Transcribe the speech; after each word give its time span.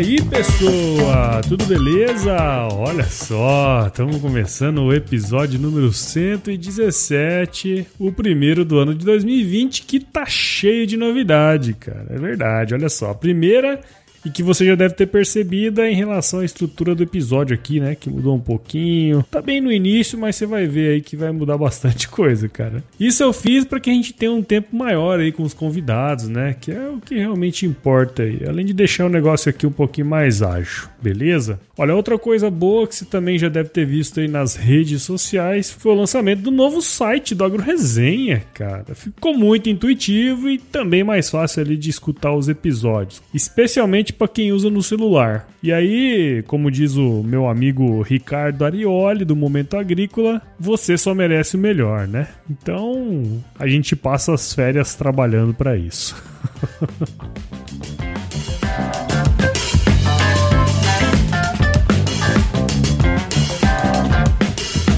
aí, 0.00 0.16
pessoa? 0.22 1.42
Tudo 1.46 1.66
beleza? 1.66 2.34
Olha 2.72 3.04
só, 3.04 3.86
estamos 3.86 4.16
começando 4.16 4.78
o 4.78 4.94
episódio 4.94 5.60
número 5.60 5.92
117, 5.92 7.86
o 7.98 8.10
primeiro 8.10 8.64
do 8.64 8.78
ano 8.78 8.94
de 8.94 9.04
2020, 9.04 9.82
que 9.82 10.00
tá 10.00 10.24
cheio 10.24 10.86
de 10.86 10.96
novidade, 10.96 11.74
cara. 11.74 12.06
É 12.08 12.18
verdade, 12.18 12.72
olha 12.72 12.88
só. 12.88 13.10
A 13.10 13.14
primeira 13.14 13.78
e 14.24 14.30
que 14.30 14.42
você 14.42 14.64
já 14.64 14.74
deve 14.74 14.94
ter 14.94 15.06
percebido 15.06 15.82
em 15.82 15.94
relação 15.94 16.40
à 16.40 16.44
estrutura 16.44 16.94
do 16.94 17.02
episódio 17.02 17.54
aqui, 17.54 17.80
né? 17.80 17.94
Que 17.94 18.10
mudou 18.10 18.34
um 18.34 18.40
pouquinho. 18.40 19.24
Tá 19.30 19.40
bem 19.40 19.60
no 19.60 19.72
início, 19.72 20.18
mas 20.18 20.36
você 20.36 20.46
vai 20.46 20.66
ver 20.66 20.94
aí 20.94 21.00
que 21.00 21.16
vai 21.16 21.30
mudar 21.30 21.56
bastante 21.58 22.08
coisa, 22.08 22.48
cara. 22.48 22.82
Isso 22.98 23.22
eu 23.22 23.32
fiz 23.32 23.64
para 23.64 23.80
que 23.80 23.90
a 23.90 23.92
gente 23.92 24.12
tenha 24.12 24.32
um 24.32 24.42
tempo 24.42 24.76
maior 24.76 25.18
aí 25.20 25.32
com 25.32 25.42
os 25.42 25.54
convidados, 25.54 26.28
né? 26.28 26.54
Que 26.60 26.72
é 26.72 26.88
o 26.88 27.00
que 27.00 27.14
realmente 27.14 27.66
importa 27.66 28.22
aí. 28.22 28.40
Além 28.46 28.64
de 28.64 28.72
deixar 28.72 29.06
o 29.06 29.10
negócio 29.10 29.48
aqui 29.48 29.66
um 29.66 29.72
pouquinho 29.72 30.06
mais 30.06 30.42
ágil, 30.42 30.88
beleza? 31.02 31.58
Olha, 31.76 31.94
outra 31.94 32.18
coisa 32.18 32.50
boa 32.50 32.86
que 32.86 32.94
você 32.94 33.06
também 33.06 33.38
já 33.38 33.48
deve 33.48 33.70
ter 33.70 33.86
visto 33.86 34.20
aí 34.20 34.28
nas 34.28 34.54
redes 34.54 35.02
sociais 35.02 35.70
foi 35.70 35.92
o 35.92 35.94
lançamento 35.94 36.42
do 36.42 36.50
novo 36.50 36.82
site 36.82 37.34
do 37.34 37.42
Agro 37.42 37.62
Resenha, 37.62 38.42
cara. 38.52 38.94
Ficou 38.94 39.34
muito 39.34 39.70
intuitivo 39.70 40.50
e 40.50 40.58
também 40.58 41.02
mais 41.02 41.30
fácil 41.30 41.62
ali 41.62 41.78
de 41.78 41.88
escutar 41.88 42.34
os 42.34 42.48
episódios, 42.48 43.22
especialmente 43.32 44.09
para 44.12 44.28
quem 44.28 44.52
usa 44.52 44.70
no 44.70 44.82
celular. 44.82 45.48
E 45.62 45.72
aí, 45.72 46.42
como 46.46 46.70
diz 46.70 46.96
o 46.96 47.22
meu 47.22 47.48
amigo 47.48 48.02
Ricardo 48.02 48.64
Arioli 48.64 49.24
do 49.24 49.36
Momento 49.36 49.76
Agrícola, 49.76 50.42
você 50.58 50.96
só 50.96 51.14
merece 51.14 51.56
o 51.56 51.60
melhor, 51.60 52.06
né? 52.06 52.28
Então, 52.48 53.42
a 53.58 53.66
gente 53.66 53.94
passa 53.94 54.34
as 54.34 54.52
férias 54.52 54.94
trabalhando 54.94 55.54
para 55.54 55.76
isso. 55.76 56.16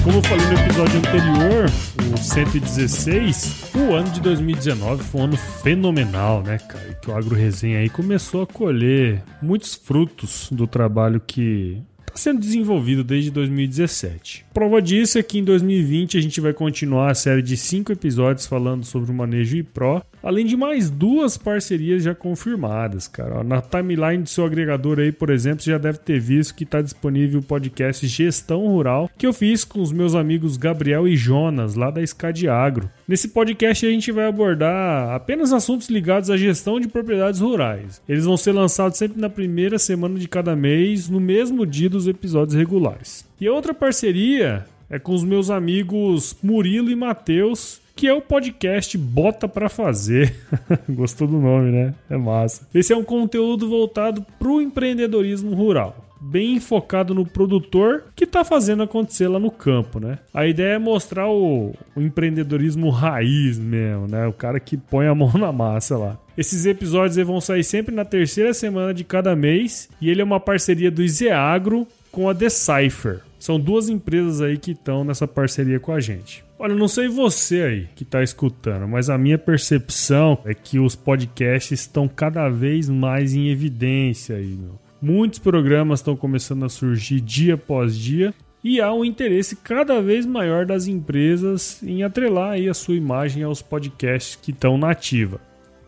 Como 0.03 0.17
eu 0.17 0.23
falei 0.23 0.45
no 0.47 0.53
episódio 0.53 0.97
anterior, 0.99 1.65
o 2.13 2.17
116, 2.17 3.71
o 3.73 3.93
ano 3.93 4.09
de 4.09 4.19
2019 4.19 5.01
foi 5.01 5.21
um 5.21 5.23
ano 5.23 5.37
fenomenal, 5.37 6.43
né, 6.43 6.57
cara? 6.57 6.93
Que 6.95 7.09
o 7.09 7.15
Agro 7.15 7.33
Resenha 7.33 7.79
aí 7.79 7.89
começou 7.89 8.41
a 8.41 8.47
colher 8.47 9.23
muitos 9.41 9.75
frutos 9.75 10.49
do 10.51 10.67
trabalho 10.67 11.21
que 11.25 11.81
está 12.07 12.17
sendo 12.17 12.39
desenvolvido 12.39 13.03
desde 13.03 13.31
2017. 13.31 14.45
Prova 14.53 14.81
disso 14.81 15.17
é 15.17 15.23
que 15.23 15.39
em 15.39 15.43
2020 15.43 16.17
a 16.17 16.21
gente 16.21 16.39
vai 16.39 16.53
continuar 16.53 17.11
a 17.11 17.15
série 17.15 17.41
de 17.41 17.57
cinco 17.57 17.91
episódios 17.91 18.45
falando 18.45 18.85
sobre 18.85 19.11
o 19.11 19.13
manejo 19.13 19.57
iPro 19.57 20.03
Além 20.23 20.45
de 20.45 20.55
mais 20.55 20.89
duas 20.89 21.37
parcerias 21.37 22.01
já 22.01 22.15
confirmadas, 22.15 23.09
cara. 23.09 23.43
Na 23.43 23.61
timeline 23.61 24.23
do 24.23 24.29
seu 24.29 24.45
agregador 24.45 24.99
aí, 24.99 25.11
por 25.11 25.29
exemplo, 25.29 25.61
você 25.61 25.71
já 25.71 25.77
deve 25.77 25.97
ter 25.97 26.17
visto 26.17 26.55
que 26.55 26.63
está 26.63 26.81
disponível 26.81 27.41
o 27.41 27.43
podcast 27.43 28.07
Gestão 28.07 28.65
Rural, 28.65 29.11
que 29.17 29.27
eu 29.27 29.33
fiz 29.33 29.65
com 29.65 29.81
os 29.81 29.91
meus 29.91 30.15
amigos 30.15 30.55
Gabriel 30.55 31.05
e 31.05 31.17
Jonas, 31.17 31.75
lá 31.75 31.91
da 31.91 32.05
Scad 32.05 32.41
Agro. 32.45 32.89
Nesse 33.05 33.27
podcast 33.27 33.85
a 33.85 33.89
gente 33.89 34.13
vai 34.13 34.25
abordar 34.25 35.13
apenas 35.13 35.51
assuntos 35.51 35.89
ligados 35.89 36.29
à 36.29 36.37
gestão 36.37 36.79
de 36.79 36.87
propriedades 36.87 37.41
rurais. 37.41 38.01
Eles 38.07 38.23
vão 38.23 38.37
ser 38.37 38.53
lançados 38.53 38.97
sempre 38.97 39.19
na 39.19 39.29
primeira 39.29 39.77
semana 39.77 40.17
de 40.17 40.29
cada 40.29 40.55
mês, 40.55 41.09
no 41.09 41.19
mesmo 41.19 41.65
dia 41.65 41.89
dos 41.93 42.07
episódios 42.07 42.57
regulares. 42.57 43.25
E 43.39 43.47
a 43.47 43.53
outra 43.53 43.73
parceria 43.73 44.65
é 44.89 44.99
com 44.99 45.13
os 45.13 45.23
meus 45.23 45.49
amigos 45.49 46.35
Murilo 46.43 46.89
e 46.91 46.95
Matheus, 46.95 47.79
que 47.95 48.07
é 48.07 48.13
o 48.13 48.21
podcast 48.21 48.97
Bota 48.97 49.47
para 49.47 49.69
Fazer. 49.69 50.35
Gostou 50.89 51.27
do 51.27 51.37
nome, 51.37 51.71
né? 51.71 51.93
É 52.09 52.17
massa. 52.17 52.67
Esse 52.73 52.91
é 52.91 52.97
um 52.97 53.03
conteúdo 53.03 53.69
voltado 53.69 54.25
para 54.39 54.47
o 54.47 54.61
empreendedorismo 54.61 55.55
rural. 55.55 56.12
Bem 56.25 56.59
focado 56.59 57.13
no 57.13 57.25
produtor 57.25 58.05
que 58.15 58.23
está 58.23 58.43
fazendo 58.43 58.83
acontecer 58.83 59.27
lá 59.27 59.39
no 59.39 59.51
campo, 59.51 59.99
né? 59.99 60.19
A 60.33 60.47
ideia 60.47 60.75
é 60.75 60.79
mostrar 60.79 61.27
o, 61.29 61.73
o 61.95 62.01
empreendedorismo 62.01 62.89
raiz 62.89 63.59
mesmo, 63.59 64.07
né? 64.07 64.25
O 64.25 64.33
cara 64.33 64.59
que 64.59 64.77
põe 64.77 65.07
a 65.07 65.13
mão 65.15 65.33
na 65.33 65.51
massa 65.51 65.97
lá. 65.97 66.17
Esses 66.37 66.65
episódios 66.65 67.15
vão 67.27 67.39
sair 67.39 67.63
sempre 67.63 67.93
na 67.93 68.05
terceira 68.05 68.53
semana 68.53 68.93
de 68.93 69.03
cada 69.03 69.35
mês 69.35 69.89
e 70.01 70.09
ele 70.09 70.21
é 70.21 70.23
uma 70.23 70.39
parceria 70.39 70.89
do 70.89 71.03
Izeagro 71.03 71.87
com 72.11 72.29
a 72.29 72.33
Decipher. 72.33 73.21
São 73.37 73.59
duas 73.59 73.89
empresas 73.89 74.39
aí 74.39 74.57
que 74.57 74.71
estão 74.71 75.03
nessa 75.03 75.27
parceria 75.27 75.79
com 75.79 75.91
a 75.91 75.99
gente. 75.99 76.45
Olha, 76.57 76.73
não 76.73 76.87
sei 76.87 77.09
você 77.09 77.61
aí 77.61 77.87
que 77.93 78.03
está 78.03 78.23
escutando, 78.23 78.87
mas 78.87 79.09
a 79.09 79.17
minha 79.17 79.37
percepção 79.37 80.39
é 80.45 80.53
que 80.53 80.79
os 80.79 80.95
podcasts 80.95 81.81
estão 81.81 82.07
cada 82.07 82.47
vez 82.47 82.87
mais 82.87 83.33
em 83.33 83.49
evidência 83.49 84.37
aí, 84.37 84.55
meu. 84.57 84.79
Muitos 85.05 85.37
programas 85.37 85.99
estão 85.99 86.15
começando 86.15 86.63
a 86.63 86.69
surgir 86.69 87.19
dia 87.19 87.55
após 87.55 87.93
dia 87.93 88.33
e 88.63 88.79
há 88.79 88.93
um 88.93 89.03
interesse 89.03 89.53
cada 89.57 90.01
vez 90.01 90.25
maior 90.25 90.65
das 90.65 90.87
empresas 90.87 91.83
em 91.83 92.03
atrelar 92.03 92.51
aí 92.51 92.69
a 92.69 92.73
sua 92.73 92.95
imagem 92.95 93.43
aos 93.43 93.61
podcasts 93.61 94.39
que 94.41 94.51
estão 94.51 94.77
na 94.77 94.91
ativa. 94.91 95.41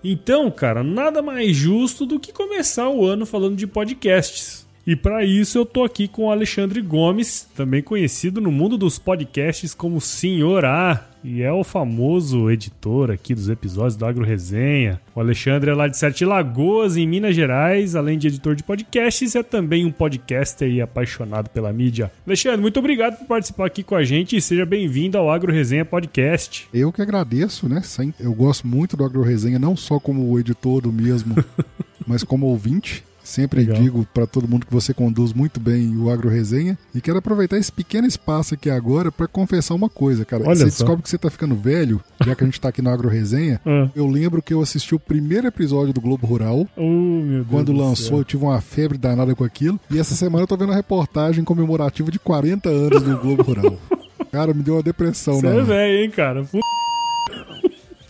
Então, 0.03 0.51
cara, 0.51 0.83
nada 0.83 1.21
mais 1.21 1.55
justo 1.55 2.05
do 2.05 2.19
que 2.19 2.33
começar 2.33 2.89
o 2.89 3.05
ano 3.05 3.25
falando 3.25 3.55
de 3.55 3.65
podcasts. 3.65 4.67
E 4.85 4.97
para 4.97 5.23
isso 5.23 5.57
eu 5.57 5.65
tô 5.65 5.85
aqui 5.85 6.09
com 6.09 6.25
o 6.25 6.29
Alexandre 6.29 6.81
Gomes, 6.81 7.47
também 7.55 7.81
conhecido 7.81 8.41
no 8.41 8.51
mundo 8.51 8.77
dos 8.77 8.99
podcasts 8.99 9.73
como 9.73 10.01
Senhor 10.01 10.65
A, 10.65 11.07
e 11.25 11.41
é 11.41 11.51
o 11.51 11.63
famoso 11.63 12.51
editor 12.51 13.09
aqui 13.09 13.33
dos 13.33 13.49
episódios 13.49 13.95
do 13.95 14.05
Agro 14.05 14.23
Resenha. 14.23 15.01
O 15.15 15.19
Alexandre 15.19 15.71
é 15.71 15.73
lá 15.73 15.87
de 15.87 15.97
Sete 15.97 16.23
Lagoas, 16.23 16.97
em 16.97 17.07
Minas 17.07 17.35
Gerais, 17.35 17.95
além 17.95 18.19
de 18.19 18.27
editor 18.27 18.55
de 18.55 18.61
podcasts, 18.61 19.35
é 19.35 19.41
também 19.41 19.85
um 19.85 19.91
podcaster 19.91 20.69
e 20.69 20.81
apaixonado 20.81 21.49
pela 21.49 21.73
mídia. 21.73 22.11
Alexandre, 22.27 22.61
muito 22.61 22.77
obrigado 22.77 23.17
por 23.17 23.25
participar 23.25 23.65
aqui 23.65 23.81
com 23.81 23.95
a 23.95 24.03
gente 24.03 24.35
e 24.35 24.41
seja 24.41 24.67
bem-vindo 24.67 25.17
ao 25.17 25.31
Agro 25.31 25.51
Resenha 25.51 25.83
Podcast. 25.83 26.67
Eu 26.71 26.91
que 26.91 27.01
agradeço, 27.01 27.67
né? 27.67 27.81
Eu 28.19 28.33
gosto 28.33 28.67
muito 28.67 28.95
do 28.95 29.03
Agro 29.03 29.23
Resenha, 29.23 29.57
não 29.57 29.75
só 29.75 29.99
como 29.99 30.37
editor 30.39 30.81
do 30.81 30.93
mesmo, 30.93 31.35
mas 32.05 32.23
como 32.23 32.45
ouvinte. 32.45 33.03
Sempre 33.25 33.61
Legal. 33.61 33.81
digo 33.81 34.07
para 34.13 34.27
todo 34.27 34.47
mundo 34.47 34.67
que 34.67 34.71
você 34.71 34.93
conduz 34.93 35.33
muito 35.33 35.59
bem 35.59 35.97
o 35.97 36.11
Agro 36.11 36.29
Resenha. 36.29 36.77
E 36.93 37.01
quero 37.01 37.17
aproveitar 37.17 37.57
esse 37.57 37.71
pequeno 37.71 38.07
espaço 38.07 38.53
aqui 38.53 38.69
agora 38.69 39.11
para 39.11 39.27
confessar 39.27 39.73
uma 39.73 39.89
coisa, 39.89 40.23
cara. 40.23 40.43
Olha 40.43 40.55
você 40.55 40.69
só. 40.69 40.77
descobre 40.77 41.01
que 41.01 41.09
você 41.09 41.17
tá 41.17 41.31
ficando 41.31 41.55
velho, 41.55 41.99
já 42.23 42.35
que 42.35 42.43
a 42.43 42.45
gente 42.45 42.61
tá 42.61 42.69
aqui 42.69 42.83
no 42.83 42.89
Agro 42.91 43.09
Resenha. 43.09 43.59
Ah. 43.65 43.89
Eu 43.95 44.05
lembro 44.07 44.41
que 44.41 44.53
eu 44.53 44.61
assisti 44.61 44.93
o 44.93 44.99
primeiro 44.99 45.47
episódio 45.47 45.91
do 45.91 45.99
Globo 45.99 46.27
Rural. 46.27 46.67
Oh, 46.77 47.43
quando 47.49 47.73
lançou, 47.73 48.19
eu 48.19 48.23
tive 48.23 48.43
uma 48.43 48.61
febre 48.61 48.97
danada 48.97 49.33
com 49.33 49.43
aquilo. 49.43 49.79
E 49.89 49.97
essa 49.97 50.13
semana 50.13 50.43
eu 50.43 50.47
tô 50.47 50.55
vendo 50.55 50.71
a 50.71 50.75
reportagem 50.75 51.43
comemorativa 51.43 52.11
de 52.11 52.19
40 52.19 52.69
anos 52.69 53.01
do 53.01 53.17
Globo 53.17 53.41
Rural. 53.41 53.79
Cara, 54.31 54.53
me 54.53 54.61
deu 54.61 54.75
uma 54.75 54.83
depressão, 54.83 55.41
né? 55.41 55.53
Você 55.53 55.59
é 55.59 55.63
velho, 55.63 56.03
hein, 56.03 56.09
cara? 56.11 56.43
P... 56.43 56.59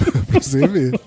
pra 0.27 0.41
você 0.41 0.67
ver. 0.67 0.99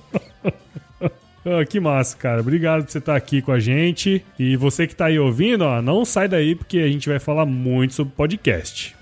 Oh, 1.44 1.65
que 1.66 1.81
massa, 1.81 2.16
cara. 2.16 2.41
Obrigado 2.41 2.84
por 2.84 2.91
você 2.91 2.99
estar 2.99 3.16
aqui 3.16 3.41
com 3.41 3.53
a 3.53 3.59
gente. 3.60 4.25
E 4.38 4.56
você 4.56 4.87
que 4.87 4.93
está 4.93 5.06
aí 5.06 5.19
ouvindo, 5.19 5.62
ó, 5.62 5.81
não 5.81 6.04
sai 6.04 6.28
daí 6.28 6.54
porque 6.54 6.78
a 6.78 6.88
gente 6.88 7.09
vai 7.09 7.19
falar 7.19 7.47
muito 7.47 7.94
sobre 7.94 8.12
podcast. 8.15 8.97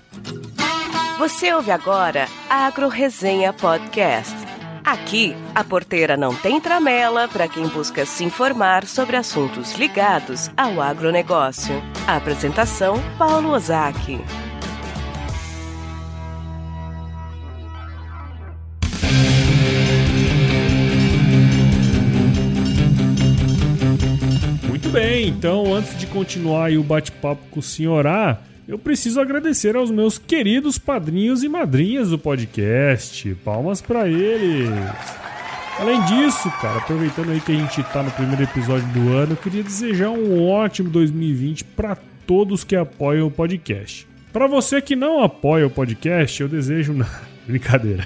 Você 1.17 1.51
ouve 1.53 1.71
agora 1.71 2.27
Agro 2.49 2.87
Resenha 2.87 3.51
Podcast. 3.51 4.35
Aqui, 4.85 5.35
a 5.53 5.65
porteira 5.65 6.15
não 6.15 6.33
tem 6.33 6.61
tramela 6.61 7.27
para 7.27 7.47
quem 7.47 7.67
busca 7.67 8.05
se 8.05 8.23
informar 8.23 8.85
sobre 8.85 9.17
assuntos 9.17 9.73
ligados 9.73 10.49
ao 10.55 10.81
agronegócio. 10.81 11.75
A 12.07 12.15
apresentação, 12.15 12.95
Paulo 13.17 13.49
Ozaki. 13.49 14.21
Então 25.27 25.73
antes 25.73 25.97
de 25.97 26.07
continuar 26.07 26.71
o 26.71 26.83
bate-papo 26.83 27.41
com 27.51 27.59
o 27.59 27.63
senhor 27.63 28.07
A, 28.07 28.39
eu 28.67 28.79
preciso 28.79 29.19
agradecer 29.19 29.75
aos 29.75 29.91
meus 29.91 30.17
queridos 30.17 30.77
padrinhos 30.77 31.43
e 31.43 31.49
madrinhas 31.49 32.09
do 32.09 32.17
podcast. 32.17 33.35
Palmas 33.43 33.81
para 33.81 34.07
eles. 34.07 34.69
Além 35.79 36.01
disso, 36.05 36.49
cara, 36.61 36.77
aproveitando 36.77 37.31
aí 37.31 37.39
que 37.39 37.51
a 37.51 37.55
gente 37.55 37.83
tá 37.83 38.01
no 38.01 38.11
primeiro 38.11 38.43
episódio 38.43 38.87
do 38.87 39.13
ano, 39.13 39.33
eu 39.33 39.37
queria 39.37 39.63
desejar 39.63 40.09
um 40.09 40.47
ótimo 40.49 40.89
2020 40.89 41.63
para 41.65 41.97
todos 42.25 42.63
que 42.63 42.75
apoiam 42.75 43.27
o 43.27 43.31
podcast. 43.31 44.07
Para 44.31 44.47
você 44.47 44.81
que 44.81 44.95
não 44.95 45.23
apoia 45.23 45.67
o 45.67 45.69
podcast, 45.69 46.41
eu 46.41 46.47
desejo 46.47 46.93
Brincadeira. 47.47 48.05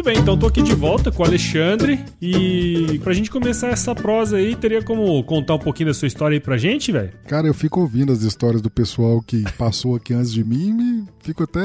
Muito 0.03 0.15
bem, 0.15 0.21
então 0.21 0.37
tô 0.37 0.49
aqui 0.49 0.61
de 0.61 0.75
volta 0.75 1.13
com 1.13 1.23
o 1.23 1.27
Alexandre 1.27 2.05
e 2.21 2.99
pra 3.05 3.13
gente 3.13 3.31
começar 3.31 3.69
essa 3.69 3.95
prosa 3.95 4.37
aí, 4.37 4.57
teria 4.57 4.83
como 4.83 5.23
contar 5.23 5.55
um 5.55 5.61
pouquinho 5.61 5.91
da 5.91 5.95
sua 5.95 6.09
história 6.09 6.35
aí 6.35 6.41
pra 6.41 6.57
gente, 6.57 6.91
velho? 6.91 7.13
Cara, 7.29 7.47
eu 7.47 7.55
fico 7.55 7.79
ouvindo 7.81 8.11
as 8.13 8.23
histórias 8.23 8.61
do 8.61 8.69
pessoal 8.69 9.23
que 9.23 9.45
passou 9.53 9.95
aqui 9.95 10.13
antes 10.13 10.33
de 10.33 10.43
mim 10.43 10.71
e 10.71 10.73
me 10.73 11.05
fico 11.23 11.45
até 11.45 11.61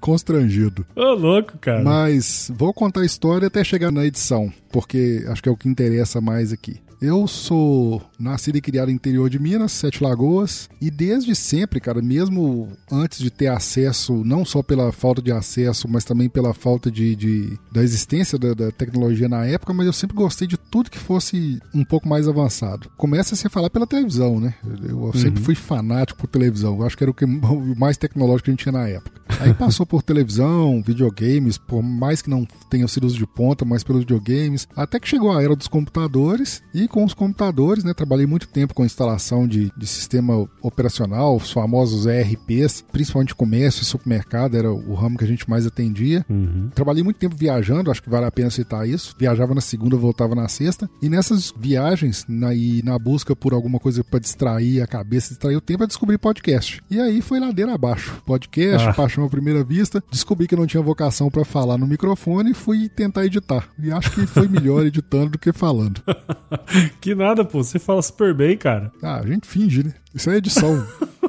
constrangido. 0.00 0.86
Ô, 0.94 1.12
louco, 1.14 1.58
cara. 1.58 1.82
Mas 1.82 2.52
vou 2.54 2.72
contar 2.72 3.00
a 3.00 3.04
história 3.04 3.48
até 3.48 3.64
chegar 3.64 3.90
na 3.90 4.06
edição, 4.06 4.52
porque 4.70 5.24
acho 5.26 5.42
que 5.42 5.48
é 5.48 5.52
o 5.52 5.56
que 5.56 5.68
interessa 5.68 6.20
mais 6.20 6.52
aqui. 6.52 6.76
Eu 7.00 7.26
sou 7.26 8.02
nascido 8.18 8.56
e 8.56 8.60
criado 8.60 8.88
no 8.88 8.94
interior 8.94 9.28
de 9.28 9.38
Minas, 9.38 9.72
Sete 9.72 10.02
Lagoas, 10.02 10.68
e 10.80 10.90
desde 10.90 11.34
sempre, 11.34 11.80
cara, 11.80 12.00
mesmo 12.00 12.68
antes 12.90 13.18
de 13.18 13.30
ter 13.30 13.48
acesso, 13.48 14.24
não 14.24 14.44
só 14.44 14.62
pela 14.62 14.90
falta 14.92 15.20
de 15.20 15.30
acesso, 15.30 15.88
mas 15.88 16.04
também 16.04 16.28
pela 16.28 16.54
falta 16.54 16.90
de, 16.90 17.14
de 17.14 17.58
da 17.70 17.82
existência 17.82 18.38
da, 18.38 18.54
da, 18.54 18.70
tecnologia 18.70 19.28
na 19.28 19.44
época, 19.44 19.72
mas 19.72 19.86
eu 19.86 19.92
sempre 19.92 20.16
gostei 20.16 20.46
de 20.46 20.56
tudo 20.56 20.90
que 20.90 20.98
fosse 20.98 21.60
um 21.74 21.84
pouco 21.84 22.08
mais 22.08 22.28
avançado. 22.28 22.90
Começa 22.96 23.34
a 23.34 23.36
se 23.36 23.48
falar 23.48 23.70
pela 23.70 23.86
televisão, 23.86 24.40
né? 24.40 24.54
Eu, 24.88 25.12
sempre 25.14 25.40
uhum. 25.40 25.44
fui 25.44 25.54
fanático 25.54 26.18
por 26.20 26.28
televisão, 26.28 26.76
eu 26.76 26.86
acho 26.86 26.96
que 26.96 27.04
era 27.04 27.10
o, 27.10 27.14
que, 27.14 27.24
o 27.28 27.74
mais 27.76 27.96
tecnológico 27.96 28.44
que 28.44 28.50
a 28.50 28.52
gente 28.52 28.62
tinha 28.62 28.72
na 28.72 28.88
época. 28.88 29.20
Aí 29.40 29.52
passou 29.52 29.84
por 29.84 30.02
televisão, 30.02 30.82
videogames, 30.82 31.58
por 31.58 31.82
mais 31.82 32.22
que 32.22 32.30
não 32.30 32.46
tenham 32.70 32.88
sido 32.88 33.06
os 33.06 33.14
de 33.14 33.26
ponta, 33.26 33.64
mas 33.64 33.84
pelos 33.84 34.02
videogames, 34.02 34.68
até 34.74 34.98
que 34.98 35.08
chegou 35.08 35.32
a 35.32 35.42
era 35.42 35.54
dos 35.54 35.68
computadores 35.68 36.62
e 36.72 36.85
com 36.88 37.04
os 37.04 37.14
computadores, 37.14 37.84
né? 37.84 37.92
Trabalhei 37.94 38.26
muito 38.26 38.48
tempo 38.48 38.74
com 38.74 38.84
instalação 38.84 39.46
de, 39.46 39.72
de 39.76 39.86
sistema 39.86 40.48
operacional, 40.62 41.36
os 41.36 41.50
famosos 41.50 42.06
ERPs, 42.06 42.84
principalmente 42.92 43.34
comércio 43.34 43.82
e 43.82 43.84
supermercado, 43.84 44.56
era 44.56 44.72
o 44.72 44.94
ramo 44.94 45.18
que 45.18 45.24
a 45.24 45.28
gente 45.28 45.48
mais 45.48 45.66
atendia. 45.66 46.24
Uhum. 46.28 46.70
Trabalhei 46.74 47.02
muito 47.02 47.18
tempo 47.18 47.36
viajando, 47.36 47.90
acho 47.90 48.02
que 48.02 48.10
vale 48.10 48.26
a 48.26 48.30
pena 48.30 48.50
citar 48.50 48.88
isso. 48.88 49.14
Viajava 49.18 49.54
na 49.54 49.60
segunda, 49.60 49.96
voltava 49.96 50.34
na 50.34 50.48
sexta. 50.48 50.88
E 51.00 51.08
nessas 51.08 51.52
viagens, 51.56 52.24
na, 52.28 52.54
e 52.54 52.82
na 52.82 52.98
busca 52.98 53.34
por 53.34 53.52
alguma 53.52 53.78
coisa 53.78 54.02
para 54.02 54.18
distrair 54.18 54.82
a 54.82 54.86
cabeça, 54.86 55.30
distrair 55.30 55.56
o 55.56 55.60
tempo, 55.60 55.82
eu 55.82 55.86
descobri 55.86 56.18
podcast. 56.18 56.82
E 56.90 57.00
aí 57.00 57.20
foi 57.20 57.40
ladeira 57.40 57.74
abaixo. 57.74 58.22
Podcast, 58.26 58.88
ah. 58.88 58.92
paixão 58.92 59.24
à 59.24 59.28
primeira 59.28 59.62
vista. 59.64 60.02
Descobri 60.10 60.46
que 60.46 60.56
não 60.56 60.66
tinha 60.66 60.82
vocação 60.82 61.30
para 61.30 61.44
falar 61.44 61.78
no 61.78 61.86
microfone 61.86 62.50
e 62.50 62.54
fui 62.54 62.88
tentar 62.88 63.24
editar. 63.26 63.68
E 63.78 63.90
acho 63.90 64.10
que 64.10 64.26
foi 64.26 64.48
melhor 64.48 64.84
editando 64.86 65.30
do 65.30 65.38
que 65.38 65.52
falando. 65.52 66.02
que 67.00 67.14
nada, 67.14 67.44
pô. 67.44 67.62
Você 67.62 67.78
fala 67.78 68.02
super 68.02 68.34
bem, 68.34 68.56
cara. 68.56 68.92
Ah, 69.02 69.16
a 69.16 69.26
gente 69.26 69.46
finge, 69.46 69.82
né? 69.82 69.94
Isso 70.14 70.30
é 70.30 70.36
edição. 70.36 70.86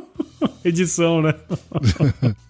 edição, 0.64 1.22
né? 1.22 1.34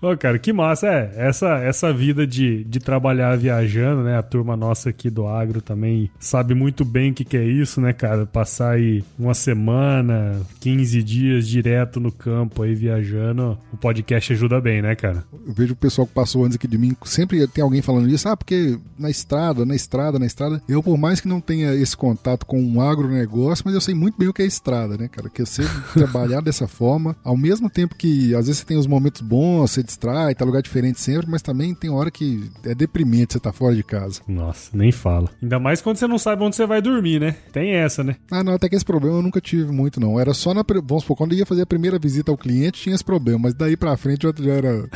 Ô, 0.00 0.16
cara, 0.16 0.38
que 0.38 0.52
massa. 0.52 0.86
É, 0.86 1.12
essa, 1.16 1.58
essa 1.58 1.92
vida 1.92 2.26
de, 2.26 2.62
de 2.64 2.78
trabalhar 2.78 3.36
viajando, 3.36 4.04
né? 4.04 4.16
A 4.16 4.22
turma 4.22 4.56
nossa 4.56 4.90
aqui 4.90 5.10
do 5.10 5.26
agro 5.26 5.60
também 5.60 6.10
sabe 6.20 6.54
muito 6.54 6.84
bem 6.84 7.10
o 7.10 7.14
que, 7.14 7.24
que 7.24 7.36
é 7.36 7.44
isso, 7.44 7.80
né, 7.80 7.92
cara? 7.92 8.24
Passar 8.24 8.72
aí 8.72 9.04
uma 9.18 9.34
semana, 9.34 10.40
15 10.60 11.02
dias 11.02 11.48
direto 11.48 11.98
no 11.98 12.12
campo 12.12 12.62
aí 12.62 12.74
viajando, 12.74 13.58
o 13.72 13.76
podcast 13.76 14.32
ajuda 14.32 14.60
bem, 14.60 14.80
né, 14.80 14.94
cara? 14.94 15.24
Eu 15.46 15.52
vejo 15.52 15.72
o 15.72 15.76
pessoal 15.76 16.06
que 16.06 16.14
passou 16.14 16.44
antes 16.44 16.56
aqui 16.56 16.68
de 16.68 16.78
mim, 16.78 16.96
sempre 17.04 17.46
tem 17.48 17.62
alguém 17.62 17.82
falando 17.82 18.08
isso, 18.08 18.28
ah, 18.28 18.36
porque 18.36 18.78
na 18.96 19.10
estrada, 19.10 19.66
na 19.66 19.74
estrada, 19.74 20.18
na 20.18 20.26
estrada. 20.26 20.62
Eu, 20.68 20.82
por 20.82 20.96
mais 20.96 21.20
que 21.20 21.28
não 21.28 21.40
tenha 21.40 21.74
esse 21.74 21.96
contato 21.96 22.46
com 22.46 22.60
um 22.60 22.80
agronegócio, 22.80 23.64
mas 23.66 23.74
eu 23.74 23.80
sei 23.80 23.94
muito 23.94 24.16
bem 24.16 24.28
o 24.28 24.32
que 24.32 24.42
é 24.42 24.46
estrada, 24.46 24.96
né, 24.96 25.08
cara? 25.08 25.28
Que 25.28 25.42
eu 25.42 25.46
sei 25.46 25.66
trabalhar 25.92 26.40
dessa 26.40 26.68
forma, 26.68 27.16
ao 27.24 27.36
mesmo 27.36 27.68
tempo 27.68 27.96
que 27.96 28.34
às 28.34 28.46
vezes 28.46 28.60
você 28.60 28.66
tem 28.66 28.76
os 28.76 28.86
momentos 28.86 29.20
bons, 29.20 29.72
você 29.72 29.87
distrai, 29.88 30.34
tá 30.34 30.44
lugar 30.44 30.62
diferente 30.62 31.00
sempre, 31.00 31.28
mas 31.28 31.42
também 31.42 31.74
tem 31.74 31.90
hora 31.90 32.10
que 32.10 32.48
é 32.64 32.74
deprimente 32.74 33.32
você 33.32 33.40
tá 33.40 33.52
fora 33.52 33.74
de 33.74 33.82
casa. 33.82 34.20
Nossa, 34.28 34.70
nem 34.76 34.92
fala. 34.92 35.30
Ainda 35.42 35.58
mais 35.58 35.80
quando 35.80 35.96
você 35.96 36.06
não 36.06 36.18
sabe 36.18 36.42
onde 36.44 36.56
você 36.56 36.66
vai 36.66 36.80
dormir, 36.80 37.20
né? 37.20 37.34
Tem 37.52 37.72
essa, 37.72 38.04
né? 38.04 38.16
Ah, 38.30 38.44
não, 38.44 38.54
até 38.54 38.68
que 38.68 38.76
esse 38.76 38.84
problema 38.84 39.16
eu 39.16 39.22
nunca 39.22 39.40
tive 39.40 39.70
muito, 39.72 39.98
não. 40.00 40.18
Era 40.18 40.32
só 40.34 40.54
na. 40.54 40.64
Vamos 40.84 41.02
supor, 41.02 41.16
quando 41.16 41.34
ia 41.34 41.46
fazer 41.46 41.62
a 41.62 41.66
primeira 41.66 41.98
visita 41.98 42.30
ao 42.30 42.36
cliente, 42.36 42.82
tinha 42.82 42.94
esse 42.94 43.04
problema, 43.04 43.40
mas 43.44 43.54
daí 43.54 43.76
pra 43.76 43.96
frente 43.96 44.22
já, 44.22 44.32
já 44.38 44.52
era. 44.52 44.88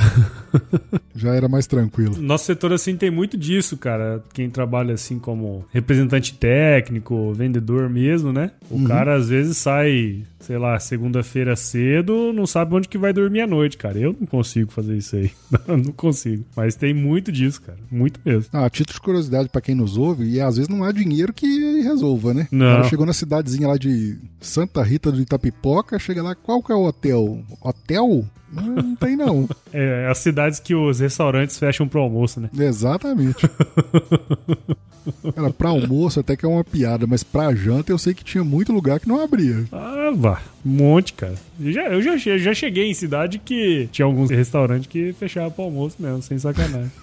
já 1.15 1.35
era 1.35 1.49
mais 1.49 1.67
tranquilo. 1.67 2.21
Nosso 2.21 2.44
setor, 2.44 2.73
assim, 2.73 2.97
tem 2.97 3.11
muito 3.11 3.37
disso, 3.37 3.77
cara. 3.77 4.23
Quem 4.33 4.50
trabalha, 4.50 4.94
assim, 4.94 5.19
como 5.19 5.65
representante 5.73 6.35
técnico, 6.35 7.33
vendedor 7.33 7.89
mesmo, 7.89 8.33
né? 8.33 8.50
O 8.71 8.77
uhum. 8.77 8.85
cara 8.85 9.15
às 9.15 9.29
vezes 9.29 9.56
sai 9.56 10.25
sei 10.43 10.59
lá, 10.59 10.79
segunda-feira 10.79 11.55
cedo, 11.56 12.33
não 12.33 12.47
sabe 12.47 12.75
onde 12.75 12.89
que 12.89 12.99
vai 12.99 13.12
dormir 13.12 13.41
à 13.43 13.47
noite, 13.47 13.77
cara. 13.77 13.99
Eu 13.99 14.15
não 14.19 14.27
consigo 14.27 14.71
fazer 14.71 14.97
isso 14.97 15.17
aí. 15.17 15.31
não 15.67 15.93
consigo. 15.93 16.44
Mas 16.56 16.75
tem 16.75 16.93
muito 16.93 17.31
disso, 17.33 17.62
cara. 17.62 17.79
Muito 17.91 18.21
mesmo. 18.25 18.50
Ah, 18.53 18.69
título 18.69 18.94
de 18.94 19.00
curiosidade 19.00 19.49
para 19.49 19.61
quem 19.61 19.75
nos 19.75 19.97
ouve, 19.97 20.25
e 20.25 20.41
às 20.41 20.56
vezes 20.56 20.69
não 20.69 20.85
há 20.85 20.93
dinheiro 20.93 21.33
que 21.33 21.81
resolva, 21.83 22.35
né? 22.35 22.49
Não. 22.50 22.67
O 22.67 22.77
cara 22.77 22.89
chegou 22.89 23.06
na 23.06 23.12
cidadezinha 23.12 23.69
lá 23.69 23.77
de 23.77 24.19
Santa 24.41 24.83
Rita 24.83 25.11
do 25.12 25.21
Itapipoca, 25.21 25.99
chega 25.99 26.23
lá, 26.23 26.35
qual 26.35 26.62
que 26.62 26.73
é 26.73 26.75
o 26.75 26.85
hotel? 26.85 27.43
Hotel? 27.61 28.25
Não, 28.53 28.62
não 28.62 28.97
tem 28.97 29.17
não. 29.17 29.49
É, 29.73 30.06
as 30.11 30.19
cidades 30.19 30.61
que 30.61 30.75
os 30.75 31.00
restaurantes 31.00 31.59
fecham 31.59 31.89
pro 31.89 32.03
almoço, 32.03 32.39
né? 32.39 32.50
Exatamente. 32.59 33.49
Cara, 35.35 35.51
pra 35.51 35.71
almoço 35.71 36.21
até 36.21 36.37
que 36.37 36.44
é 36.44 36.49
uma 36.49 36.63
piada, 36.65 37.06
mas 37.06 37.23
pra 37.23 37.55
janta 37.55 37.93
eu 37.93 37.99
sei 37.99 38.15
que 38.15 38.25
tinha 38.25 38.44
muito 38.44 38.73
lugar 38.73 39.01
que 39.01 39.09
não 39.09 39.23
abria. 39.23 39.65
Ah, 39.73 40.13
vá. 40.15 40.41
Um 40.65 40.71
monte, 40.71 41.13
cara. 41.13 41.35
Eu 41.61 41.73
já, 41.73 41.82
eu 41.89 42.01
já, 42.03 42.17
já 42.39 42.55
cheguei 42.55 42.89
em 42.91 42.94
cidade 42.94 43.39
que 43.39 43.89
tinha 43.91 44.06
alguns 44.06 44.31
restaurantes 44.31 44.87
que 44.87 45.13
fechavam 45.13 45.51
pro 45.51 45.65
almoço 45.65 45.97
mesmo, 45.99 46.23
sem 46.23 46.39
sacanagem. 46.39 46.91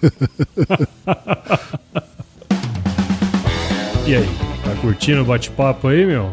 e 4.06 4.14
aí, 4.14 4.26
tá 4.64 4.74
curtindo 4.80 5.20
o 5.22 5.24
bate-papo 5.24 5.88
aí, 5.88 6.06
meu? 6.06 6.32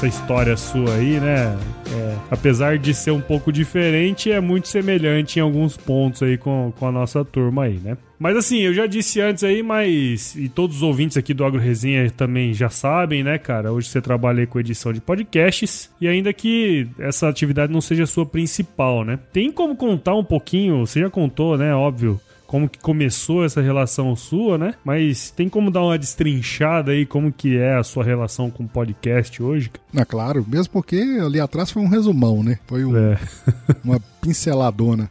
essa 0.00 0.08
história 0.08 0.56
sua 0.56 0.94
aí, 0.94 1.20
né? 1.20 1.58
É, 1.94 2.16
apesar 2.30 2.78
de 2.78 2.94
ser 2.94 3.10
um 3.10 3.20
pouco 3.20 3.52
diferente, 3.52 4.32
é 4.32 4.40
muito 4.40 4.66
semelhante 4.66 5.38
em 5.38 5.42
alguns 5.42 5.76
pontos 5.76 6.22
aí 6.22 6.38
com, 6.38 6.72
com 6.78 6.86
a 6.86 6.92
nossa 6.92 7.22
turma 7.22 7.64
aí, 7.64 7.74
né? 7.74 7.98
Mas 8.18 8.34
assim, 8.34 8.60
eu 8.60 8.72
já 8.72 8.86
disse 8.86 9.20
antes 9.20 9.44
aí, 9.44 9.62
mas. 9.62 10.34
E 10.36 10.48
todos 10.48 10.76
os 10.76 10.82
ouvintes 10.82 11.18
aqui 11.18 11.34
do 11.34 11.44
Agro 11.44 11.60
Resenha 11.60 12.10
também 12.10 12.54
já 12.54 12.70
sabem, 12.70 13.22
né, 13.22 13.36
cara? 13.36 13.72
Hoje 13.72 13.88
você 13.88 14.00
trabalha 14.00 14.46
com 14.46 14.58
edição 14.58 14.90
de 14.90 15.02
podcasts. 15.02 15.90
E 16.00 16.08
ainda 16.08 16.32
que 16.32 16.88
essa 16.98 17.28
atividade 17.28 17.70
não 17.70 17.82
seja 17.82 18.04
a 18.04 18.06
sua 18.06 18.24
principal, 18.24 19.04
né? 19.04 19.18
Tem 19.34 19.52
como 19.52 19.76
contar 19.76 20.14
um 20.14 20.24
pouquinho, 20.24 20.86
você 20.86 21.00
já 21.00 21.10
contou, 21.10 21.58
né? 21.58 21.74
Óbvio 21.74 22.18
como 22.50 22.68
que 22.68 22.80
começou 22.80 23.44
essa 23.44 23.62
relação 23.62 24.16
sua, 24.16 24.58
né? 24.58 24.74
Mas 24.84 25.30
tem 25.30 25.48
como 25.48 25.70
dar 25.70 25.84
uma 25.84 25.96
destrinchada 25.96 26.90
aí 26.90 27.06
como 27.06 27.30
que 27.32 27.56
é 27.56 27.76
a 27.76 27.84
sua 27.84 28.02
relação 28.02 28.50
com 28.50 28.64
o 28.64 28.68
podcast 28.68 29.40
hoje? 29.40 29.70
É 29.94 30.04
claro, 30.04 30.44
mesmo 30.48 30.72
porque 30.72 30.96
ali 31.24 31.38
atrás 31.38 31.70
foi 31.70 31.80
um 31.80 31.86
resumão, 31.86 32.42
né? 32.42 32.58
Foi 32.66 32.84
um, 32.84 32.96
é. 32.96 33.16
uma 33.84 34.00
pinceladona. 34.20 35.08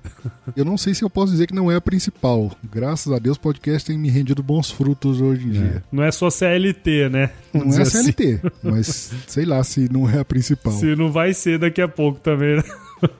Eu 0.53 0.65
não 0.65 0.77
sei 0.77 0.93
se 0.93 1.01
eu 1.01 1.09
posso 1.09 1.31
dizer 1.31 1.47
que 1.47 1.55
não 1.55 1.71
é 1.71 1.77
a 1.77 1.81
principal. 1.81 2.51
Graças 2.61 3.13
a 3.13 3.17
Deus 3.17 3.37
o 3.37 3.39
podcast 3.39 3.87
tem 3.87 3.97
me 3.97 4.09
rendido 4.09 4.43
bons 4.43 4.69
frutos 4.69 5.21
hoje 5.21 5.47
em 5.47 5.51
é. 5.51 5.53
dia. 5.53 5.83
Não 5.89 6.03
é 6.03 6.11
só 6.11 6.29
CLT, 6.29 7.07
né? 7.07 7.29
Vamos 7.53 7.77
não 7.77 7.81
é 7.81 7.85
CLT, 7.85 8.41
assim. 8.43 8.51
mas 8.61 9.13
sei 9.27 9.45
lá 9.45 9.63
se 9.63 9.89
não 9.89 10.09
é 10.09 10.19
a 10.19 10.25
principal. 10.25 10.73
Se 10.73 10.93
não 10.93 11.09
vai 11.09 11.33
ser 11.33 11.57
daqui 11.57 11.81
a 11.81 11.87
pouco 11.87 12.19
também, 12.19 12.57
né? 12.57 12.63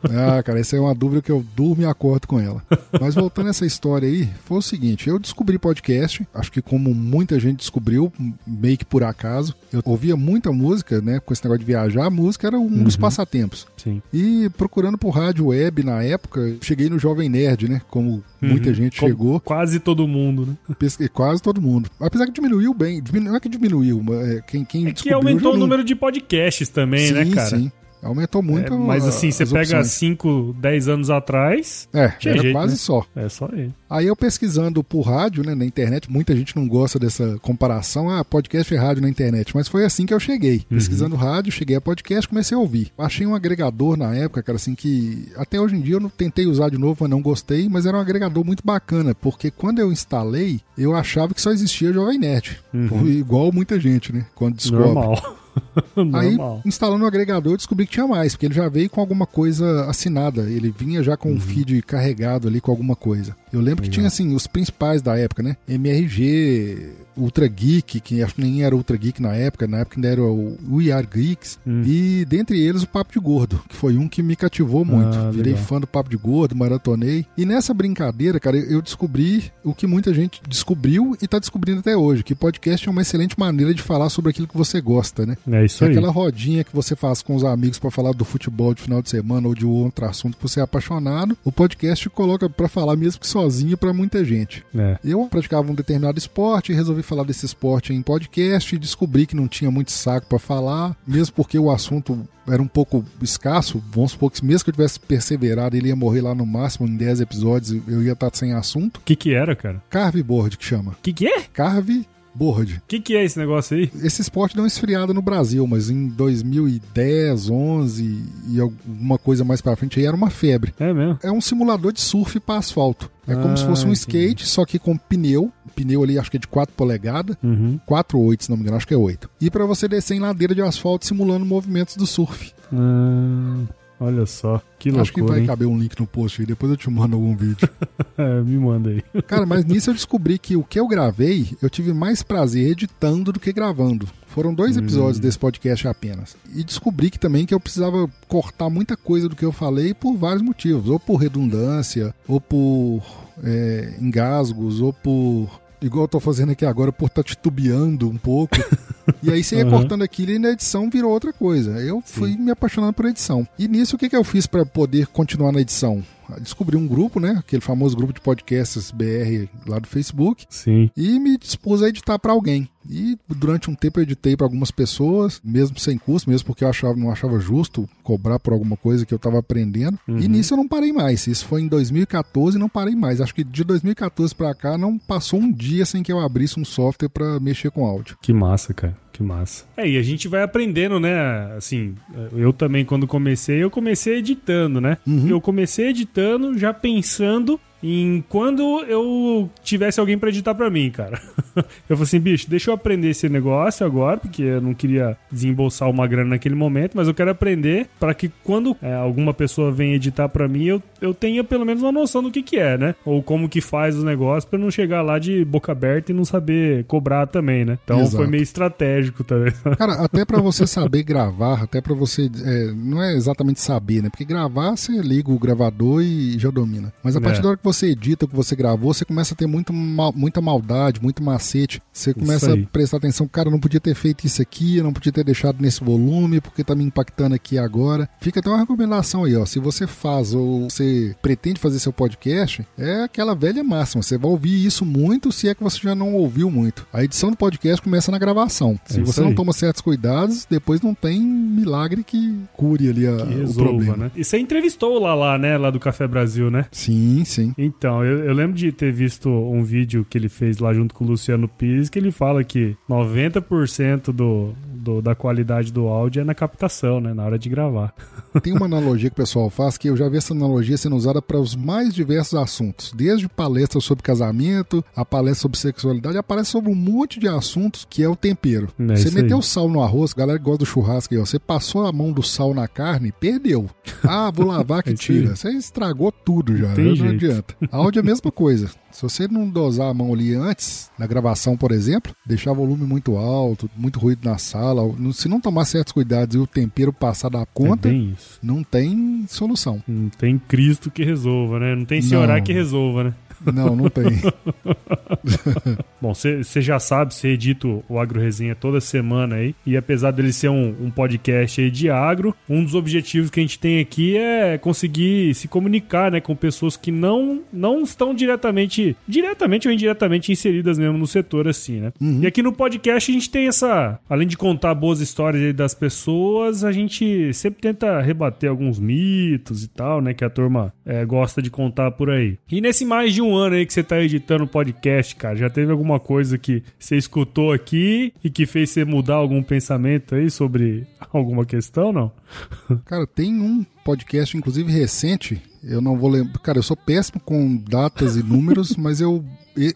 Ah, 0.04 0.42
cara, 0.44 0.60
essa 0.60 0.76
é 0.76 0.80
uma 0.80 0.94
dúvida 0.96 1.22
que 1.22 1.32
eu 1.32 1.46
durmo 1.56 1.84
e 1.84 1.86
acordo 1.86 2.28
com 2.28 2.40
ela. 2.40 2.62
Mas 3.00 3.16
voltando 3.16 3.48
a 3.48 3.50
essa 3.50 3.66
história 3.66 4.08
aí, 4.08 4.28
foi 4.46 4.58
o 4.58 4.62
seguinte: 4.62 5.08
eu 5.08 5.20
descobri 5.20 5.58
podcast, 5.58 6.28
acho 6.34 6.52
que 6.52 6.62
como 6.62 6.94
muita 6.94 7.40
gente 7.40 7.60
descobriu, 7.60 8.12
meio 8.46 8.78
que 8.78 8.86
por 8.86 9.04
acaso. 9.04 9.56
Eu 9.72 9.82
ouvia 9.86 10.16
muita 10.16 10.52
música, 10.52 11.02
né? 11.02 11.20
Com 11.20 11.34
esse 11.34 11.44
negócio 11.44 11.60
de 11.60 11.66
viajar, 11.66 12.06
a 12.06 12.10
música 12.10 12.48
era 12.48 12.58
um 12.58 12.64
uhum. 12.64 12.84
dos 12.84 12.98
passatempos. 12.98 13.68
Sim. 13.78 14.02
E 14.14 14.50
procurando 14.58 14.98
por 14.98 15.12
rádio 15.12 15.48
web 15.48 15.84
na 15.84 16.04
época, 16.04 16.58
cheguei 16.62 16.90
no 16.90 17.00
Jovem 17.00 17.30
Nerd, 17.30 17.70
né? 17.70 17.82
Como 17.90 18.10
uhum. 18.10 18.24
muita 18.42 18.74
gente 18.74 19.00
como 19.00 19.12
chegou. 19.12 19.40
Quase 19.40 19.80
todo 19.80 20.08
mundo, 20.08 20.46
né? 20.46 20.56
Pesquei, 20.80 21.08
quase 21.08 21.42
todo 21.42 21.62
mundo. 21.62 21.90
Apesar 22.00 22.26
que 22.26 22.32
diminuiu 22.32 22.74
bem. 22.74 23.02
Diminu... 23.02 23.30
Não 23.30 23.36
é 23.36 23.40
que 23.40 23.50
diminuiu, 23.50 24.02
mas 24.04 24.28
é, 24.28 24.42
quem, 24.42 24.66
quem 24.66 24.88
é 24.88 24.92
que 24.92 25.14
aumentou 25.14 25.54
o 25.54 25.58
número 25.58 25.84
de 25.84 25.96
podcasts 25.96 26.70
também, 26.70 27.12
né, 27.12 27.24
sim, 27.24 27.30
né, 27.30 27.36
cara? 27.36 27.50
Sim, 27.50 27.64
sim. 27.64 27.72
Aumentou 28.02 28.42
muito. 28.42 28.74
É, 28.74 28.78
mas 28.78 29.06
assim, 29.06 29.32
você 29.32 29.46
pega 29.46 29.84
5, 29.84 30.56
10 30.60 30.88
anos 30.88 31.10
atrás. 31.10 31.88
É, 31.94 32.14
era 32.26 32.42
jeito, 32.42 32.52
quase 32.52 32.74
né? 32.74 32.78
só. 32.78 33.06
É 33.16 33.30
só 33.30 33.50
ele. 33.52 33.74
Aí 33.90 34.06
eu 34.06 34.16
pesquisando 34.16 34.84
por 34.84 35.02
rádio, 35.02 35.44
né, 35.44 35.56
na 35.56 35.66
internet, 35.66 36.12
muita 36.12 36.36
gente 36.36 36.56
não 36.56 36.68
gosta 36.68 37.00
dessa 37.00 37.38
comparação, 37.42 38.10
ah, 38.10 38.24
podcast 38.24 38.72
e 38.72 38.78
rádio 38.78 39.02
na 39.02 39.10
internet, 39.10 39.56
mas 39.56 39.68
foi 39.68 39.84
assim 39.84 40.06
que 40.06 40.14
eu 40.14 40.20
cheguei. 40.20 40.58
Uhum. 40.70 40.78
Pesquisando 40.78 41.16
rádio, 41.16 41.52
cheguei 41.52 41.76
a 41.76 41.82
podcast, 41.82 42.28
comecei 42.28 42.56
a 42.56 42.60
ouvir. 42.60 42.92
Achei 42.98 43.26
um 43.26 43.34
agregador 43.34 43.98
na 43.98 44.16
época, 44.16 44.44
cara, 44.44 44.58
assim, 44.58 44.76
que 44.76 45.28
até 45.36 45.60
hoje 45.60 45.76
em 45.76 45.82
dia 45.82 45.96
eu 45.96 46.00
não 46.00 46.10
tentei 46.10 46.46
usar 46.46 46.70
de 46.70 46.78
novo, 46.78 46.98
mas 47.02 47.10
não 47.10 47.22
gostei, 47.22 47.68
mas 47.68 47.86
era 47.86 47.98
um 47.98 48.02
agregador 48.02 48.46
muito 48.46 48.64
bacana, 48.64 49.16
porque 49.16 49.50
quando 49.50 49.80
eu 49.80 49.92
instalei, 49.92 50.62
eu 50.78 50.96
achava 50.96 51.34
que 51.34 51.42
só 51.42 51.52
existia 51.52 51.92
Jovem 51.92 52.20
Nerd. 52.20 52.62
Uhum. 52.74 53.08
Igual 53.08 53.52
muita 53.52 53.80
gente, 53.80 54.14
né, 54.14 54.26
quando 54.36 54.56
descobre. 54.56 54.86
Normal. 54.86 55.40
Aí, 56.14 56.38
instalando 56.66 57.04
o 57.04 57.08
agregador, 57.08 57.54
eu 57.54 57.58
descobri 57.58 57.86
que 57.86 57.94
tinha 57.94 58.08
mais, 58.08 58.34
porque 58.34 58.46
ele 58.46 58.54
já 58.54 58.68
veio 58.70 58.90
com 58.90 59.02
alguma 59.02 59.26
coisa 59.26 59.86
assinada. 59.86 60.42
Ele 60.44 60.74
vinha 60.76 61.04
já 61.04 61.18
com 61.18 61.30
uhum. 61.30 61.36
um 61.36 61.40
feed 61.40 61.82
carregado 61.82 62.48
ali 62.48 62.62
com 62.62 62.72
alguma 62.72 62.96
coisa. 62.96 63.36
Eu 63.52 63.60
lembro 63.60 63.82
Legal. 63.82 63.84
que 63.84 63.90
tinha, 63.90 64.08
assim, 64.08 64.34
os 64.36 64.48
principais 64.48 65.02
da 65.02 65.18
época, 65.18 65.42
né? 65.42 65.58
MRG, 65.68 66.94
Ultra 67.20 67.48
Geek, 67.48 68.00
que 68.00 68.24
acho 68.24 68.36
que 68.36 68.42
nem 68.42 68.64
era 68.64 68.76
Ultra 68.76 68.96
Geek 68.96 69.22
na 69.22 69.36
época, 69.36 69.68
na 69.68 69.80
época 69.80 69.98
ainda 69.98 70.08
era 70.08 70.24
o 70.24 70.58
We 70.72 70.92
Are 70.92 71.06
Geeks, 71.06 71.60
hum. 71.68 71.84
e 71.86 72.26
dentre 72.26 72.60
eles 72.60 72.84
o 72.84 72.88
Papo 72.88 73.14
de 73.14 73.20
Gordo, 73.20 73.62
que 73.68 73.76
foi 73.76 73.98
um 73.98 74.08
que 74.08 74.24
me 74.24 74.36
cativou 74.36 74.86
muito. 74.86 75.18
Ah, 75.18 75.32
Virei 75.32 75.56
fã 75.56 75.80
do 75.80 75.88
Papo 75.88 76.10
de 76.10 76.18
Gordo, 76.18 76.56
maratonei. 76.56 77.26
E 77.38 77.46
nessa 77.46 77.74
brincadeira, 77.74 78.40
cara, 78.40 78.58
eu 78.58 78.82
descobri 78.82 79.52
o 79.64 79.74
que 79.74 79.86
muita 79.86 80.14
gente 80.14 80.42
descobriu 80.48 81.16
e 81.22 81.28
tá 81.28 81.40
descobrindo 81.40 81.80
até 81.80 81.96
hoje, 81.96 82.24
que 82.24 82.34
podcast 82.34 82.88
é 82.88 82.92
uma 82.92 83.02
excelente 83.02 83.38
maneira 83.38 83.74
de 83.74 83.82
falar 83.82 84.10
sobre 84.10 84.32
aquilo 84.32 84.48
que 84.48 84.58
você 84.58 84.80
gosta, 84.80 85.26
né? 85.26 85.38
É 85.52 85.66
isso 85.70 85.86
aí. 85.86 85.92
Aquela 85.92 86.12
rodinha 86.12 86.64
que 86.64 86.76
você 86.76 86.96
faz 86.96 87.22
com 87.22 87.36
os 87.36 87.44
amigos 87.44 87.80
para 87.80 87.92
falar 87.92 88.14
do 88.14 88.26
futebol 88.26 88.74
de 88.74 88.82
final 88.82 89.02
de 89.02 89.10
semana 89.10 89.48
ou 89.48 89.56
de 89.56 89.66
outro 89.66 90.06
assunto 90.06 90.38
que 90.38 90.44
você 90.44 90.60
é 90.60 90.64
apaixonado, 90.64 91.38
o 91.44 91.52
podcast 91.52 92.10
coloca 92.10 92.50
para 92.50 92.68
falar 92.68 92.96
mesmo 92.96 93.20
que 93.20 93.28
sozinho 93.28 93.78
para 93.78 93.94
muita 93.94 94.24
gente. 94.24 94.66
É. 94.76 94.98
Eu 95.04 95.26
praticava 95.26 95.72
um 95.72 95.76
determinado 95.76 96.18
esporte 96.18 96.72
e 96.72 96.76
resolvi 96.76 97.04
falar 97.04 97.24
desse 97.24 97.46
esporte 97.46 97.94
em 97.94 98.02
podcast 98.02 98.76
e 98.76 98.80
descobri 98.80 99.26
que 99.26 99.36
não 99.36 99.48
tinha 99.48 99.72
muito 99.72 99.92
saco 99.92 100.28
para 100.28 100.40
falar, 100.40 100.96
mesmo 101.08 101.36
porque 101.36 101.58
o 101.58 101.72
assunto 101.72 102.28
era 102.48 102.62
um 102.62 102.68
pouco 102.68 103.06
escasso. 103.22 103.82
Vamos 103.92 104.12
supor 104.12 104.32
que 104.32 104.44
mesmo 104.44 104.64
que 104.64 104.70
eu 104.70 104.74
tivesse 104.74 105.00
perseverado, 105.00 105.76
ele 105.76 105.90
ia 105.90 105.96
morrer 105.96 106.22
lá 106.22 106.34
no 106.34 106.46
máximo 106.46 106.88
em 106.88 106.96
10 106.96 107.22
episódios, 107.22 107.82
eu 107.88 108.04
ia 108.04 108.14
estar 108.14 108.32
sem 108.34 108.54
assunto. 108.54 108.98
O 108.98 109.02
que 109.02 109.16
que 109.16 109.34
era, 109.34 109.56
cara? 109.56 109.82
Carveboard 109.90 110.58
que 110.58 110.66
chama. 110.66 110.96
Que 111.02 111.14
que 111.14 111.28
é? 111.28 111.42
Carve 111.54 112.08
board. 112.34 112.76
O 112.78 112.82
que, 112.88 113.00
que 113.00 113.16
é 113.16 113.24
esse 113.24 113.38
negócio 113.38 113.78
aí? 113.78 113.92
Esse 114.04 114.22
esporte 114.22 114.56
deu 114.56 114.64
uma 114.64 114.68
esfriada 114.68 115.14
no 115.14 115.22
Brasil, 115.22 115.66
mas 115.68 115.90
em 115.90 116.08
2010, 116.08 117.50
11 117.50 118.24
e 118.50 118.60
alguma 118.60 119.18
coisa 119.18 119.44
mais 119.44 119.62
pra 119.62 119.76
frente 119.76 120.00
aí 120.00 120.06
era 120.06 120.16
uma 120.16 120.30
febre. 120.30 120.74
É 120.80 120.94
mesmo? 120.94 121.20
É 121.24 121.32
um 121.32 121.42
simulador 121.42 121.92
de 121.92 122.02
surf 122.02 122.40
para 122.40 122.60
asfalto. 122.60 123.12
É 123.28 123.34
ah, 123.34 123.38
como 123.38 123.56
se 123.56 123.66
fosse 123.66 123.86
um 123.86 123.92
entendi. 123.92 124.00
skate, 124.00 124.48
só 124.48 124.66
que 124.66 124.80
com 124.80 124.98
pneu. 124.98 125.52
Pneu 125.76 126.04
ali 126.04 126.18
acho 126.18 126.32
que 126.32 126.38
é 126.38 126.40
de 126.40 126.48
4 126.48 126.74
polegadas. 126.76 127.36
Uhum. 127.44 127.80
4 127.86 128.18
ou 128.18 128.26
8, 128.26 128.46
se 128.46 128.50
não 128.50 128.58
me 128.58 128.64
engano, 128.64 128.78
acho 128.78 128.88
que 128.88 128.94
é 128.94 128.98
8. 128.98 129.30
E 129.40 129.52
para 129.52 129.66
você 129.66 129.88
descer 129.88 130.16
em 130.16 130.20
ladeira 130.20 130.56
de 130.56 130.62
asfalto 130.62 131.06
simulando 131.06 131.46
movimentos 131.46 131.96
do 131.96 132.08
surf. 132.08 132.54
Ah, 132.74 133.64
olha 134.00 134.26
só. 134.26 134.62
Que 134.78 134.90
loucura, 134.90 135.02
Acho 135.02 135.14
que 135.14 135.22
vai 135.22 135.40
hein? 135.42 135.46
caber 135.46 135.68
um 135.68 135.78
link 135.78 136.00
no 136.00 136.08
post 136.08 136.42
aí, 136.42 136.48
depois 136.48 136.72
eu 136.72 136.78
te 136.78 136.90
mando 136.90 137.16
algum 137.16 137.36
vídeo. 137.36 137.70
é, 138.18 138.42
me 138.42 138.58
manda 138.58 138.90
aí. 138.90 139.04
Cara, 139.24 139.46
mas 139.46 139.66
nisso 139.66 139.90
eu 139.90 139.94
descobri 139.94 140.40
que 140.40 140.56
o 140.56 140.64
que 140.64 140.80
eu 140.80 140.88
gravei, 140.88 141.50
eu 141.62 141.70
tive 141.70 141.94
mais 141.94 142.24
prazer 142.24 142.72
editando 142.72 143.32
do 143.32 143.40
que 143.40 143.52
gravando. 143.52 144.08
Foram 144.28 144.54
dois 144.54 144.78
hum. 144.78 144.82
episódios 144.82 145.20
desse 145.20 145.38
podcast 145.38 145.88
apenas. 145.88 146.38
E 146.56 146.64
descobri 146.64 147.10
que 147.10 147.20
também 147.20 147.46
que 147.46 147.54
eu 147.54 147.60
precisava 147.60 148.10
cortar 148.28 148.70
muita 148.70 148.96
coisa 148.96 149.28
do 149.28 149.36
que 149.36 149.44
eu 149.44 149.52
falei 149.52 149.94
por 149.94 150.16
vários 150.16 150.42
motivos. 150.42 150.90
Ou 150.90 151.00
por 151.00 151.16
redundância, 151.16 152.14
ou 152.28 152.40
por 152.40 153.02
é, 153.44 153.96
engasgos, 154.00 154.82
ou 154.82 154.94
por 154.94 155.50
igual 155.82 156.04
eu 156.04 156.10
tô 156.10 156.20
fazendo 156.20 156.52
aqui 156.52 156.66
agora, 156.66 156.92
por 156.92 157.08
estar 157.08 157.24
tá 157.24 157.30
titubeando 157.30 158.10
um 158.10 158.18
pouco. 158.18 158.56
e 159.24 159.32
aí 159.32 159.44
você 159.44 159.58
ia 159.58 159.66
uhum. 159.66 159.72
cortando 159.72 160.04
aquilo 160.04 160.32
e 160.32 160.40
na 160.40 160.52
edição 160.52 160.90
virou 160.90 161.12
outra 161.12 161.34
coisa. 161.34 161.72
Eu 161.80 162.02
fui 162.06 162.32
Sim. 162.32 162.38
me 162.38 162.52
apaixonando 162.52 162.94
por 162.94 163.06
edição. 163.06 163.48
E 163.58 163.68
nisso, 163.68 163.96
o 163.96 164.00
que, 164.00 164.10
que 164.10 164.16
eu 164.16 164.24
fiz 164.24 164.48
para 164.48 164.66
poder 164.66 165.08
continuar 165.08 165.52
na 165.52 165.62
edição? 165.62 166.04
Descobri 166.42 166.78
um 166.78 166.88
grupo, 166.88 167.20
né? 167.20 167.36
Aquele 167.40 167.62
famoso 167.62 167.96
grupo 167.96 168.14
de 168.14 168.22
podcasts 168.22 168.92
BR 168.92 169.48
lá 169.68 169.80
do 169.80 169.88
Facebook. 169.88 170.46
Sim. 170.50 170.90
E 170.96 171.20
me 171.20 171.38
dispus 171.38 171.82
a 171.82 171.90
editar 171.90 172.20
para 172.20 172.32
alguém. 172.32 172.70
E 172.90 173.18
durante 173.28 173.70
um 173.70 173.76
tempo 173.76 174.00
eu 174.00 174.04
editei 174.04 174.36
para 174.36 174.46
algumas 174.46 174.72
pessoas, 174.72 175.40
mesmo 175.44 175.78
sem 175.80 175.98
custo, 175.98 176.30
mesmo 176.30 176.48
porque 176.48 176.64
eu 176.64 176.70
achava, 176.70 176.96
não 176.96 177.12
achava 177.12 177.40
justo 177.40 177.88
cobrar 178.04 178.40
por 178.40 178.54
alguma 178.54 178.76
coisa 178.76 179.06
que 179.06 179.14
eu 179.14 179.18
estava 179.18 179.40
aprendendo. 179.40 180.00
Uhum. 180.08 180.18
E 180.18 180.28
nisso 180.28 180.54
eu 180.54 180.58
não 180.58 180.68
parei 180.68 180.92
mais. 180.92 181.28
Isso 181.28 181.46
foi 181.46 181.62
em 181.62 181.68
2014 181.68 182.58
e 182.58 182.60
não 182.60 182.70
parei 182.70 182.96
mais. 182.96 183.22
Acho 183.22 183.36
que 183.36 183.44
de 183.44 183.64
2014 183.64 184.34
para 184.34 184.54
cá 184.56 184.78
não 184.78 184.98
passou 184.98 185.40
um 185.40 185.52
dia 185.52 185.86
sem 185.86 186.02
que 186.02 186.12
eu 186.12 186.20
abrisse 186.20 186.60
um 186.60 186.66
software 186.66 187.10
para 187.10 187.40
mexer 187.40 187.70
com 187.72 187.86
áudio. 187.86 188.18
Que 188.22 188.34
massa, 188.34 188.74
cara. 188.74 188.98
Que 189.20 189.24
massa. 189.24 189.66
É, 189.76 189.86
e 189.86 189.98
a 189.98 190.02
gente 190.02 190.30
vai 190.30 190.42
aprendendo, 190.44 190.98
né? 190.98 191.54
Assim, 191.58 191.94
eu 192.32 192.54
também, 192.54 192.86
quando 192.86 193.06
comecei, 193.06 193.62
eu 193.62 193.70
comecei 193.70 194.20
editando, 194.20 194.80
né? 194.80 194.98
Uhum. 195.06 195.28
Eu 195.28 195.42
comecei 195.42 195.90
editando 195.90 196.58
já 196.58 196.74
pensando 196.74 197.60
em 197.82 198.24
quando 198.28 198.84
eu 198.84 199.50
tivesse 199.64 200.00
alguém 200.00 200.18
para 200.18 200.30
editar 200.30 200.54
para 200.54 200.70
mim, 200.70 200.90
cara. 200.90 201.22
eu 201.88 201.96
falei 201.96 202.04
assim, 202.04 202.20
bicho, 202.20 202.50
deixa 202.50 202.70
eu 202.70 202.74
aprender 202.74 203.10
esse 203.10 203.30
negócio 203.30 203.86
agora, 203.86 204.18
porque 204.18 204.44
eu 204.44 204.62
não 204.62 204.74
queria 204.74 205.18
desembolsar 205.32 205.90
uma 205.90 206.08
grana 206.08 206.32
naquele 206.32 206.56
momento, 206.56 206.94
mas 206.96 207.08
eu 207.08 207.14
quero 207.14 207.32
aprender 207.32 207.88
para 208.00 208.14
que 208.14 208.32
quando 208.44 208.76
é, 208.82 208.94
alguma 208.94 209.34
pessoa 209.34 209.72
venha 209.72 209.96
editar 209.96 210.28
para 210.30 210.48
mim, 210.48 210.66
eu, 210.66 210.84
eu 211.02 211.14
tenha 211.14 211.44
pelo 211.44 211.66
menos 211.66 211.82
uma 211.82 211.92
noção 211.92 212.22
do 212.22 212.32
que 212.32 212.42
que 212.42 212.58
é, 212.58 212.78
né? 212.78 212.96
Ou 213.06 213.24
como 213.24 213.50
que 213.50 213.62
faz 213.62 213.96
os 213.96 214.04
negócios 214.04 214.46
para 214.46 214.60
não 214.60 214.72
chegar 214.72 215.02
lá 215.02 215.20
de 215.20 215.44
boca 215.46 215.72
aberta 215.72 216.12
e 216.12 216.16
não 216.16 216.26
saber 216.26 216.84
cobrar 216.86 217.28
também, 217.28 217.66
né? 217.66 217.78
Então 217.84 218.02
Exato. 218.02 218.18
foi 218.18 218.28
meio 218.28 218.44
estratégico 218.44 219.24
também. 219.24 219.54
Cara, 219.78 219.94
até 219.94 220.26
para 220.26 220.42
você 220.42 220.68
saber 220.68 221.04
gravar, 221.04 221.64
até 221.64 221.82
para 221.82 221.94
você 221.94 222.30
é, 222.44 222.72
não 222.74 223.02
é 223.02 223.14
exatamente 223.16 223.62
saber, 223.62 224.02
né? 224.04 224.10
Porque 224.10 224.26
gravar 224.26 224.72
você 224.72 225.00
liga 225.02 225.32
o 225.32 225.40
gravador 225.40 226.02
e 226.02 226.38
já 226.38 226.50
domina. 226.50 226.94
Mas 227.04 227.16
a 227.16 227.22
partir 227.22 227.40
é. 227.40 227.42
da 227.42 227.50
hora 227.50 227.58
que 227.58 227.64
você 227.74 227.88
edita 227.88 228.26
o 228.26 228.28
que 228.28 228.36
você 228.36 228.56
gravou, 228.56 228.94
você 228.94 229.06
começa 229.06 229.34
a 229.34 229.38
ter 229.38 229.48
muito 229.48 229.72
mal, 229.72 230.12
muita 230.16 230.42
maldade, 230.42 231.02
muito 231.02 231.24
macete. 231.24 231.82
Você 231.92 232.14
começa 232.14 232.54
a 232.54 232.58
prestar 232.58 232.98
atenção, 232.98 233.28
cara, 233.28 233.50
não 233.50 233.60
podia 233.60 233.80
ter 233.80 233.96
feito 233.96 234.26
isso 234.26 234.42
aqui, 234.42 234.82
não 234.82 234.94
podia 234.94 235.12
ter 235.12 235.24
deixado 235.24 235.62
nesse 235.62 235.84
volume, 235.84 236.42
porque 236.42 236.64
tá 236.64 236.76
me 236.76 236.84
impactando 236.84 237.36
aqui 237.36 237.58
agora. 237.58 238.10
Fica 238.20 238.40
até 238.40 238.50
uma 238.50 238.60
recomendação 238.60 239.24
aí, 239.24 239.36
ó. 239.36 239.46
Se 239.46 239.60
você 239.60 239.86
faz 239.86 240.34
ou 240.34 240.70
você 240.70 241.16
pretende 241.22 241.60
fazer 241.60 241.80
seu 241.80 241.94
podcast, 241.94 242.66
é 242.78 243.04
aquela 243.04 243.36
velha 243.36 243.64
máxima. 243.64 244.02
Você 244.02 244.18
vai 244.18 244.32
ouvir 244.32 244.66
isso 244.66 244.86
muito 244.86 245.32
se 245.32 245.48
é 245.48 245.56
que 245.56 245.64
você 245.64 245.80
já 245.82 245.94
não 245.94 246.14
ouviu 246.14 246.50
muito. 246.50 246.88
A 246.92 247.04
edição 247.04 247.32
do 247.32 247.38
podcast 247.38 247.82
começa 247.82 248.12
na 248.12 248.18
gravação. 248.18 248.80
Se 248.86 249.00
é 249.00 249.04
você 249.04 249.22
não 249.22 249.34
toma 249.34 249.54
certos 249.54 249.82
cuidados, 249.82 250.46
depois 250.50 250.82
não 250.82 250.94
tem 250.94 251.22
milagre 251.22 252.04
que 252.04 252.36
cure 252.54 252.90
ali 252.90 253.08
a, 253.08 253.18
que 253.18 253.34
resolva, 253.34 253.52
o 253.52 253.64
problema. 253.66 253.98
Né? 253.98 254.12
E 254.16 254.24
você 254.24 254.38
entrevistou 254.38 255.00
lá, 255.00 255.14
lá, 255.14 255.38
né? 255.38 255.58
Lá 255.58 255.70
do 255.70 255.80
Café 255.80 256.08
Brasil, 256.08 256.50
né? 256.50 256.66
Sim, 256.72 257.24
sim. 257.26 257.54
Então, 257.62 258.06
eu, 258.06 258.24
eu, 258.24 258.34
lembro 258.34 258.56
de 258.56 258.72
ter 258.72 258.90
visto 258.90 259.30
um 259.30 259.66
vídeo 259.66 260.08
que 260.10 260.18
ele 260.18 260.30
fez 260.30 260.60
lá 260.60 260.74
junto 260.74 260.96
com 260.96 261.04
o 261.04 261.08
Luciano 261.08 261.46
Pires, 261.46 261.90
que 261.90 262.00
ele 262.00 262.10
fala 262.10 262.42
que 262.42 262.74
90% 262.90 264.14
do, 264.14 264.54
do, 264.90 265.02
da 265.02 265.14
qualidade 265.14 265.72
do 265.72 265.88
áudio 265.88 266.22
é 266.22 266.24
na 266.24 266.34
captação, 266.34 267.00
né? 267.00 267.14
Na 267.14 267.24
hora 267.24 267.38
de 267.38 267.48
gravar. 267.48 267.94
Tem 268.42 268.54
uma 268.54 268.66
analogia 268.66 269.10
que 269.10 269.14
o 269.14 269.24
pessoal 269.24 269.50
faz 269.50 269.78
que 269.78 269.88
eu 269.88 269.96
já 269.96 270.10
vi 270.10 270.18
essa 270.18 270.34
analogia 270.34 270.78
sendo 270.78 270.96
usada 270.96 271.22
para 271.22 271.40
os 271.40 271.56
mais 271.56 271.94
diversos 271.94 272.40
assuntos. 272.40 272.92
Desde 272.96 273.28
palestras 273.28 273.84
sobre 273.84 274.04
casamento, 274.04 274.84
a 274.96 275.06
palestra 275.06 275.42
sobre 275.42 275.58
sexualidade, 275.58 276.18
aparece 276.18 276.52
sobre 276.52 276.72
um 276.72 276.76
monte 276.76 277.20
de 277.20 277.28
assuntos 277.28 277.86
que 277.88 278.04
é 278.04 278.10
o 278.10 278.16
tempero. 278.16 278.70
É 278.80 278.96
você 278.96 279.12
meteu 279.12 279.42
sal 279.42 279.70
no 279.70 279.82
arroz, 279.82 280.14
a 280.16 280.20
galera 280.20 280.40
gosta 280.40 280.60
do 280.60 280.66
churrasco 280.66 281.14
aí, 281.14 281.20
ó. 281.20 281.26
Você 281.26 281.38
passou 281.40 281.86
a 281.86 281.92
mão 281.92 282.12
do 282.12 282.24
sal 282.24 282.54
na 282.54 282.68
carne, 282.68 283.12
perdeu. 283.12 283.70
Ah, 284.04 284.32
vou 284.32 284.48
lavar 284.48 284.84
que 284.84 284.94
tira. 284.96 285.36
Você 285.36 285.50
estragou 285.50 286.12
tudo 286.12 286.58
já. 286.58 286.70
Não 286.70 286.96
jeito. 286.96 287.06
adianta. 287.06 287.56
Áudio 287.72 288.00
é 288.00 288.02
a 288.02 288.06
mesma 288.06 288.32
coisa. 288.32 288.70
Se 288.92 289.02
você 289.04 289.28
não 289.28 289.50
dosar 289.50 289.90
a 289.90 289.94
mão 289.94 290.14
ali 290.14 290.34
antes, 290.34 290.90
na 290.98 291.08
gravação, 291.08 291.56
por 291.56 291.72
exemplo, 291.72 292.14
deixar 292.26 292.54
volume 292.54 292.86
muito 292.86 293.18
alto, 293.18 293.70
muito 293.76 294.00
ruído 294.00 294.28
na 294.28 294.38
sala, 294.38 294.84
se 295.14 295.28
não 295.30 295.40
tomar 295.40 295.66
certos 295.66 295.94
cuidados 295.94 296.36
e 296.36 296.40
o 296.40 296.48
tempero 296.48 296.92
passar 296.92 297.30
da 297.30 297.46
conta, 297.46 297.90
é 297.90 298.14
não 298.42 298.64
tem 298.64 299.26
solução. 299.28 299.82
Não 299.88 300.10
tem 300.10 300.38
Cristo 300.40 300.90
que 300.92 301.04
resolva, 301.04 301.60
né? 301.60 301.76
Não 301.76 301.86
tem 301.86 302.02
senhorá 302.02 302.42
que 302.42 302.52
resolva, 302.52 303.06
né? 303.06 303.14
Não, 303.46 303.76
não 303.76 303.90
tem. 303.90 304.06
Bom, 306.02 306.14
você 306.14 306.62
já 306.62 306.80
sabe, 306.80 307.14
você 307.14 307.30
edita 307.30 307.68
o 307.68 308.00
Agro 308.00 308.20
Resenha 308.20 308.56
toda 308.56 308.80
semana 308.80 309.36
aí. 309.36 309.54
E 309.66 309.76
apesar 309.76 310.12
dele 310.12 310.32
ser 310.32 310.50
um, 310.50 310.76
um, 310.82 310.90
podcast 310.90 311.62
aí 311.62 311.70
de 311.70 311.90
agro, 311.90 312.36
um 312.48 312.64
dos 312.64 312.74
objetivos 312.76 313.30
que 313.30 313.40
a 313.40 313.44
gente 313.44 313.60
tem 313.60 313.80
aqui 313.80 314.18
é 314.18 314.58
conseguir 314.58 315.34
se 315.36 315.48
comunicar 315.48 316.12
né, 316.12 316.22
com 316.22 316.36
pessoas 316.36 316.78
que 316.78 316.92
não, 316.92 317.42
não 317.52 317.82
estão 317.84 318.14
diretamente, 318.14 318.96
diretamente 319.08 319.68
ou 319.68 319.74
indiretamente 319.74 320.32
inseridas 320.32 320.78
mesmo 320.78 320.98
no 320.98 321.08
setor, 321.08 321.48
assim, 321.48 321.80
né? 321.80 321.94
Uhum. 322.00 322.22
E 322.24 322.28
aqui 322.28 322.42
no 322.42 322.54
podcast 322.54 323.12
a 323.12 323.14
gente 323.14 323.30
tem 323.30 323.48
essa. 323.48 324.00
Além 324.10 324.28
de 324.28 324.38
contar 324.38 324.74
boas 324.74 325.02
histórias 325.02 325.54
das 325.54 325.74
pessoas, 325.74 326.64
a 326.64 326.72
gente 326.72 327.34
sempre 327.34 327.62
tenta 327.62 328.00
rebater 328.02 328.50
alguns 328.50 328.80
mitos 328.80 329.64
e 329.64 329.68
tal, 329.68 330.02
né? 330.02 330.14
Que 330.14 330.24
a 330.24 330.30
turma 330.30 330.74
é, 330.86 331.06
gosta 331.06 331.42
de 331.42 331.50
contar 331.50 331.92
por 331.92 332.10
aí. 332.10 332.38
E 332.52 332.62
nesse 332.62 332.86
mais 332.86 333.14
de 333.14 333.22
um 333.22 333.29
ano 333.36 333.56
aí 333.56 333.66
que 333.66 333.74
você 333.74 333.84
tá 333.84 334.00
editando 334.00 334.48
podcast, 334.48 335.16
cara, 335.16 335.36
já 335.36 335.50
teve 335.50 335.72
alguma 335.72 336.00
coisa 336.00 336.38
que 336.38 336.64
você 336.78 336.98
escutou 336.98 337.52
aqui 337.52 338.14
e 338.24 338.30
que 338.30 338.46
fez 338.46 338.70
você 338.70 338.86
mudar 338.86 339.16
algum 339.16 339.42
pensamento 339.42 340.16
aí 340.16 340.30
sobre 340.30 340.88
alguma 341.12 341.46
questão, 341.46 341.92
não? 341.92 342.12
Cara, 342.86 343.08
tem 343.08 343.34
um 343.34 343.66
podcast, 343.84 344.38
inclusive 344.38 344.72
recente, 344.72 345.42
eu 345.64 345.82
não 345.82 345.98
vou 345.98 346.10
lembrar. 346.10 346.40
Cara, 346.40 346.60
eu 346.60 346.64
sou 346.64 346.78
péssimo 346.78 347.20
com 347.20 347.58
datas 347.58 348.16
e 348.16 348.24
números, 348.24 348.76
mas 348.78 349.02
eu. 349.02 349.24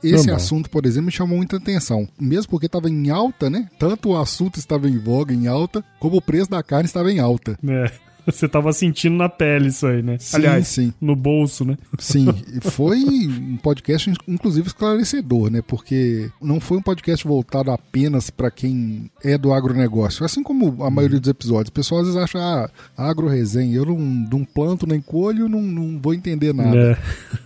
Esse 0.02 0.32
assunto, 0.32 0.70
por 0.70 0.86
exemplo, 0.86 1.08
me 1.08 1.12
chamou 1.12 1.36
muita 1.36 1.58
atenção. 1.58 2.08
Mesmo 2.18 2.52
porque 2.52 2.68
estava 2.68 2.90
em 2.90 3.10
alta, 3.10 3.50
né? 3.50 3.68
Tanto 3.78 4.10
o 4.10 4.18
assunto 4.18 4.58
estava 4.58 4.88
em 4.88 4.98
voga, 4.98 5.34
em 5.34 5.48
alta, 5.48 5.84
como 6.00 6.18
o 6.18 6.22
preço 6.22 6.50
da 6.50 6.64
carne 6.64 6.86
estava 6.86 7.12
em 7.12 7.20
alta. 7.20 7.58
É. 7.68 7.92
Você 8.34 8.48
tava 8.48 8.72
sentindo 8.74 9.16
na 9.16 9.30
pele 9.30 9.68
isso 9.68 9.86
aí, 9.86 10.02
né? 10.02 10.18
Sim, 10.20 10.38
Aliás, 10.38 10.68
sim. 10.68 10.94
no 11.00 11.16
bolso, 11.16 11.66
né? 11.66 11.78
Sim, 12.00 12.28
foi 12.62 13.00
um 13.00 13.58
podcast 13.58 14.12
inclusive 14.28 14.68
esclarecedor, 14.68 15.50
né? 15.50 15.62
Porque 15.62 16.30
não 16.42 16.60
foi 16.60 16.78
um 16.78 16.82
podcast 16.82 17.26
voltado 17.28 17.72
apenas 17.72 18.30
para 18.30 18.50
quem 18.50 19.10
é 19.24 19.38
do 19.38 19.54
agronegócio. 19.54 20.26
Assim 20.26 20.44
como 20.44 20.84
a 20.84 20.90
maioria 20.90 21.20
dos 21.20 21.30
episódios. 21.30 21.70
O 21.70 21.74
pessoal 21.74 22.02
às 22.02 22.08
vezes 22.08 22.22
acha, 22.22 22.40
ah, 22.40 22.70
agro 22.98 23.28
resenha, 23.28 23.76
eu 23.76 23.86
não, 23.86 23.98
não 23.98 24.46
planto 24.46 24.88
nem 24.88 25.02
colho, 25.02 25.50
não, 25.50 25.62
não 25.62 26.00
vou 26.02 26.14
entender 26.14 26.54
nada. 26.54 27.00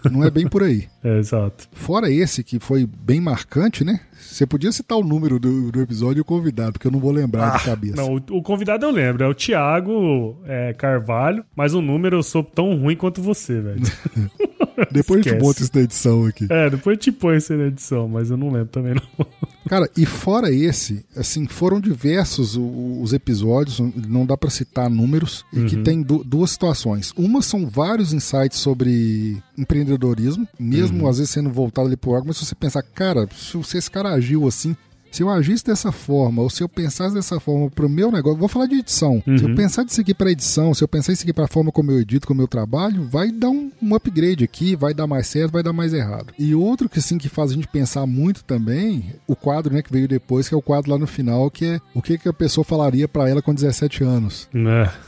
É. 0.05 0.09
Não 0.09 0.23
é 0.23 0.29
bem 0.29 0.47
por 0.47 0.63
aí. 0.63 0.87
É, 1.07 1.19
exato. 1.19 1.69
Fora 1.71 2.11
esse, 2.11 2.43
que 2.43 2.59
foi 2.59 2.85
bem 2.85 3.21
marcante, 3.21 3.85
né? 3.85 4.01
Você 4.19 4.45
podia 4.45 4.71
citar 4.73 4.97
o 4.97 5.03
número 5.03 5.39
do, 5.39 5.71
do 5.71 5.81
episódio 5.81 6.19
e 6.19 6.21
o 6.21 6.25
convidado, 6.25 6.73
porque 6.73 6.87
eu 6.87 6.91
não 6.91 6.99
vou 6.99 7.11
lembrar 7.11 7.53
ah, 7.53 7.57
de 7.57 7.63
cabeça. 7.63 7.95
Não, 7.95 8.15
o, 8.15 8.37
o, 8.37 8.43
convidado 8.43 8.85
eu 8.85 8.91
lembro, 8.91 9.23
é 9.23 9.27
o 9.27 9.33
Thiago 9.33 10.37
é, 10.45 10.73
Carvalho, 10.73 11.45
mas 11.55 11.73
o 11.73 11.81
número 11.81 12.17
eu 12.17 12.23
sou 12.23 12.43
tão 12.43 12.75
ruim 12.75 12.97
quanto 12.97 13.21
você, 13.21 13.61
velho. 13.61 13.81
depois 14.91 15.25
a 15.25 15.29
gente 15.29 15.39
bota 15.39 15.61
isso 15.61 15.71
na 15.73 15.81
edição 15.81 16.25
aqui. 16.25 16.47
É, 16.49 16.69
depois 16.69 16.97
a 16.97 17.01
gente 17.01 17.11
põe 17.13 17.37
isso 17.37 17.53
na 17.55 17.65
edição, 17.65 18.07
mas 18.07 18.29
eu 18.29 18.37
não 18.37 18.51
lembro 18.51 18.67
também 18.67 18.93
não. 18.93 19.25
Cara, 19.67 19.89
e 19.97 20.05
fora 20.05 20.49
esse, 20.51 21.05
assim, 21.15 21.45
foram 21.45 21.81
diversos 21.81 22.55
os 22.57 23.11
episódios, 23.11 23.79
não 24.07 24.25
dá 24.25 24.37
para 24.37 24.49
citar 24.49 24.89
números, 24.89 25.45
e 25.51 25.65
que 25.65 25.75
uhum. 25.75 25.83
tem 25.83 26.01
duas 26.01 26.51
situações. 26.51 27.11
Uma 27.17 27.41
são 27.41 27.67
vários 27.67 28.13
insights 28.13 28.59
sobre 28.59 29.41
empreendedorismo, 29.57 30.47
mesmo 30.57 31.03
uhum. 31.03 31.09
às 31.09 31.17
vezes 31.17 31.33
sendo 31.33 31.49
voltado 31.49 31.87
ali 31.87 31.97
pro 31.97 32.15
agro, 32.15 32.27
mas 32.27 32.37
se 32.37 32.45
você 32.45 32.55
pensar, 32.55 32.81
cara, 32.81 33.27
se 33.35 33.77
esse 33.77 33.91
cara 33.91 34.13
agiu 34.13 34.47
assim, 34.47 34.75
se 35.11 35.23
eu 35.23 35.29
agisse 35.29 35.63
dessa 35.63 35.91
forma, 35.91 36.41
ou 36.41 36.49
se 36.49 36.63
eu 36.63 36.69
pensasse 36.69 37.13
dessa 37.13 37.39
forma 37.39 37.69
para 37.69 37.85
o 37.85 37.89
meu 37.89 38.11
negócio, 38.11 38.37
vou 38.37 38.47
falar 38.47 38.67
de 38.67 38.75
edição. 38.75 39.23
Uhum. 39.25 39.37
Se 39.37 39.43
eu 39.43 39.49
uhum. 39.49 39.55
pensar 39.55 39.83
disso 39.83 40.01
aqui 40.01 40.13
para 40.13 40.31
edição, 40.31 40.73
se 40.73 40.83
eu 40.83 40.87
pensar 40.87 41.13
isso 41.13 41.23
aqui 41.23 41.33
para 41.33 41.45
a 41.45 41.47
forma 41.47 41.71
como 41.71 41.91
eu 41.91 41.99
edito, 41.99 42.27
como 42.27 42.41
eu 42.41 42.47
trabalho, 42.47 43.07
vai 43.09 43.31
dar 43.31 43.49
um, 43.49 43.71
um, 43.81 43.95
upgrade 43.95 44.43
aqui, 44.43 44.75
vai 44.75 44.93
dar 44.93 45.07
mais 45.07 45.27
certo, 45.27 45.51
vai 45.51 45.63
dar 45.63 45.73
mais 45.73 45.93
errado. 45.93 46.33
E 46.37 46.53
outro 46.53 46.89
que 46.89 47.01
sim 47.01 47.17
que 47.17 47.29
faz 47.29 47.51
a 47.51 47.53
gente 47.53 47.67
pensar 47.67 48.05
muito 48.05 48.43
também, 48.43 49.13
o 49.25 49.35
quadro, 49.35 49.73
né, 49.73 49.81
que 49.81 49.91
veio 49.91 50.07
depois, 50.07 50.47
que 50.47 50.53
é 50.53 50.57
o 50.57 50.61
quadro 50.61 50.91
lá 50.91 50.97
no 50.97 51.07
final, 51.07 51.49
que 51.49 51.65
é 51.65 51.81
o 51.93 52.01
que, 52.01 52.17
que 52.17 52.29
a 52.29 52.33
pessoa 52.33 52.63
falaria 52.63 53.07
para 53.07 53.29
ela 53.29 53.41
com 53.41 53.53
17 53.53 54.03
anos. 54.03 54.47
É. 54.53 55.07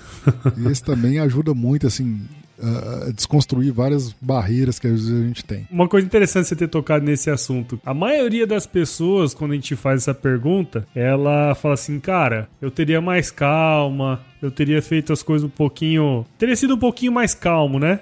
Esse 0.70 0.84
também 0.84 1.20
ajuda 1.20 1.54
muito, 1.54 1.88
assim, 1.88 2.22
uh, 2.60 3.12
desconstruir 3.14 3.72
várias 3.72 4.14
barreiras 4.22 4.80
que 4.80 4.88
às 4.88 4.94
vezes 4.94 5.24
a 5.24 5.28
gente 5.28 5.44
tem. 5.44 5.68
Uma 5.72 5.88
coisa 5.88 6.06
interessante 6.06 6.48
você 6.48 6.56
ter 6.56 6.68
tocado 6.68 7.06
nesse 7.06 7.30
assunto. 7.30 7.80
A 7.86 7.94
maioria 7.94 8.46
das 8.46 8.68
pessoas, 8.68 9.34
quando 9.34 9.52
a 9.52 9.56
gente 9.56 9.76
faz 9.76 10.04
essa 10.04 10.14
pergunta, 10.14 10.86
ela 10.94 11.56
fala 11.56 11.74
assim, 11.74 12.00
cara, 12.00 12.48
eu 12.62 12.70
teria 12.70 13.02
mais 13.02 13.32
calma, 13.32 14.22
eu 14.42 14.52
teria 14.52 14.82
feito 14.82 15.12
as 15.14 15.24
coisas 15.24 15.46
um 15.46 15.52
pouquinho. 15.52 16.26
Teria 16.38 16.56
sido 16.56 16.76
um 16.76 16.80
pouquinho 16.80 17.12
mais 17.12 17.34
calmo, 17.34 17.80
né? 17.80 18.00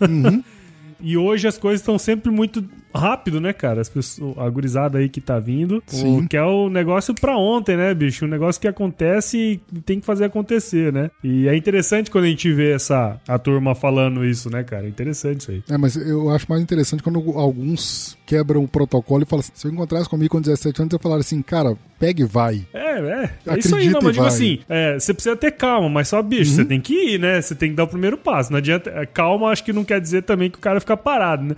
Uhum. 0.00 0.42
e 1.00 1.16
hoje 1.16 1.48
as 1.48 1.58
coisas 1.58 1.80
estão 1.80 1.98
sempre 1.98 2.30
muito 2.30 2.64
rápido, 2.94 3.40
né, 3.40 3.52
cara? 3.52 3.80
As 3.80 3.88
pessoas, 3.88 4.36
a 4.38 4.48
gurizada 4.48 4.98
aí 4.98 5.08
que 5.08 5.20
tá 5.20 5.38
vindo, 5.38 5.82
Sim. 5.86 6.18
O, 6.18 6.28
que 6.28 6.36
é 6.36 6.42
o 6.42 6.68
negócio 6.68 7.14
pra 7.14 7.36
ontem, 7.36 7.76
né, 7.76 7.94
bicho? 7.94 8.24
Um 8.24 8.28
negócio 8.28 8.60
que 8.60 8.68
acontece 8.68 9.60
e 9.74 9.80
tem 9.80 10.00
que 10.00 10.06
fazer 10.06 10.24
acontecer, 10.24 10.92
né? 10.92 11.10
E 11.22 11.48
é 11.48 11.56
interessante 11.56 12.10
quando 12.10 12.24
a 12.24 12.28
gente 12.28 12.52
vê 12.52 12.72
essa 12.72 13.20
a 13.26 13.38
turma 13.38 13.74
falando 13.74 14.24
isso, 14.24 14.50
né, 14.50 14.62
cara? 14.62 14.86
É 14.86 14.88
interessante 14.88 15.40
isso 15.40 15.50
aí. 15.50 15.62
É, 15.70 15.78
mas 15.78 15.96
eu 15.96 16.30
acho 16.30 16.46
mais 16.48 16.62
interessante 16.62 17.02
quando 17.02 17.18
alguns 17.38 18.16
quebram 18.26 18.62
o 18.64 18.68
protocolo 18.68 19.22
e 19.22 19.26
falam 19.26 19.40
assim, 19.40 19.52
se 19.54 19.66
eu 19.66 19.72
encontrasse 19.72 20.08
comigo 20.08 20.30
com 20.30 20.40
17 20.40 20.82
anos, 20.82 20.92
eu 20.92 20.98
falar 20.98 21.16
assim, 21.16 21.42
cara, 21.42 21.76
pega 21.98 22.22
e 22.22 22.24
vai. 22.24 22.66
É, 22.72 22.98
é. 22.98 23.30
É 23.46 23.58
isso 23.58 23.76
aí, 23.76 23.88
não, 23.88 24.00
mas 24.02 24.12
digo 24.14 24.26
assim, 24.26 24.60
é, 24.68 24.98
você 24.98 25.14
precisa 25.14 25.36
ter 25.36 25.52
calma, 25.52 25.88
mas 25.88 26.08
só, 26.08 26.20
bicho, 26.22 26.50
uhum. 26.50 26.56
você 26.56 26.64
tem 26.64 26.80
que 26.80 26.94
ir, 26.94 27.18
né? 27.18 27.40
Você 27.40 27.54
tem 27.54 27.70
que 27.70 27.76
dar 27.76 27.84
o 27.84 27.88
primeiro 27.88 28.16
passo. 28.16 28.50
Não 28.50 28.58
adianta. 28.58 28.90
É, 28.90 29.06
calma, 29.06 29.50
acho 29.50 29.62
que 29.62 29.72
não 29.72 29.84
quer 29.84 30.00
dizer 30.00 30.22
também 30.22 30.50
que 30.50 30.58
o 30.58 30.60
cara 30.60 30.80
fica 30.80 30.96
parado, 30.96 31.44
né? 31.44 31.54